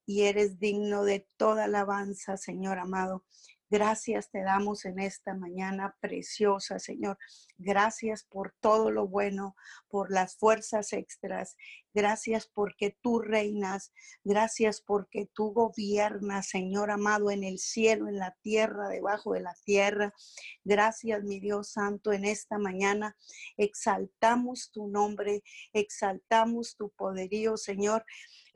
Y 0.05 0.25
eres 0.25 0.59
digno 0.59 1.03
de 1.05 1.27
toda 1.39 1.65
alabanza, 1.65 2.37
Señor 2.37 2.79
amado. 2.79 3.25
Gracias 3.69 4.31
te 4.31 4.43
damos 4.43 4.85
en 4.85 5.01
esta 5.01 5.35
mañana 5.35 5.97
preciosa, 6.01 6.79
Señor. 6.79 7.19
Gracias 7.59 8.23
por 8.23 8.55
todo 8.61 8.93
lo 8.93 9.09
bueno, 9.09 9.57
por 9.89 10.13
las 10.13 10.37
fuerzas 10.37 10.93
extras. 10.93 11.57
Gracias 11.93 12.47
porque 12.47 12.97
tú 13.03 13.19
reinas. 13.19 13.93
Gracias 14.23 14.81
porque 14.81 15.29
tú 15.33 15.53
gobiernas, 15.53 16.49
Señor 16.49 16.93
amado, 16.93 17.33
en 17.33 17.43
el 17.43 17.59
cielo, 17.59 18.07
en 18.07 18.19
la 18.19 18.37
tierra, 18.41 18.89
debajo 18.89 19.33
de 19.33 19.41
la 19.41 19.55
tierra. 19.65 20.15
Gracias, 20.63 21.25
mi 21.25 21.41
Dios 21.41 21.71
Santo, 21.71 22.13
en 22.13 22.25
esta 22.25 22.59
mañana. 22.59 23.17
Exaltamos 23.57 24.71
tu 24.71 24.87
nombre, 24.87 25.43
exaltamos 25.73 26.77
tu 26.77 26.91
poderío, 26.91 27.57
Señor 27.57 28.05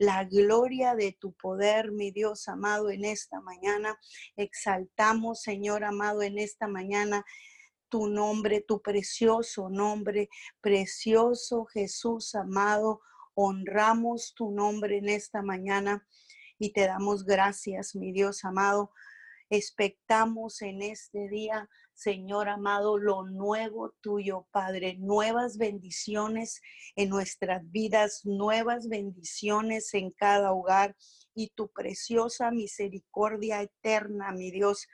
la 0.01 0.23
gloria 0.23 0.95
de 0.95 1.11
tu 1.11 1.31
poder, 1.33 1.91
mi 1.91 2.09
Dios 2.09 2.47
amado, 2.47 2.89
en 2.89 3.05
esta 3.05 3.39
mañana. 3.39 3.99
Exaltamos, 4.35 5.00
Señor 5.33 5.83
amado, 5.83 6.21
en 6.21 6.37
esta 6.37 6.67
mañana 6.67 7.25
tu 7.89 8.07
nombre, 8.07 8.61
tu 8.61 8.81
precioso 8.81 9.67
nombre, 9.67 10.29
precioso 10.61 11.65
Jesús 11.65 12.35
amado. 12.35 13.01
Honramos 13.33 14.33
tu 14.35 14.51
nombre 14.51 14.97
en 14.99 15.09
esta 15.09 15.41
mañana 15.41 16.05
y 16.59 16.71
te 16.71 16.85
damos 16.85 17.25
gracias, 17.25 17.95
mi 17.95 18.11
Dios 18.11 18.45
amado. 18.45 18.91
Expectamos 19.51 20.61
en 20.61 20.81
este 20.81 21.27
día 21.27 21.69
Señor 22.01 22.49
amado, 22.49 22.97
lo 22.97 23.27
nuevo 23.27 23.91
tuyo, 24.01 24.47
Padre, 24.49 24.95
nuevas 24.97 25.59
bendiciones 25.59 26.59
en 26.95 27.09
nuestras 27.09 27.61
vidas, 27.69 28.25
nuevas 28.25 28.87
bendiciones 28.87 29.93
en 29.93 30.09
cada 30.09 30.51
hogar 30.51 30.95
y 31.35 31.49
tu 31.49 31.71
preciosa 31.71 32.49
misericordia 32.49 33.61
eterna, 33.61 34.31
mi 34.31 34.49
Dios. 34.49 34.87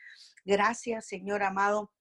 Gracias, 0.44 1.08
Señor 1.08 1.44
amado, 1.44 1.94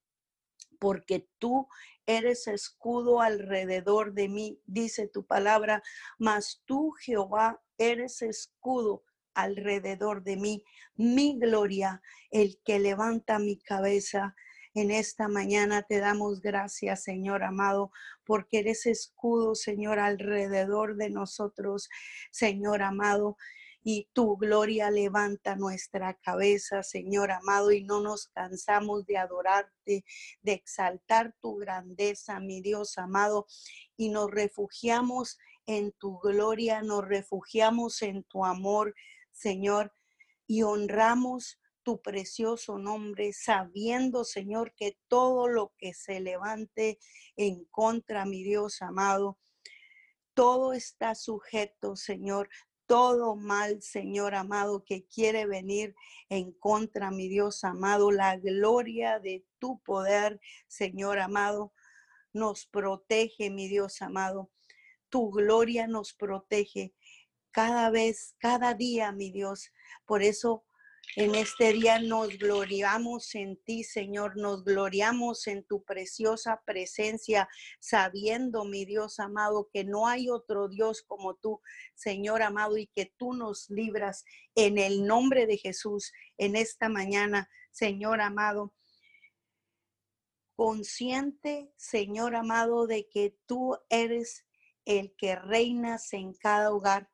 porque 0.80 1.28
tú 1.38 1.68
eres 2.04 2.48
escudo 2.48 3.20
alrededor 3.20 4.12
de 4.12 4.28
mí, 4.28 4.60
dice 4.64 5.06
tu 5.06 5.24
palabra, 5.24 5.84
mas 6.18 6.62
tú, 6.64 6.90
Jehová, 6.98 7.62
eres 7.78 8.22
escudo 8.22 9.04
alrededor 9.36 10.22
de 10.24 10.36
mí, 10.36 10.64
mi 10.96 11.38
gloria, 11.38 12.02
el 12.30 12.58
que 12.64 12.78
levanta 12.78 13.38
mi 13.38 13.58
cabeza. 13.58 14.34
En 14.74 14.90
esta 14.90 15.28
mañana 15.28 15.82
te 15.82 16.00
damos 16.00 16.40
gracias, 16.40 17.04
Señor 17.04 17.44
amado, 17.44 17.92
porque 18.24 18.58
eres 18.58 18.86
escudo, 18.86 19.54
Señor, 19.54 19.98
alrededor 19.98 20.96
de 20.96 21.10
nosotros, 21.10 21.88
Señor 22.30 22.82
amado 22.82 23.36
y 23.88 24.08
tu 24.12 24.36
gloria 24.36 24.90
levanta 24.90 25.54
nuestra 25.54 26.14
cabeza, 26.14 26.82
Señor 26.82 27.30
amado, 27.30 27.70
y 27.70 27.84
no 27.84 28.00
nos 28.00 28.26
cansamos 28.26 29.06
de 29.06 29.16
adorarte, 29.16 30.04
de 30.42 30.52
exaltar 30.52 31.36
tu 31.40 31.54
grandeza, 31.58 32.40
mi 32.40 32.60
Dios 32.60 32.98
amado, 32.98 33.46
y 33.96 34.08
nos 34.08 34.28
refugiamos 34.28 35.38
en 35.66 35.92
tu 35.92 36.18
gloria, 36.18 36.82
nos 36.82 37.06
refugiamos 37.06 38.02
en 38.02 38.24
tu 38.24 38.44
amor, 38.44 38.92
Señor, 39.36 39.92
y 40.46 40.62
honramos 40.62 41.60
tu 41.82 42.00
precioso 42.00 42.78
nombre, 42.78 43.32
sabiendo, 43.32 44.24
Señor, 44.24 44.74
que 44.74 44.98
todo 45.08 45.46
lo 45.46 45.72
que 45.78 45.92
se 45.94 46.20
levante 46.20 46.98
en 47.36 47.64
contra, 47.66 48.24
mi 48.24 48.42
Dios 48.42 48.80
amado, 48.82 49.38
todo 50.34 50.72
está 50.72 51.14
sujeto, 51.14 51.96
Señor, 51.96 52.48
todo 52.86 53.36
mal, 53.36 53.82
Señor 53.82 54.34
amado, 54.34 54.84
que 54.84 55.06
quiere 55.06 55.46
venir 55.46 55.94
en 56.28 56.52
contra, 56.52 57.10
mi 57.10 57.28
Dios 57.28 57.62
amado, 57.62 58.10
la 58.10 58.36
gloria 58.36 59.20
de 59.20 59.44
tu 59.58 59.80
poder, 59.82 60.40
Señor 60.68 61.18
amado, 61.18 61.72
nos 62.32 62.66
protege, 62.66 63.50
mi 63.50 63.68
Dios 63.68 64.02
amado. 64.02 64.50
Tu 65.08 65.30
gloria 65.30 65.86
nos 65.86 66.14
protege 66.14 66.94
cada 67.56 67.88
vez, 67.88 68.34
cada 68.38 68.74
día, 68.74 69.12
mi 69.12 69.30
Dios. 69.30 69.72
Por 70.04 70.22
eso 70.22 70.66
en 71.16 71.34
este 71.34 71.72
día 71.72 71.98
nos 71.98 72.36
gloriamos 72.36 73.34
en 73.34 73.56
ti, 73.64 73.82
Señor, 73.82 74.36
nos 74.36 74.62
gloriamos 74.62 75.46
en 75.46 75.64
tu 75.64 75.82
preciosa 75.82 76.62
presencia, 76.66 77.48
sabiendo, 77.80 78.66
mi 78.66 78.84
Dios 78.84 79.18
amado, 79.20 79.70
que 79.72 79.84
no 79.84 80.06
hay 80.06 80.28
otro 80.28 80.68
Dios 80.68 81.02
como 81.02 81.36
tú, 81.36 81.62
Señor 81.94 82.42
amado, 82.42 82.76
y 82.76 82.88
que 82.88 83.14
tú 83.16 83.32
nos 83.32 83.70
libras 83.70 84.26
en 84.54 84.76
el 84.76 85.06
nombre 85.06 85.46
de 85.46 85.56
Jesús 85.56 86.12
en 86.36 86.56
esta 86.56 86.90
mañana, 86.90 87.48
Señor 87.70 88.20
amado. 88.20 88.74
Consciente, 90.56 91.72
Señor 91.78 92.36
amado, 92.36 92.86
de 92.86 93.08
que 93.08 93.34
tú 93.46 93.78
eres 93.88 94.44
el 94.84 95.16
que 95.16 95.36
reinas 95.36 96.12
en 96.12 96.34
cada 96.34 96.70
hogar 96.70 97.08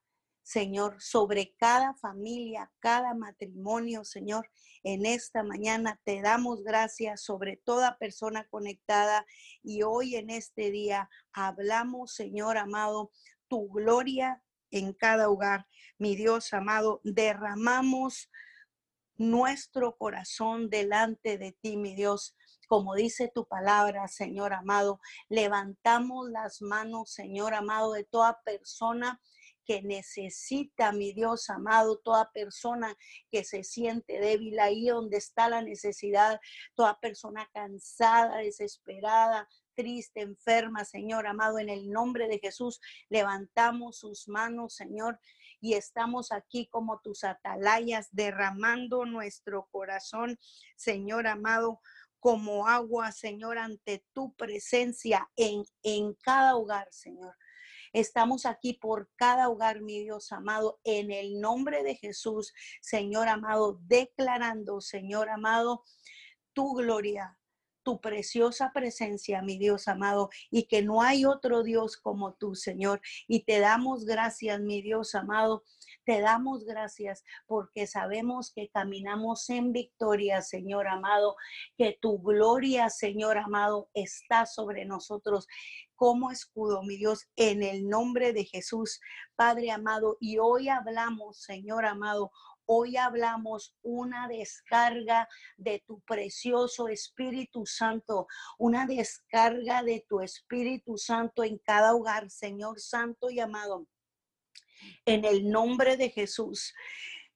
Señor, 0.53 1.01
sobre 1.01 1.55
cada 1.57 1.95
familia, 1.95 2.71
cada 2.79 3.15
matrimonio, 3.15 4.05
Señor. 4.05 4.51
En 4.83 5.07
esta 5.07 5.43
mañana 5.43 5.99
te 6.05 6.21
damos 6.21 6.63
gracias 6.63 7.23
sobre 7.23 7.57
toda 7.57 7.97
persona 7.97 8.47
conectada 8.51 9.25
y 9.63 9.83
hoy 9.83 10.17
en 10.17 10.29
este 10.29 10.71
día 10.71 11.09
hablamos, 11.33 12.13
Señor 12.13 12.59
amado, 12.59 13.13
tu 13.49 13.71
gloria 13.71 14.43
en 14.71 14.93
cada 14.93 15.31
hogar. 15.31 15.67
Mi 15.97 16.17
Dios 16.17 16.53
amado, 16.53 17.01
derramamos 17.03 18.31
nuestro 19.17 19.97
corazón 19.97 20.69
delante 20.69 21.39
de 21.39 21.53
ti, 21.63 21.79
mi 21.79 21.95
Dios. 21.95 22.37
Como 22.69 22.95
dice 22.95 23.33
tu 23.35 23.47
palabra, 23.47 24.07
Señor 24.07 24.53
amado, 24.53 25.01
levantamos 25.31 26.29
las 26.29 26.61
manos, 26.61 27.11
Señor 27.11 27.55
amado, 27.55 27.95
de 27.95 28.05
toda 28.05 28.43
persona 28.45 29.19
que 29.65 29.83
necesita, 29.83 30.93
mi 30.93 31.13
Dios 31.13 31.49
amado, 31.51 31.99
toda 31.99 32.31
persona 32.33 32.97
que 33.31 33.45
se 33.45 33.65
siente 33.65 34.21
débil 34.21 34.59
ahí 34.59 34.87
donde 34.87 35.19
está 35.19 35.49
la 35.49 35.63
necesidad, 35.63 36.41
toda 36.75 36.99
persona 37.01 37.49
cansada, 37.53 38.39
desesperada, 38.39 39.49
triste, 39.75 40.21
enferma, 40.21 40.85
Señor 40.85 41.27
amado, 41.27 41.59
en 41.59 41.69
el 41.69 41.91
nombre 41.91 42.29
de 42.29 42.39
Jesús, 42.39 42.81
levantamos 43.09 43.99
sus 43.99 44.29
manos, 44.29 44.75
Señor, 44.75 45.19
y 45.61 45.75
estamos 45.75 46.33
aquí 46.33 46.67
como 46.67 47.01
tus 47.01 47.25
atalayas, 47.25 48.09
derramando 48.11 49.05
nuestro 49.05 49.69
corazón, 49.71 50.39
Señor 50.77 51.27
amado, 51.27 51.81
como 52.19 52.69
agua, 52.69 53.11
Señor, 53.11 53.59
ante 53.59 54.05
tu 54.13 54.33
presencia 54.35 55.29
en, 55.37 55.65
en 55.83 56.15
cada 56.15 56.57
hogar, 56.57 56.87
Señor. 56.93 57.35
Estamos 57.93 58.47
aquí 58.47 58.73
por 58.75 59.11
cada 59.17 59.49
hogar, 59.49 59.83
mi 59.83 60.01
Dios 60.01 60.33
amado, 60.33 60.81
en 60.85 61.11
el 61.11 61.41
nombre 61.41 61.83
de 61.83 61.95
Jesús, 61.95 62.55
Señor 62.81 63.29
amado, 63.29 63.79
declarando, 63.83 64.81
Señor 64.81 65.29
amado, 65.29 65.85
tu 66.55 66.75
gloria, 66.75 67.39
tu 67.83 68.01
preciosa 68.01 68.73
presencia, 68.73 69.43
mi 69.43 69.59
Dios 69.59 69.89
amado, 69.89 70.31
y 70.51 70.65
que 70.65 70.83
no 70.83 71.03
hay 71.03 71.25
otro 71.25 71.63
Dios 71.63 71.97
como 71.97 72.35
tú, 72.35 72.55
Señor. 72.55 73.01
Y 73.29 73.45
te 73.45 73.61
damos 73.61 74.05
gracias, 74.05 74.61
mi 74.61 74.83
Dios 74.83 75.15
amado. 75.15 75.65
Te 76.05 76.21
damos 76.21 76.65
gracias 76.65 77.25
porque 77.47 77.87
sabemos 77.87 78.53
que 78.53 78.69
caminamos 78.69 79.49
en 79.51 79.73
victoria, 79.73 80.43
Señor 80.43 80.89
amado, 80.89 81.37
que 81.77 81.97
tu 82.01 82.21
gloria, 82.21 82.91
Señor 82.91 83.39
amado, 83.39 83.89
está 83.95 84.47
sobre 84.47 84.85
nosotros 84.85 85.47
como 85.95 86.33
escudo, 86.33 86.83
mi 86.83 86.97
Dios, 86.97 87.29
en 87.37 87.63
el 87.63 87.89
nombre 87.89 88.33
de 88.33 88.45
Jesús, 88.45 89.01
Padre 89.37 89.71
amado. 89.71 90.17
Y 90.19 90.39
hoy 90.39 90.69
hablamos, 90.69 91.43
Señor 91.43 91.87
amado, 91.87 92.33
Hoy 92.67 92.97
hablamos 92.97 93.77
una 93.83 94.29
descarga 94.29 95.29
de 95.57 95.83
tu 95.87 96.01
precioso 96.03 96.89
Espíritu 96.89 97.67
Santo, 97.67 98.27
una 98.59 98.87
descarga 98.87 99.83
de 99.83 100.05
tu 100.09 100.21
Espíritu 100.21 100.97
Santo 100.97 101.45
en 101.45 101.59
cada 101.59 101.95
hogar, 101.95 102.31
Señor 102.31 102.81
Santo 102.81 103.31
y 103.31 103.41
amado. 103.41 103.87
En 105.05 105.25
el 105.25 105.49
nombre 105.49 105.97
de 105.97 106.11
Jesús 106.11 106.75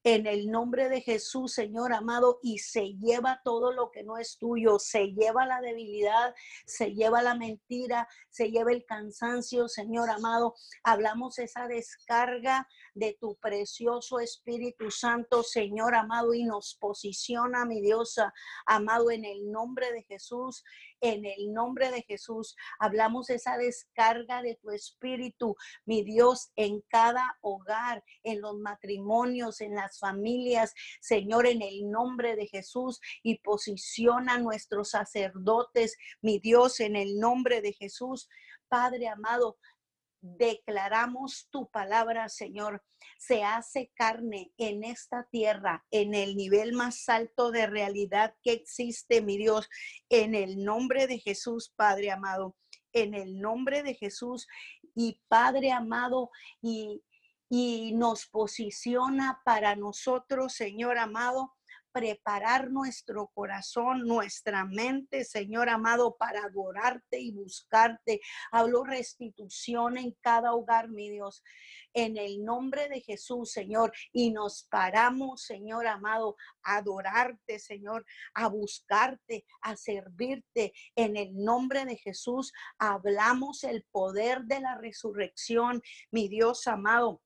en 0.06 0.28
el 0.28 0.52
nombre 0.52 0.88
de 0.88 1.00
Jesús, 1.00 1.54
Señor 1.54 1.92
amado, 1.92 2.38
y 2.40 2.58
se 2.58 2.94
lleva 2.94 3.40
todo 3.42 3.72
lo 3.72 3.90
que 3.90 4.04
no 4.04 4.18
es 4.18 4.38
tuyo, 4.38 4.78
se 4.78 5.08
lleva 5.08 5.46
la 5.46 5.60
debilidad, 5.60 6.32
se 6.64 6.94
lleva 6.94 7.22
la 7.22 7.34
mentira, 7.34 8.06
se 8.30 8.52
lleva 8.52 8.70
el 8.70 8.84
cansancio, 8.84 9.66
Señor 9.66 10.08
amado. 10.08 10.54
Hablamos 10.84 11.40
esa 11.40 11.66
descarga 11.66 12.68
de 12.94 13.18
tu 13.20 13.34
precioso 13.38 14.20
Espíritu 14.20 14.92
Santo, 14.92 15.42
Señor 15.42 15.96
amado, 15.96 16.34
y 16.34 16.44
nos 16.44 16.76
posiciona, 16.80 17.64
mi 17.64 17.80
Dios 17.80 18.14
amado, 18.64 19.10
en 19.10 19.24
el 19.24 19.50
nombre 19.50 19.90
de 19.92 20.04
Jesús 20.04 20.62
en 21.00 21.24
el 21.24 21.52
nombre 21.52 21.90
de 21.90 22.02
Jesús. 22.02 22.56
Hablamos 22.78 23.30
esa 23.30 23.56
descarga 23.56 24.42
de 24.42 24.56
tu 24.56 24.70
espíritu, 24.70 25.56
mi 25.84 26.02
Dios, 26.02 26.50
en 26.56 26.82
cada 26.88 27.38
hogar, 27.40 28.04
en 28.22 28.40
los 28.40 28.56
matrimonios, 28.58 29.60
en 29.60 29.74
las 29.74 29.98
familias, 29.98 30.74
Señor, 31.00 31.46
en 31.46 31.62
el 31.62 31.90
nombre 31.90 32.36
de 32.36 32.46
Jesús. 32.46 33.00
Y 33.22 33.38
posiciona 33.38 34.38
nuestros 34.38 34.90
sacerdotes, 34.90 35.96
mi 36.20 36.38
Dios, 36.38 36.80
en 36.80 36.96
el 36.96 37.18
nombre 37.18 37.60
de 37.60 37.72
Jesús. 37.72 38.28
Padre 38.68 39.08
amado, 39.08 39.58
declaramos 40.36 41.48
tu 41.50 41.68
palabra, 41.70 42.28
Señor, 42.28 42.82
se 43.18 43.44
hace 43.44 43.90
carne 43.94 44.52
en 44.58 44.84
esta 44.84 45.26
tierra, 45.30 45.84
en 45.90 46.14
el 46.14 46.36
nivel 46.36 46.72
más 46.72 47.08
alto 47.08 47.50
de 47.50 47.66
realidad 47.66 48.34
que 48.42 48.52
existe, 48.52 49.22
mi 49.22 49.38
Dios, 49.38 49.68
en 50.08 50.34
el 50.34 50.64
nombre 50.64 51.06
de 51.06 51.18
Jesús, 51.18 51.72
Padre 51.76 52.10
amado, 52.10 52.56
en 52.92 53.14
el 53.14 53.40
nombre 53.40 53.82
de 53.82 53.94
Jesús 53.94 54.46
y 54.94 55.20
Padre 55.28 55.72
amado, 55.72 56.30
y, 56.62 57.02
y 57.48 57.92
nos 57.94 58.26
posiciona 58.26 59.40
para 59.44 59.76
nosotros, 59.76 60.54
Señor 60.54 60.98
amado, 60.98 61.55
preparar 61.96 62.70
nuestro 62.70 63.28
corazón, 63.28 64.02
nuestra 64.02 64.66
mente, 64.66 65.24
Señor 65.24 65.70
amado, 65.70 66.14
para 66.18 66.44
adorarte 66.44 67.18
y 67.18 67.30
buscarte. 67.32 68.20
Hablo 68.52 68.84
restitución 68.84 69.96
en 69.96 70.14
cada 70.20 70.52
hogar, 70.52 70.90
mi 70.90 71.08
Dios, 71.08 71.42
en 71.94 72.18
el 72.18 72.44
nombre 72.44 72.90
de 72.90 73.00
Jesús, 73.00 73.50
Señor. 73.50 73.94
Y 74.12 74.30
nos 74.30 74.64
paramos, 74.64 75.44
Señor 75.44 75.86
amado, 75.86 76.36
a 76.62 76.76
adorarte, 76.76 77.58
Señor, 77.58 78.04
a 78.34 78.48
buscarte, 78.48 79.46
a 79.62 79.74
servirte. 79.74 80.74
En 80.96 81.16
el 81.16 81.34
nombre 81.34 81.86
de 81.86 81.96
Jesús, 81.96 82.52
hablamos 82.78 83.64
el 83.64 83.86
poder 83.90 84.42
de 84.42 84.60
la 84.60 84.76
resurrección, 84.76 85.80
mi 86.10 86.28
Dios 86.28 86.66
amado 86.66 87.22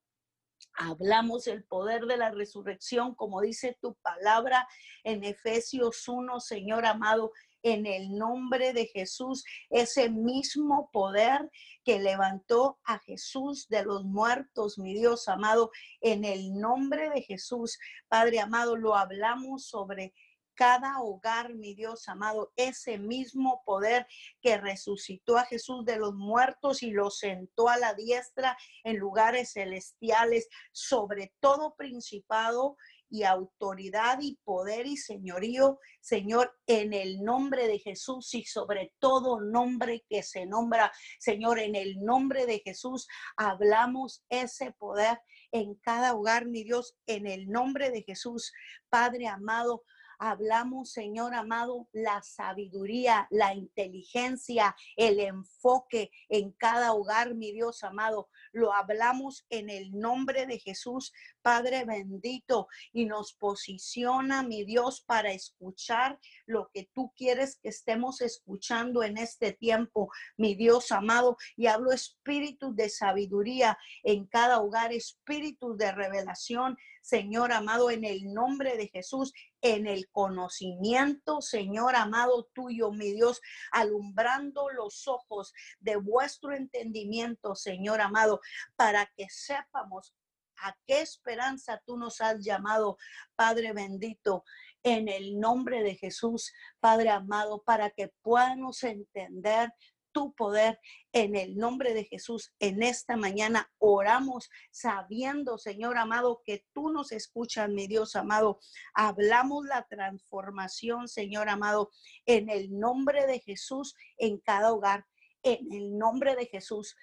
Hablamos 0.75 1.47
el 1.47 1.65
poder 1.65 2.07
de 2.07 2.17
la 2.17 2.31
resurrección, 2.31 3.15
como 3.15 3.41
dice 3.41 3.77
tu 3.81 3.95
palabra 3.97 4.67
en 5.05 5.25
Efesios 5.25 6.07
1, 6.09 6.41
Señor 6.41 6.87
amado, 6.87 7.33
en 7.63 7.87
el 7.87 8.17
nombre 8.17 8.73
de 8.73 8.87
Jesús, 8.87 9.45
ese 9.69 10.09
mismo 10.09 10.91
poder 10.93 11.51
que 11.85 12.01
levantó 12.01 12.79
a 12.85 12.99
Jesús 13.01 13.69
de 13.69 13.85
los 13.85 14.05
muertos, 14.05 14.79
mi 14.79 14.95
Dios 14.95 15.29
amado, 15.29 15.71
en 16.01 16.25
el 16.25 16.55
nombre 16.55 17.11
de 17.11 17.23
Jesús, 17.23 17.79
Padre 18.09 18.41
amado, 18.41 18.77
lo 18.77 18.97
hablamos 18.97 19.67
sobre 19.67 20.15
cada 20.61 21.01
hogar, 21.01 21.55
mi 21.55 21.75
Dios 21.75 22.07
amado, 22.07 22.53
ese 22.55 22.99
mismo 22.99 23.63
poder 23.65 24.07
que 24.43 24.59
resucitó 24.59 25.39
a 25.39 25.47
Jesús 25.47 25.87
de 25.87 25.97
los 25.97 26.13
muertos 26.13 26.83
y 26.83 26.91
lo 26.91 27.09
sentó 27.09 27.71
a 27.71 27.79
la 27.79 27.95
diestra 27.95 28.59
en 28.85 28.99
lugares 28.99 29.55
celestiales, 29.55 30.51
sobre 30.71 31.33
todo 31.41 31.77
principado 31.77 32.77
y 33.09 33.23
autoridad 33.23 34.19
y 34.21 34.37
poder 34.45 34.87
y 34.87 34.99
señorío, 34.99 35.81
Señor, 36.03 36.55
en 36.67 36.93
el 36.93 37.23
nombre 37.23 37.67
de 37.67 37.79
Jesús 37.79 38.35
y 38.35 38.45
sobre 38.45 38.93
todo 38.99 39.41
nombre 39.41 40.05
que 40.11 40.23
se 40.23 40.45
nombra, 40.45 40.93
Señor, 41.19 41.59
en 41.59 41.75
el 41.75 42.05
nombre 42.05 42.45
de 42.45 42.59
Jesús 42.59 43.09
hablamos 43.35 44.27
ese 44.29 44.73
poder 44.73 45.19
en 45.53 45.75
cada 45.77 46.15
hogar, 46.15 46.45
mi 46.45 46.65
Dios, 46.65 46.99
en 47.07 47.27
el 47.27 47.49
nombre 47.49 47.91
de 47.91 48.03
Jesús, 48.03 48.53
Padre 48.91 49.27
amado. 49.27 49.85
Hablamos, 50.23 50.93
Señor 50.93 51.35
amado, 51.35 51.89
la 51.93 52.23
sabiduría, 52.23 53.27
la 53.31 53.55
inteligencia, 53.55 54.77
el 54.97 55.19
enfoque 55.19 56.11
en 56.29 56.53
cada 56.53 56.93
hogar, 56.93 57.35
mi 57.35 57.53
Dios 57.53 57.83
amado. 57.85 58.29
Lo 58.53 58.75
hablamos 58.75 59.47
en 59.49 59.71
el 59.71 59.99
nombre 59.99 60.45
de 60.45 60.59
Jesús, 60.59 61.15
Padre 61.43 61.85
bendito, 61.85 62.69
y 62.93 63.07
nos 63.07 63.35
posiciona, 63.35 64.43
mi 64.43 64.65
Dios, 64.65 65.03
para 65.03 65.33
escuchar 65.33 66.19
lo 66.47 66.71
que 66.73 66.89
tú 66.93 67.13
quieres 67.17 67.59
que 67.63 67.69
estemos 67.69 68.21
escuchando 68.21 69.03
en 69.03 69.19
este 69.19 69.53
tiempo, 69.53 70.11
mi 70.37 70.55
Dios 70.55 70.93
amado. 70.93 71.37
Y 71.57 71.67
hablo 71.67 71.93
espíritu 71.93 72.75
de 72.75 72.89
sabiduría 72.89 73.79
en 74.03 74.27
cada 74.27 74.61
hogar, 74.61 74.93
espíritu 74.93 75.77
de 75.77 75.93
revelación, 75.93 76.77
Señor 77.03 77.53
amado, 77.53 77.91
en 77.91 78.05
el 78.05 78.33
nombre 78.33 78.77
de 78.77 78.89
Jesús, 78.89 79.33
en 79.63 79.87
el 79.87 80.09
conocimiento, 80.11 81.41
Señor 81.41 81.97
amado 81.97 82.49
tuyo, 82.55 82.93
mi 82.93 83.13
Dios, 83.13 83.41
alumbrando 83.73 84.69
los 84.71 85.09
ojos 85.09 85.53
de 85.81 85.97
vuestro 85.97 86.55
entendimiento, 86.55 87.55
Señor 87.55 88.01
amado, 88.01 88.41
para 88.77 89.07
que 89.17 89.27
sepamos 89.29 90.15
a 90.63 90.77
qué 90.87 91.01
esperanza 91.01 91.83
tú 91.85 91.97
nos 91.97 92.21
has 92.21 92.45
llamado, 92.45 92.97
Padre 93.37 93.73
bendito, 93.73 94.45
en 94.83 95.09
el 95.09 95.39
nombre 95.39 95.83
de 95.83 95.97
Jesús, 95.97 96.53
Padre 96.81 97.11
amado, 97.11 97.63
para 97.63 97.91
que 97.91 98.13
podamos 98.23 98.83
entender 98.83 99.71
tu 100.13 100.35
poder 100.35 100.79
en 101.13 101.37
el 101.37 101.57
nombre 101.57 101.95
de 101.95 102.05
Jesús. 102.05 102.53
En 102.59 102.83
esta 102.83 103.17
mañana 103.17 103.71
oramos 103.79 104.49
sabiendo, 104.71 105.59
Señor 105.59 105.99
amado, 105.99 106.43
que 106.45 106.65
tú 106.73 106.91
nos 106.91 107.13
escuchas, 107.13 107.69
mi 107.69 107.87
Dios 107.87 108.17
amado. 108.17 108.61
Hablamos 108.95 109.67
la 109.67 109.87
transformación, 109.89 111.09
Señor 111.09 111.49
amado, 111.49 111.91
en 112.27 112.49
el 112.49 112.79
nombre 112.79 113.27
de 113.27 113.41
Jesús 113.41 113.95
en 114.19 114.39
cada 114.39 114.73
hogar. 114.73 115.07
En 115.43 115.73
el 115.73 115.97
nombre 115.97 116.37
de 116.37 116.47
Jesús, 116.47 116.97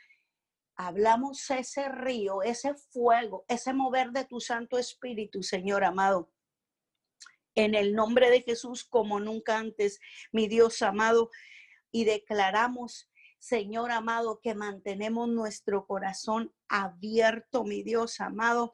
hablamos 0.77 1.49
ese 1.49 1.89
río, 1.89 2.43
ese 2.43 2.75
fuego, 2.75 3.43
ese 3.47 3.73
mover 3.73 4.11
de 4.11 4.25
tu 4.25 4.39
Santo 4.39 4.77
Espíritu, 4.77 5.41
Señor 5.41 5.83
amado. 5.83 6.31
En 7.55 7.73
el 7.73 7.95
nombre 7.95 8.29
de 8.29 8.43
Jesús, 8.43 8.85
como 8.85 9.19
nunca 9.19 9.57
antes, 9.57 9.99
mi 10.31 10.47
Dios 10.47 10.83
amado, 10.83 11.31
y 11.91 12.05
declaramos, 12.05 13.09
Señor 13.39 13.91
amado, 13.91 14.39
que 14.41 14.53
mantenemos 14.53 15.27
nuestro 15.29 15.87
corazón 15.87 16.53
abierto, 16.69 17.63
mi 17.63 17.81
Dios 17.81 18.19
amado, 18.19 18.73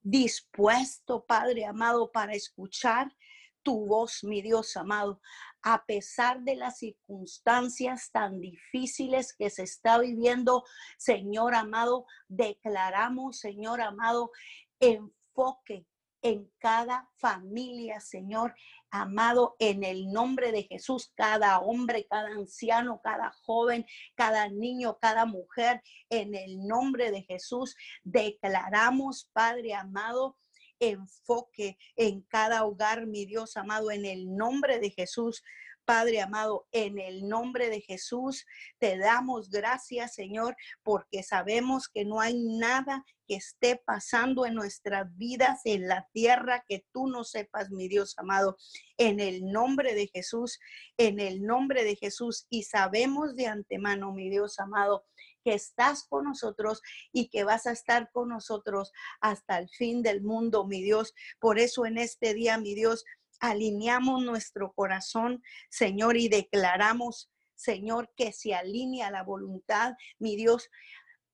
dispuesto, 0.00 1.26
Padre 1.26 1.66
amado, 1.66 2.10
para 2.10 2.34
escuchar 2.34 3.14
tu 3.62 3.86
voz, 3.86 4.24
mi 4.24 4.40
Dios 4.40 4.76
amado, 4.76 5.20
a 5.64 5.84
pesar 5.86 6.42
de 6.42 6.56
las 6.56 6.78
circunstancias 6.78 8.10
tan 8.12 8.38
difíciles 8.38 9.34
que 9.34 9.48
se 9.48 9.62
está 9.62 9.98
viviendo, 9.98 10.62
Señor 10.98 11.54
amado, 11.54 12.04
declaramos, 12.28 13.38
Señor 13.38 13.80
amado, 13.80 14.30
enfoque 14.78 15.86
en 16.20 16.50
cada 16.58 17.08
familia, 17.16 18.00
Señor, 18.00 18.54
amado, 18.90 19.56
en 19.58 19.84
el 19.84 20.12
nombre 20.12 20.52
de 20.52 20.64
Jesús, 20.64 21.12
cada 21.14 21.58
hombre, 21.60 22.06
cada 22.08 22.28
anciano, 22.28 23.00
cada 23.02 23.30
joven, 23.44 23.86
cada 24.14 24.48
niño, 24.48 24.98
cada 25.00 25.24
mujer, 25.24 25.82
en 26.10 26.34
el 26.34 26.66
nombre 26.66 27.10
de 27.10 27.22
Jesús, 27.22 27.74
declaramos, 28.02 29.30
Padre 29.32 29.74
amado, 29.74 30.36
enfoque 30.80 31.78
en 31.96 32.22
cada 32.22 32.64
hogar, 32.64 33.06
mi 33.06 33.26
Dios 33.26 33.56
amado, 33.56 33.90
en 33.90 34.04
el 34.04 34.36
nombre 34.36 34.78
de 34.78 34.90
Jesús. 34.90 35.42
Padre 35.84 36.22
amado, 36.22 36.66
en 36.72 36.98
el 36.98 37.28
nombre 37.28 37.68
de 37.68 37.82
Jesús, 37.82 38.46
te 38.78 38.96
damos 38.96 39.50
gracias, 39.50 40.14
Señor, 40.14 40.56
porque 40.82 41.22
sabemos 41.22 41.88
que 41.88 42.06
no 42.06 42.20
hay 42.20 42.42
nada 42.42 43.04
que 43.26 43.36
esté 43.36 43.76
pasando 43.84 44.46
en 44.46 44.54
nuestras 44.54 45.14
vidas 45.16 45.60
en 45.64 45.86
la 45.88 46.08
tierra 46.12 46.64
que 46.66 46.84
tú 46.92 47.06
no 47.08 47.24
sepas, 47.24 47.70
mi 47.70 47.88
Dios 47.88 48.14
amado, 48.18 48.56
en 48.96 49.20
el 49.20 49.44
nombre 49.44 49.94
de 49.94 50.08
Jesús, 50.08 50.58
en 50.96 51.20
el 51.20 51.42
nombre 51.42 51.84
de 51.84 51.96
Jesús. 51.96 52.46
Y 52.48 52.64
sabemos 52.64 53.34
de 53.36 53.46
antemano, 53.46 54.12
mi 54.12 54.30
Dios 54.30 54.58
amado, 54.60 55.04
que 55.44 55.54
estás 55.54 56.04
con 56.08 56.24
nosotros 56.24 56.82
y 57.12 57.28
que 57.28 57.44
vas 57.44 57.66
a 57.66 57.72
estar 57.72 58.10
con 58.10 58.30
nosotros 58.30 58.90
hasta 59.20 59.58
el 59.58 59.68
fin 59.68 60.02
del 60.02 60.22
mundo, 60.22 60.66
mi 60.66 60.82
Dios. 60.82 61.14
Por 61.38 61.58
eso 61.58 61.86
en 61.86 61.98
este 61.98 62.34
día, 62.34 62.58
mi 62.58 62.74
Dios, 62.74 63.04
alineamos 63.40 64.22
nuestro 64.24 64.72
corazón, 64.72 65.42
Señor, 65.68 66.16
y 66.16 66.28
declaramos, 66.28 67.30
Señor, 67.54 68.12
que 68.16 68.32
se 68.32 68.54
alinea 68.54 69.10
la 69.10 69.22
voluntad, 69.22 69.94
mi 70.18 70.34
Dios, 70.34 70.70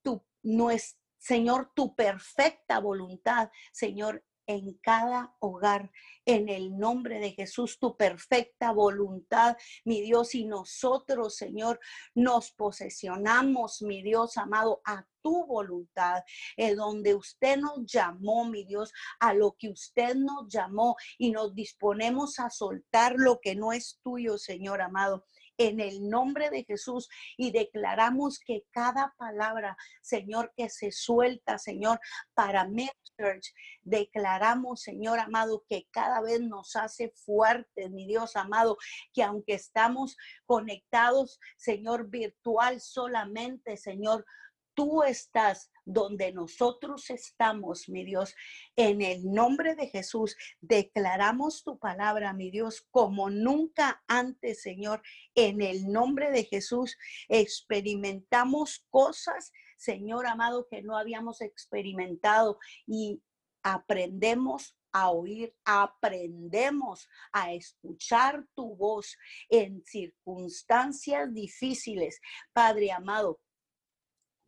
tu, 0.03 0.25
nuestra 0.43 1.01
Señor, 1.21 1.71
tu 1.75 1.95
perfecta 1.95 2.79
voluntad, 2.81 3.51
Señor, 3.73 4.25
en 4.51 4.75
cada 4.83 5.35
hogar, 5.39 5.91
en 6.25 6.49
el 6.49 6.77
nombre 6.77 7.19
de 7.19 7.33
Jesús, 7.33 7.79
tu 7.79 7.97
perfecta 7.97 8.73
voluntad, 8.73 9.57
mi 9.85 10.01
Dios, 10.01 10.35
y 10.35 10.45
nosotros, 10.45 11.37
Señor, 11.37 11.81
nos 12.15 12.53
posesionamos, 12.53 13.83
mi 13.83 14.03
Dios 14.03 14.37
amado, 14.37 14.81
a 14.85 15.07
tu 15.23 15.47
voluntad, 15.47 16.23
en 16.57 16.77
donde 16.77 17.15
usted 17.15 17.59
nos 17.59 17.85
llamó, 17.87 18.45
mi 18.45 18.65
Dios, 18.65 18.93
a 19.19 19.35
lo 19.35 19.57
que 19.59 19.69
usted 19.69 20.15
nos 20.15 20.49
llamó 20.49 20.97
y 21.19 21.31
nos 21.31 21.55
disponemos 21.55 22.39
a 22.39 22.51
soltar 22.51 23.15
lo 23.17 23.41
que 23.41 23.55
no 23.55 23.73
es 23.73 24.01
tuyo, 24.03 24.39
Señor 24.39 24.81
amado 24.81 25.25
en 25.61 25.79
el 25.79 26.09
nombre 26.09 26.49
de 26.49 26.65
Jesús 26.65 27.11
y 27.37 27.53
declaramos 27.53 28.39
que 28.39 28.65
cada 28.71 29.15
palabra, 29.19 29.77
Señor, 30.01 30.55
que 30.57 30.71
se 30.71 30.91
suelta, 30.91 31.59
Señor, 31.59 32.01
para 32.33 32.67
Church, 33.19 33.53
declaramos, 33.83 34.81
Señor 34.81 35.19
amado, 35.19 35.67
que 35.69 35.87
cada 35.91 36.23
vez 36.23 36.41
nos 36.41 36.77
hace 36.77 37.11
fuertes, 37.11 37.91
mi 37.91 38.07
Dios 38.07 38.37
amado, 38.37 38.79
que 39.13 39.23
aunque 39.23 39.53
estamos 39.53 40.17
conectados, 40.47 41.39
Señor, 41.59 42.09
virtual 42.09 42.81
solamente, 42.81 43.77
Señor, 43.77 44.25
tú 44.75 45.03
estás 45.03 45.71
donde 45.85 46.33
nosotros 46.33 47.11
estamos, 47.11 47.89
mi 47.89 48.05
Dios. 48.05 48.35
En 48.77 49.03
el 49.03 49.31
nombre 49.31 49.75
de 49.75 49.89
Jesús, 49.89 50.37
declaramos 50.61 51.65
tu 51.65 51.79
palabra, 51.79 52.33
mi 52.33 52.51
Dios, 52.51 52.87
como 52.91 53.31
nunca 53.31 54.03
antes, 54.07 54.63
Señor. 54.63 55.03
En 55.35 55.61
el 55.61 55.91
nombre 55.91 56.31
de 56.31 56.45
Jesús, 56.45 56.97
experimentamos 57.29 58.87
cosas, 58.91 59.53
Señor 59.77 60.27
amado, 60.27 60.67
que 60.71 60.83
no 60.83 60.97
habíamos 60.97 61.41
experimentado 61.41 62.59
y 62.87 63.23
aprendemos 63.63 64.77
a 64.93 65.11
oír, 65.11 65.55
aprendemos 65.65 67.09
a 67.33 67.53
escuchar 67.53 68.45
tu 68.55 68.77
voz 68.77 69.17
en 69.49 69.83
circunstancias 69.85 71.33
difíciles. 71.33 72.21
Padre 72.53 72.91
amado, 72.91 73.41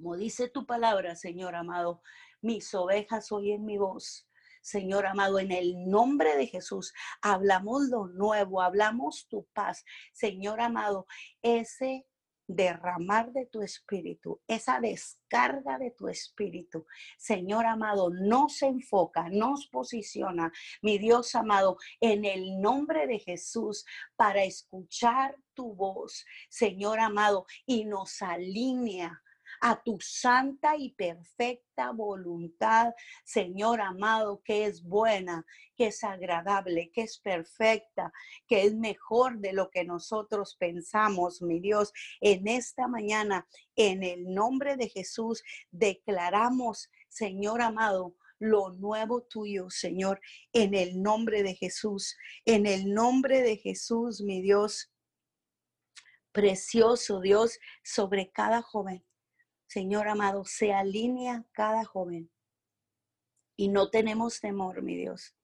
como 0.03 0.17
dice 0.17 0.49
tu 0.49 0.67
palabra, 0.67 1.15
Señor 1.15 1.55
amado, 1.55 2.03
mis 2.41 2.75
ovejas 2.75 3.31
oyen 3.31 3.65
mi 3.65 3.79
voz. 3.79 4.29
Señor 4.61 5.07
amado, 5.07 5.39
en 5.39 5.53
el 5.53 5.89
nombre 5.89 6.37
de 6.37 6.49
Jesús, 6.49 6.93
hablamos 7.21 7.89
lo 7.89 8.09
nuevo, 8.09 8.63
hablamos 8.63 9.29
tu 9.29 9.47
paz. 9.53 9.85
Señor 10.13 10.61
amado, 10.61 11.07
ese 11.41 12.05
derramar 12.49 13.33
de 13.33 13.47
tu 13.47 13.63
espíritu, 13.63 14.41
esa 14.49 14.81
descarga 14.81 15.79
de 15.79 15.93
tu 15.93 16.09
espíritu, 16.09 16.85
Señor 17.17 17.65
amado, 17.67 18.11
nos 18.11 18.61
enfoca, 18.63 19.29
nos 19.31 19.69
posiciona, 19.69 20.53
mi 20.83 20.99
Dios 20.99 21.37
amado, 21.37 21.77
en 22.01 22.25
el 22.25 22.61
nombre 22.61 23.07
de 23.07 23.21
Jesús 23.21 23.85
para 24.17 24.43
escuchar 24.43 25.37
tu 25.55 25.75
voz, 25.75 26.25
Señor 26.49 26.99
amado, 26.99 27.47
y 27.67 27.85
nos 27.85 28.21
alinea 28.21 29.23
a 29.65 29.81
tu 29.81 29.97
santa 30.01 30.77
y 30.77 30.91
perfecta 30.91 31.93
voluntad, 31.93 32.93
Señor 33.25 33.81
amado, 33.81 34.43
que 34.45 34.67
es 34.67 34.83
buena, 34.83 35.47
que 35.77 35.87
es 35.87 36.03
agradable, 36.03 36.91
que 36.93 37.03
es 37.03 37.21
perfecta, 37.21 38.13
que 38.49 38.65
es 38.65 38.75
mejor 38.75 39.39
de 39.39 39.53
lo 39.53 39.71
que 39.71 39.85
nosotros 39.85 40.57
pensamos, 40.59 41.43
mi 41.43 41.61
Dios. 41.61 41.93
En 42.21 42.49
esta 42.49 42.89
mañana, 42.89 43.47
en 43.77 44.03
el 44.03 44.35
nombre 44.35 44.77
de 44.77 44.89
Jesús, 44.89 45.45
declaramos, 45.71 46.91
Señor 47.09 47.63
amado, 47.63 48.17
lo 48.41 48.71
nuevo 48.71 49.23
tuyo, 49.23 49.71
Señor, 49.71 50.21
en 50.53 50.75
el 50.75 51.01
nombre 51.01 51.45
de 51.45 51.55
Jesús, 51.55 52.17
en 52.45 52.67
el 52.67 52.93
nombre 52.93 53.43
de 53.43 53.59
Jesús, 53.59 54.23
mi 54.23 54.43
Dios. 54.43 54.93
Precioso 56.33 57.21
Dios, 57.21 57.61
sobre 57.85 58.33
cada 58.33 58.63
joven, 58.63 59.05
Señor 59.73 60.07
amado, 60.07 60.45
se 60.45 60.75
alinea 60.75 61.47
cada 61.53 61.83
joven. 61.87 62.31
Y 63.57 63.69
no 63.69 63.89
tenemos 63.89 64.39
temor, 64.39 64.83
mi 64.83 64.99
Dios. 64.99 65.35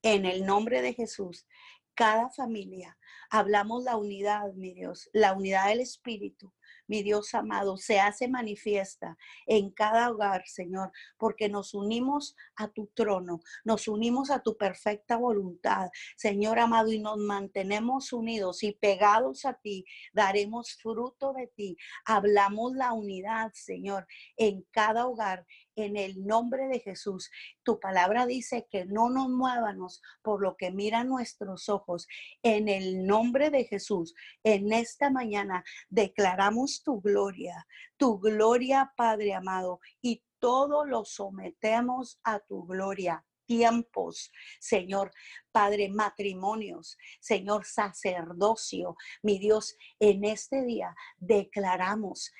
En 0.00 0.24
el 0.24 0.46
nombre 0.46 0.80
de 0.80 0.94
Jesús, 0.94 1.46
cada 1.92 2.30
familia, 2.30 2.96
hablamos 3.28 3.84
la 3.84 3.98
unidad, 3.98 4.54
mi 4.54 4.72
Dios, 4.72 5.10
la 5.12 5.34
unidad 5.34 5.68
del 5.68 5.80
Espíritu, 5.80 6.54
mi 6.90 7.04
Dios 7.04 7.34
amado, 7.34 7.76
se 7.76 8.00
hace 8.00 8.26
manifiesta 8.26 9.16
en 9.46 9.70
cada 9.70 10.10
hogar, 10.10 10.42
Señor, 10.46 10.90
porque 11.18 11.48
nos 11.48 11.72
unimos 11.72 12.34
a 12.56 12.66
tu 12.66 12.88
trono, 12.94 13.40
nos 13.64 13.86
unimos 13.86 14.32
a 14.32 14.42
tu 14.42 14.56
perfecta 14.56 15.16
voluntad, 15.16 15.88
Señor 16.16 16.58
amado, 16.58 16.90
y 16.90 16.98
nos 16.98 17.16
mantenemos 17.16 18.12
unidos 18.12 18.64
y 18.64 18.72
pegados 18.72 19.44
a 19.44 19.54
ti, 19.54 19.84
daremos 20.12 20.78
fruto 20.82 21.32
de 21.32 21.46
ti. 21.46 21.76
Hablamos 22.04 22.74
la 22.74 22.92
unidad, 22.92 23.52
Señor, 23.54 24.08
en 24.36 24.66
cada 24.72 25.06
hogar, 25.06 25.46
en 25.76 25.96
el 25.96 26.26
nombre 26.26 26.68
de 26.68 26.80
Jesús. 26.80 27.30
Tu 27.62 27.78
palabra 27.80 28.26
dice 28.26 28.66
que 28.70 28.84
no 28.84 29.10
nos 29.10 29.28
muévanos 29.28 30.02
por 30.22 30.42
lo 30.42 30.56
que 30.56 30.70
miran 30.70 31.08
nuestros 31.08 31.68
ojos. 31.68 32.06
En 32.42 32.68
el 32.68 33.06
nombre 33.06 33.50
de 33.50 33.64
Jesús, 33.64 34.14
en 34.42 34.72
esta 34.72 35.10
mañana 35.10 35.64
declaramos 35.88 36.82
tu 36.82 37.00
gloria, 37.00 37.66
tu 37.96 38.18
gloria, 38.18 38.92
Padre 38.96 39.34
amado, 39.34 39.80
y 40.00 40.22
todo 40.38 40.84
lo 40.84 41.04
sometemos 41.04 42.18
a 42.24 42.40
tu 42.40 42.66
gloria 42.66 43.24
tiempos, 43.50 44.30
Señor 44.60 45.10
Padre, 45.50 45.88
matrimonios, 45.88 46.96
Señor 47.18 47.64
sacerdocio, 47.66 48.94
mi 49.24 49.40
Dios, 49.40 49.76
en 49.98 50.24
este 50.24 50.62
día 50.62 50.94
declaramos 51.16 52.30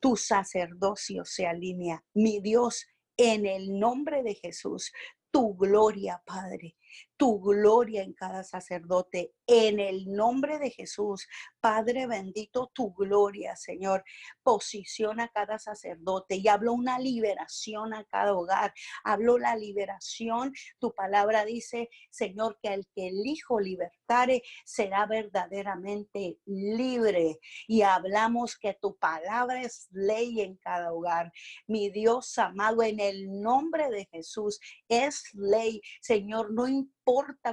tu 0.00 0.16
sacerdocio 0.16 1.24
se 1.24 1.46
alinea. 1.46 2.04
Mi 2.14 2.40
Dios, 2.40 2.86
en 3.16 3.46
el 3.46 3.78
nombre 3.78 4.22
de 4.22 4.34
Jesús, 4.34 4.92
tu 5.30 5.56
gloria, 5.56 6.22
Padre, 6.24 6.76
tu 7.18 7.40
gloria 7.40 8.02
en 8.02 8.12
cada 8.12 8.44
sacerdote, 8.44 9.34
en 9.46 9.80
el 9.80 10.06
nombre 10.06 10.58
de 10.58 10.70
Jesús. 10.70 11.26
Padre 11.60 12.06
bendito, 12.06 12.70
tu 12.72 12.94
gloria, 12.94 13.56
Señor, 13.56 14.04
posiciona 14.42 15.24
a 15.24 15.28
cada 15.28 15.58
sacerdote 15.58 16.36
y 16.36 16.46
hablo 16.48 16.72
una 16.72 16.98
liberación 16.98 17.92
a 17.92 18.04
cada 18.04 18.34
hogar. 18.34 18.72
Hablo 19.02 19.36
la 19.36 19.56
liberación. 19.56 20.52
Tu 20.78 20.94
palabra 20.94 21.44
dice, 21.44 21.90
Señor, 22.10 22.58
que 22.62 22.72
el 22.72 22.86
que 22.94 23.08
el 23.08 23.26
Hijo 23.26 23.58
libertare 23.58 24.42
será 24.64 25.06
verdaderamente 25.06 26.38
libre. 26.46 27.38
Y 27.66 27.82
hablamos 27.82 28.56
que 28.56 28.74
tu 28.80 28.96
palabra 28.96 29.60
es 29.62 29.88
ley 29.90 30.40
en 30.40 30.56
cada 30.56 30.92
hogar. 30.92 31.32
Mi 31.66 31.90
Dios 31.90 32.38
amado, 32.38 32.82
en 32.82 33.00
el 33.00 33.40
nombre 33.40 33.90
de 33.90 34.06
Jesús 34.12 34.60
es 34.88 35.34
ley. 35.34 35.82
Señor, 36.00 36.52
no 36.52 36.68
importa 36.68 36.87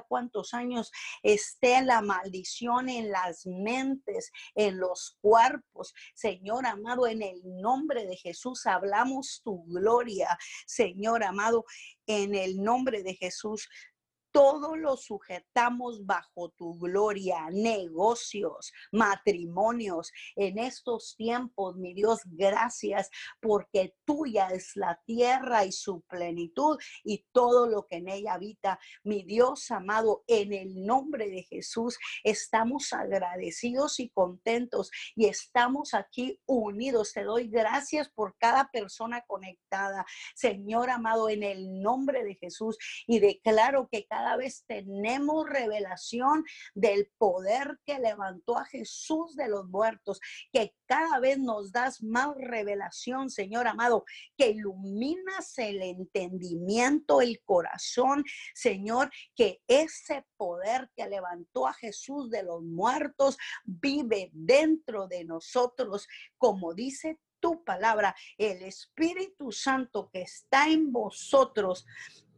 cuántos 0.08 0.54
años 0.54 0.92
esté 1.24 1.82
la 1.82 2.02
maldición 2.02 2.90
en 2.90 3.12
las 3.12 3.46
mentes, 3.46 4.32
en 4.56 4.80
los 4.80 5.18
cuerpos. 5.22 5.94
Señor 6.14 6.66
amado, 6.66 7.08
en 7.08 7.22
el 7.22 7.42
nombre 7.44 8.06
de 8.06 8.18
Jesús 8.18 8.66
hablamos 8.66 9.42
tu 9.44 9.64
gloria. 9.66 10.38
Señor 10.66 11.24
amado, 11.24 11.66
en 12.08 12.36
el 12.36 12.62
nombre 12.62 13.04
de 13.04 13.16
Jesús 13.16 13.70
todo 14.36 14.76
lo 14.76 14.98
sujetamos 14.98 16.06
bajo 16.06 16.50
tu 16.50 16.78
gloria, 16.78 17.48
negocios, 17.52 18.74
matrimonios. 18.92 20.12
En 20.36 20.60
estos 20.60 21.16
tiempos, 21.16 21.78
mi 21.78 21.94
Dios, 21.94 22.20
gracias 22.26 23.10
porque 23.42 23.96
tuya 24.04 24.50
es 24.50 24.76
la 24.76 25.00
tierra 25.06 25.64
y 25.64 25.72
su 25.72 26.02
plenitud 26.02 26.78
y 27.06 27.26
todo 27.32 27.66
lo 27.66 27.88
que 27.88 27.96
en 27.96 28.10
ella 28.10 28.34
habita. 28.34 28.78
Mi 29.06 29.24
Dios 29.24 29.72
amado, 29.72 30.26
en 30.28 30.52
el 30.52 30.86
nombre 30.86 31.30
de 31.30 31.44
Jesús, 31.44 31.98
estamos 32.26 32.92
agradecidos 32.92 34.02
y 34.02 34.10
contentos 34.10 34.92
y 35.16 35.28
estamos 35.28 35.94
aquí 35.94 36.42
unidos. 36.46 37.14
Te 37.14 37.24
doy 37.24 37.48
gracias 37.48 38.10
por 38.10 38.36
cada 38.38 38.70
persona 38.70 39.22
conectada. 39.22 40.06
Señor 40.36 40.90
amado, 40.90 41.30
en 41.30 41.44
el 41.44 41.82
nombre 41.82 42.26
de 42.26 42.36
Jesús 42.36 42.78
y 43.08 43.20
declaro 43.20 43.88
que 43.90 44.06
cada 44.06 44.25
cada 44.26 44.38
vez 44.38 44.66
tenemos 44.66 45.48
revelación 45.48 46.44
del 46.74 47.12
poder 47.20 47.80
que 47.86 48.00
levantó 48.00 48.58
a 48.58 48.66
Jesús 48.66 49.36
de 49.36 49.48
los 49.48 49.68
muertos, 49.68 50.20
que 50.52 50.74
cada 50.88 51.20
vez 51.20 51.38
nos 51.38 51.72
das 51.72 52.02
más 52.02 52.36
revelación, 52.36 53.30
Señor 53.30 53.68
amado, 53.68 54.04
que 54.36 54.50
iluminas 54.50 55.56
el 55.60 55.80
entendimiento, 55.84 57.22
el 57.22 57.40
corazón, 57.44 58.24
Señor, 58.56 59.12
que 59.36 59.62
ese 59.68 60.26
poder 60.38 60.90
que 60.96 61.08
levantó 61.08 61.68
a 61.68 61.74
Jesús 61.74 62.32
de 62.32 62.42
los 62.42 62.64
muertos 62.64 63.38
vive 63.64 64.32
dentro 64.34 65.08
de 65.08 65.24
nosotros, 65.24 66.08
como 66.40 66.74
dice 66.74 67.20
tu 67.40 67.64
palabra, 67.64 68.16
el 68.40 68.64
Espíritu 68.64 69.52
Santo 69.52 70.10
que 70.12 70.24
está 70.24 70.68
en 70.68 70.92
vosotros 70.92 71.86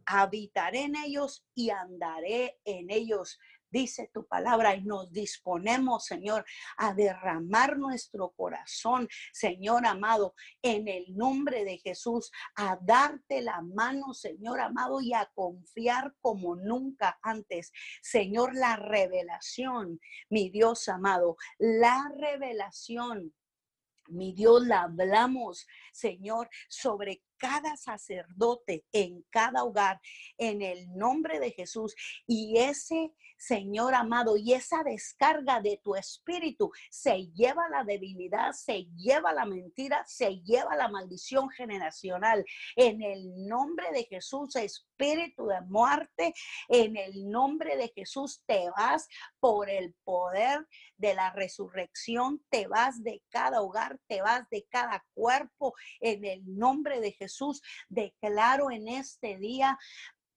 habitaré 0.08 0.84
en 0.84 0.96
ellos 0.96 1.44
y 1.54 1.70
andaré 1.70 2.58
en 2.64 2.90
ellos. 2.90 3.38
Dice 3.70 4.10
tu 4.14 4.26
palabra 4.26 4.74
y 4.74 4.82
nos 4.82 5.12
disponemos, 5.12 6.06
Señor, 6.06 6.46
a 6.78 6.94
derramar 6.94 7.76
nuestro 7.76 8.30
corazón, 8.30 9.06
Señor 9.30 9.84
amado, 9.84 10.34
en 10.62 10.88
el 10.88 11.14
nombre 11.14 11.64
de 11.64 11.76
Jesús, 11.76 12.30
a 12.56 12.78
darte 12.80 13.42
la 13.42 13.60
mano, 13.60 14.14
Señor 14.14 14.60
amado, 14.60 15.02
y 15.02 15.12
a 15.12 15.30
confiar 15.34 16.14
como 16.22 16.56
nunca 16.56 17.18
antes. 17.22 17.70
Señor, 18.00 18.54
la 18.54 18.76
revelación, 18.76 20.00
mi 20.30 20.48
Dios 20.48 20.88
amado, 20.88 21.36
la 21.58 22.10
revelación 22.16 23.34
mi 24.08 24.32
Dios, 24.32 24.66
la 24.66 24.82
hablamos, 24.82 25.66
Señor, 25.92 26.48
sobre 26.68 27.22
cada 27.38 27.76
sacerdote 27.76 28.84
en 28.92 29.24
cada 29.30 29.64
hogar 29.64 30.00
en 30.36 30.62
el 30.62 30.92
nombre 30.96 31.40
de 31.40 31.50
Jesús. 31.52 31.94
Y 32.26 32.58
ese 32.58 33.12
Señor 33.38 33.94
amado, 33.94 34.36
y 34.36 34.52
esa 34.52 34.82
descarga 34.82 35.60
de 35.60 35.80
tu 35.82 35.94
espíritu 35.94 36.72
se 36.90 37.28
lleva 37.28 37.68
la 37.68 37.84
debilidad, 37.84 38.52
se 38.52 38.86
lleva 38.96 39.32
la 39.32 39.44
mentira, 39.44 40.02
se 40.06 40.40
lleva 40.40 40.76
la 40.76 40.88
maldición 40.88 41.48
generacional. 41.50 42.44
En 42.74 43.00
el 43.02 43.46
nombre 43.46 43.92
de 43.92 44.04
Jesús, 44.04 44.56
espíritu 44.56 45.46
de 45.46 45.60
muerte, 45.62 46.34
en 46.68 46.96
el 46.96 47.30
nombre 47.30 47.76
de 47.76 47.88
Jesús 47.94 48.42
te 48.46 48.68
vas 48.76 49.08
por 49.38 49.70
el 49.70 49.94
poder 50.04 50.66
de 50.96 51.14
la 51.14 51.30
resurrección, 51.30 52.44
te 52.50 52.66
vas 52.66 53.02
de 53.04 53.22
cada 53.30 53.62
hogar, 53.62 53.98
te 54.08 54.20
vas 54.20 54.48
de 54.50 54.66
cada 54.68 55.04
cuerpo. 55.14 55.74
En 56.00 56.24
el 56.24 56.42
nombre 56.44 57.00
de 57.00 57.12
Jesús, 57.12 57.62
declaro 57.88 58.70
en 58.70 58.88
este 58.88 59.38
día 59.38 59.78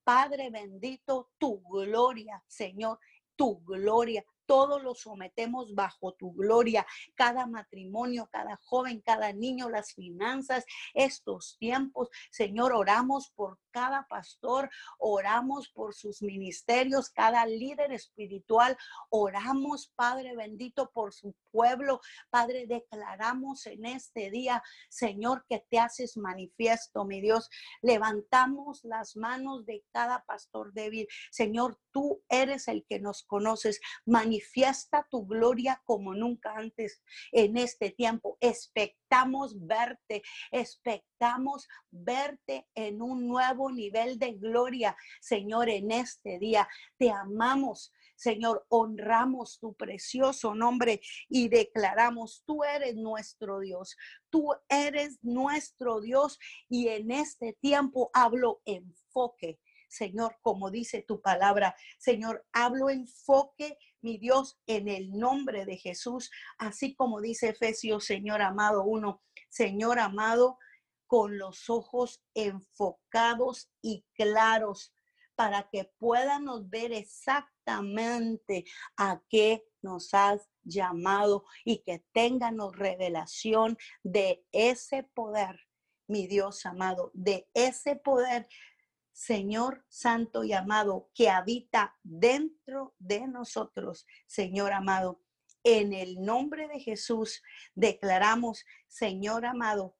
Padre 0.04 0.50
bendito, 0.50 1.30
tu 1.38 1.62
gloria, 1.62 2.42
Señor, 2.46 2.98
tu 3.36 3.60
gloria. 3.64 4.24
Todo 4.44 4.80
lo 4.80 4.94
sometemos 4.94 5.74
bajo 5.74 6.12
tu 6.12 6.32
gloria. 6.32 6.86
Cada 7.14 7.46
matrimonio, 7.46 8.28
cada 8.30 8.56
joven, 8.64 9.00
cada 9.00 9.32
niño, 9.32 9.70
las 9.70 9.94
finanzas, 9.94 10.64
estos 10.94 11.56
tiempos. 11.58 12.08
Señor, 12.30 12.72
oramos 12.72 13.30
por 13.30 13.58
cada 13.72 14.06
pastor, 14.08 14.70
oramos 14.98 15.68
por 15.70 15.94
sus 15.94 16.22
ministerios, 16.22 17.10
cada 17.10 17.44
líder 17.46 17.92
espiritual, 17.92 18.76
oramos, 19.10 19.92
Padre 19.96 20.36
bendito, 20.36 20.90
por 20.92 21.12
su 21.12 21.34
pueblo. 21.50 22.00
Padre, 22.30 22.66
declaramos 22.66 23.66
en 23.66 23.84
este 23.86 24.30
día, 24.30 24.62
Señor, 24.88 25.44
que 25.48 25.64
te 25.70 25.78
haces 25.78 26.16
manifiesto, 26.16 27.04
mi 27.04 27.20
Dios. 27.20 27.48
Levantamos 27.80 28.84
las 28.84 29.16
manos 29.16 29.66
de 29.66 29.84
cada 29.92 30.24
pastor 30.24 30.72
débil. 30.72 31.08
Señor, 31.30 31.78
tú 31.90 32.22
eres 32.28 32.68
el 32.68 32.84
que 32.86 33.00
nos 33.00 33.22
conoces. 33.22 33.80
Manifiesta 34.04 35.06
tu 35.10 35.26
gloria 35.26 35.82
como 35.84 36.14
nunca 36.14 36.54
antes 36.56 37.02
en 37.32 37.56
este 37.56 37.90
tiempo. 37.90 38.38
Expectamos 39.12 39.66
verte, 39.66 40.22
expectamos 40.50 41.68
verte 41.90 42.66
en 42.74 43.02
un 43.02 43.28
nuevo 43.28 43.70
nivel 43.70 44.18
de 44.18 44.32
gloria, 44.32 44.96
Señor, 45.20 45.68
en 45.68 45.90
este 45.90 46.38
día. 46.38 46.66
Te 46.96 47.10
amamos, 47.10 47.92
Señor, 48.16 48.64
honramos 48.70 49.58
tu 49.58 49.74
precioso 49.74 50.54
nombre 50.54 51.02
y 51.28 51.50
declaramos, 51.50 52.42
tú 52.46 52.64
eres 52.64 52.96
nuestro 52.96 53.60
Dios, 53.60 53.98
tú 54.30 54.54
eres 54.66 55.18
nuestro 55.20 56.00
Dios 56.00 56.38
y 56.70 56.88
en 56.88 57.10
este 57.10 57.52
tiempo 57.60 58.10
hablo 58.14 58.62
enfoque. 58.64 59.58
Señor, 59.92 60.38
como 60.40 60.70
dice 60.70 61.02
tu 61.06 61.20
palabra. 61.20 61.76
Señor, 61.98 62.46
hablo 62.52 62.88
enfoque, 62.88 63.78
mi 64.00 64.18
Dios, 64.18 64.58
en 64.66 64.88
el 64.88 65.10
nombre 65.12 65.66
de 65.66 65.76
Jesús, 65.76 66.30
así 66.58 66.94
como 66.94 67.20
dice 67.20 67.50
Efesios, 67.50 68.04
Señor 68.04 68.40
amado 68.42 68.84
uno. 68.84 69.22
Señor 69.48 69.98
amado, 69.98 70.58
con 71.06 71.36
los 71.36 71.68
ojos 71.68 72.24
enfocados 72.34 73.70
y 73.82 74.06
claros 74.14 74.94
para 75.34 75.68
que 75.70 75.92
puedan 75.98 76.46
ver 76.70 76.92
exactamente 76.92 78.64
a 78.96 79.20
qué 79.28 79.62
nos 79.82 80.14
has 80.14 80.48
llamado 80.62 81.44
y 81.64 81.82
que 81.82 82.04
tengan 82.12 82.56
revelación 82.72 83.76
de 84.02 84.44
ese 84.52 85.02
poder, 85.02 85.60
mi 86.06 86.26
Dios 86.26 86.64
amado, 86.64 87.10
de 87.12 87.46
ese 87.52 87.96
poder, 87.96 88.48
Señor 89.12 89.84
Santo 89.88 90.44
y 90.44 90.52
amado, 90.52 91.10
que 91.14 91.28
habita 91.28 91.96
dentro 92.02 92.94
de 92.98 93.28
nosotros, 93.28 94.06
Señor 94.26 94.72
amado. 94.72 95.20
En 95.64 95.92
el 95.92 96.20
nombre 96.20 96.66
de 96.66 96.80
Jesús 96.80 97.42
declaramos, 97.74 98.64
Señor 98.88 99.46
amado, 99.46 99.96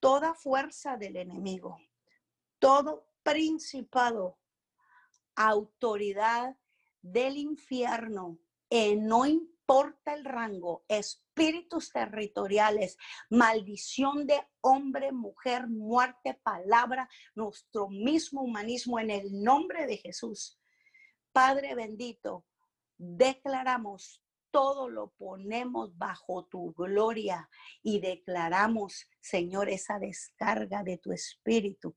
toda 0.00 0.34
fuerza 0.34 0.96
del 0.96 1.16
enemigo, 1.16 1.80
todo 2.58 3.08
principado, 3.22 4.38
autoridad 5.34 6.56
del 7.02 7.36
infierno, 7.36 8.38
no 8.70 9.26
importa 9.68 10.14
el 10.14 10.24
rango, 10.24 10.86
espíritus 10.88 11.92
territoriales, 11.92 12.96
maldición 13.28 14.26
de 14.26 14.40
hombre, 14.62 15.12
mujer, 15.12 15.68
muerte, 15.68 16.40
palabra, 16.42 17.06
nuestro 17.34 17.90
mismo 17.90 18.40
humanismo 18.40 18.98
en 18.98 19.10
el 19.10 19.42
nombre 19.42 19.86
de 19.86 19.98
Jesús. 19.98 20.58
Padre 21.32 21.74
bendito, 21.74 22.46
declaramos 22.96 24.24
todo 24.50 24.88
lo 24.88 25.10
ponemos 25.10 25.98
bajo 25.98 26.46
tu 26.46 26.72
gloria 26.72 27.50
y 27.82 28.00
declaramos, 28.00 29.06
Señor, 29.20 29.68
esa 29.68 29.98
descarga 29.98 30.82
de 30.82 30.96
tu 30.96 31.12
espíritu 31.12 31.94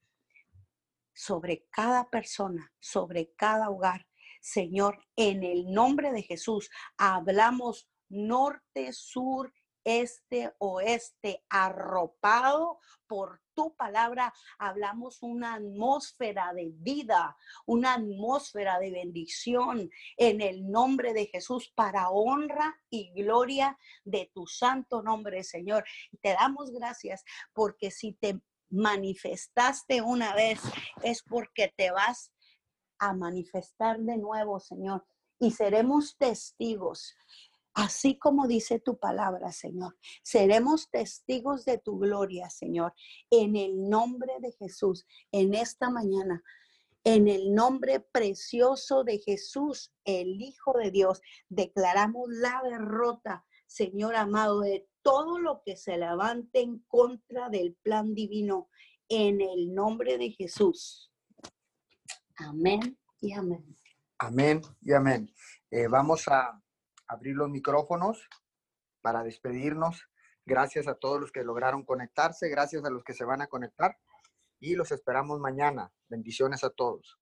sobre 1.14 1.68
cada 1.70 2.10
persona, 2.10 2.74
sobre 2.82 3.32
cada 3.34 3.70
hogar. 3.70 4.11
Señor, 4.42 5.06
en 5.16 5.44
el 5.44 5.72
nombre 5.72 6.12
de 6.12 6.24
Jesús, 6.24 6.70
hablamos 6.98 7.88
norte, 8.10 8.92
sur, 8.92 9.54
este, 9.84 10.52
oeste, 10.60 11.44
arropado 11.50 12.80
por 13.08 13.42
tu 13.54 13.76
palabra, 13.76 14.34
hablamos 14.58 15.22
una 15.22 15.56
atmósfera 15.56 16.54
de 16.54 16.72
vida, 16.74 17.36
una 17.66 17.96
atmósfera 17.96 18.80
de 18.80 18.92
bendición 18.92 19.90
en 20.18 20.42
el 20.42 20.70
nombre 20.70 21.14
de 21.14 21.26
Jesús 21.28 21.72
para 21.76 22.10
honra 22.10 22.76
y 22.90 23.12
gloria 23.14 23.78
de 24.04 24.32
tu 24.34 24.48
santo 24.48 25.02
nombre, 25.02 25.44
Señor. 25.44 25.84
te 26.22 26.34
damos 26.34 26.72
gracias 26.72 27.24
porque 27.54 27.92
si 27.92 28.14
te 28.14 28.40
manifestaste 28.70 30.02
una 30.02 30.34
vez 30.34 30.62
es 31.04 31.24
porque 31.24 31.74
te 31.76 31.92
vas 31.92 32.32
a 33.02 33.14
manifestar 33.14 34.00
de 34.00 34.18
nuevo, 34.18 34.62
Señor. 34.62 35.06
Y 35.40 35.52
seremos 35.52 36.16
testigos 36.18 37.16
Así 37.74 38.18
como 38.18 38.48
dice 38.48 38.80
tu 38.80 38.98
palabra, 38.98 39.54
Señor, 39.54 39.98
seremos 40.24 40.90
testigos 40.90 41.64
de 41.64 41.78
tu 41.78 42.00
gloria, 42.00 42.50
Señor, 42.50 42.94
en 43.30 43.56
el 43.56 43.90
nombre 43.90 44.34
de 44.42 44.52
Jesús, 44.52 45.06
en 45.32 45.54
esta 45.54 45.90
mañana. 45.90 46.44
En 47.04 47.28
el 47.28 47.56
nombre 47.56 48.00
precioso 48.00 49.04
de 49.04 49.20
Jesús, 49.20 49.92
el 50.04 50.42
Hijo 50.42 50.74
de 50.78 50.92
Dios, 50.92 51.22
declaramos 51.50 52.30
la 52.30 52.62
derrota, 52.64 53.46
Señor 53.66 54.16
amado, 54.16 54.60
de 54.60 54.88
todo 55.02 55.40
lo 55.40 55.64
que 55.66 55.78
se 55.78 55.98
levante 55.98 56.60
en 56.60 56.80
contra 56.88 57.50
del 57.50 57.74
plan 57.82 58.14
divino. 58.14 58.70
En 59.08 59.42
el 59.42 59.74
nombre 59.74 60.18
de 60.18 60.32
Jesús. 60.32 61.11
Amén 62.44 62.98
y 63.20 63.34
amén. 63.34 63.78
Amén 64.18 64.62
y 64.82 64.94
amén. 64.94 65.34
Eh, 65.70 65.88
vamos 65.88 66.28
a 66.28 66.60
abrir 67.08 67.36
los 67.36 67.50
micrófonos 67.50 68.28
para 69.02 69.24
despedirnos. 69.24 70.08
Gracias 70.46 70.88
a 70.88 70.96
todos 70.96 71.20
los 71.22 71.32
que 71.32 71.44
lograron 71.44 71.86
conectarse, 71.86 72.50
gracias 72.50 72.84
a 72.84 72.90
los 72.90 73.04
que 73.04 73.14
se 73.14 73.26
van 73.26 73.42
a 73.42 73.48
conectar 73.48 73.98
y 74.60 74.76
los 74.76 74.92
esperamos 74.92 75.40
mañana. 75.40 75.92
Bendiciones 76.08 76.64
a 76.64 76.72
todos. 76.72 77.21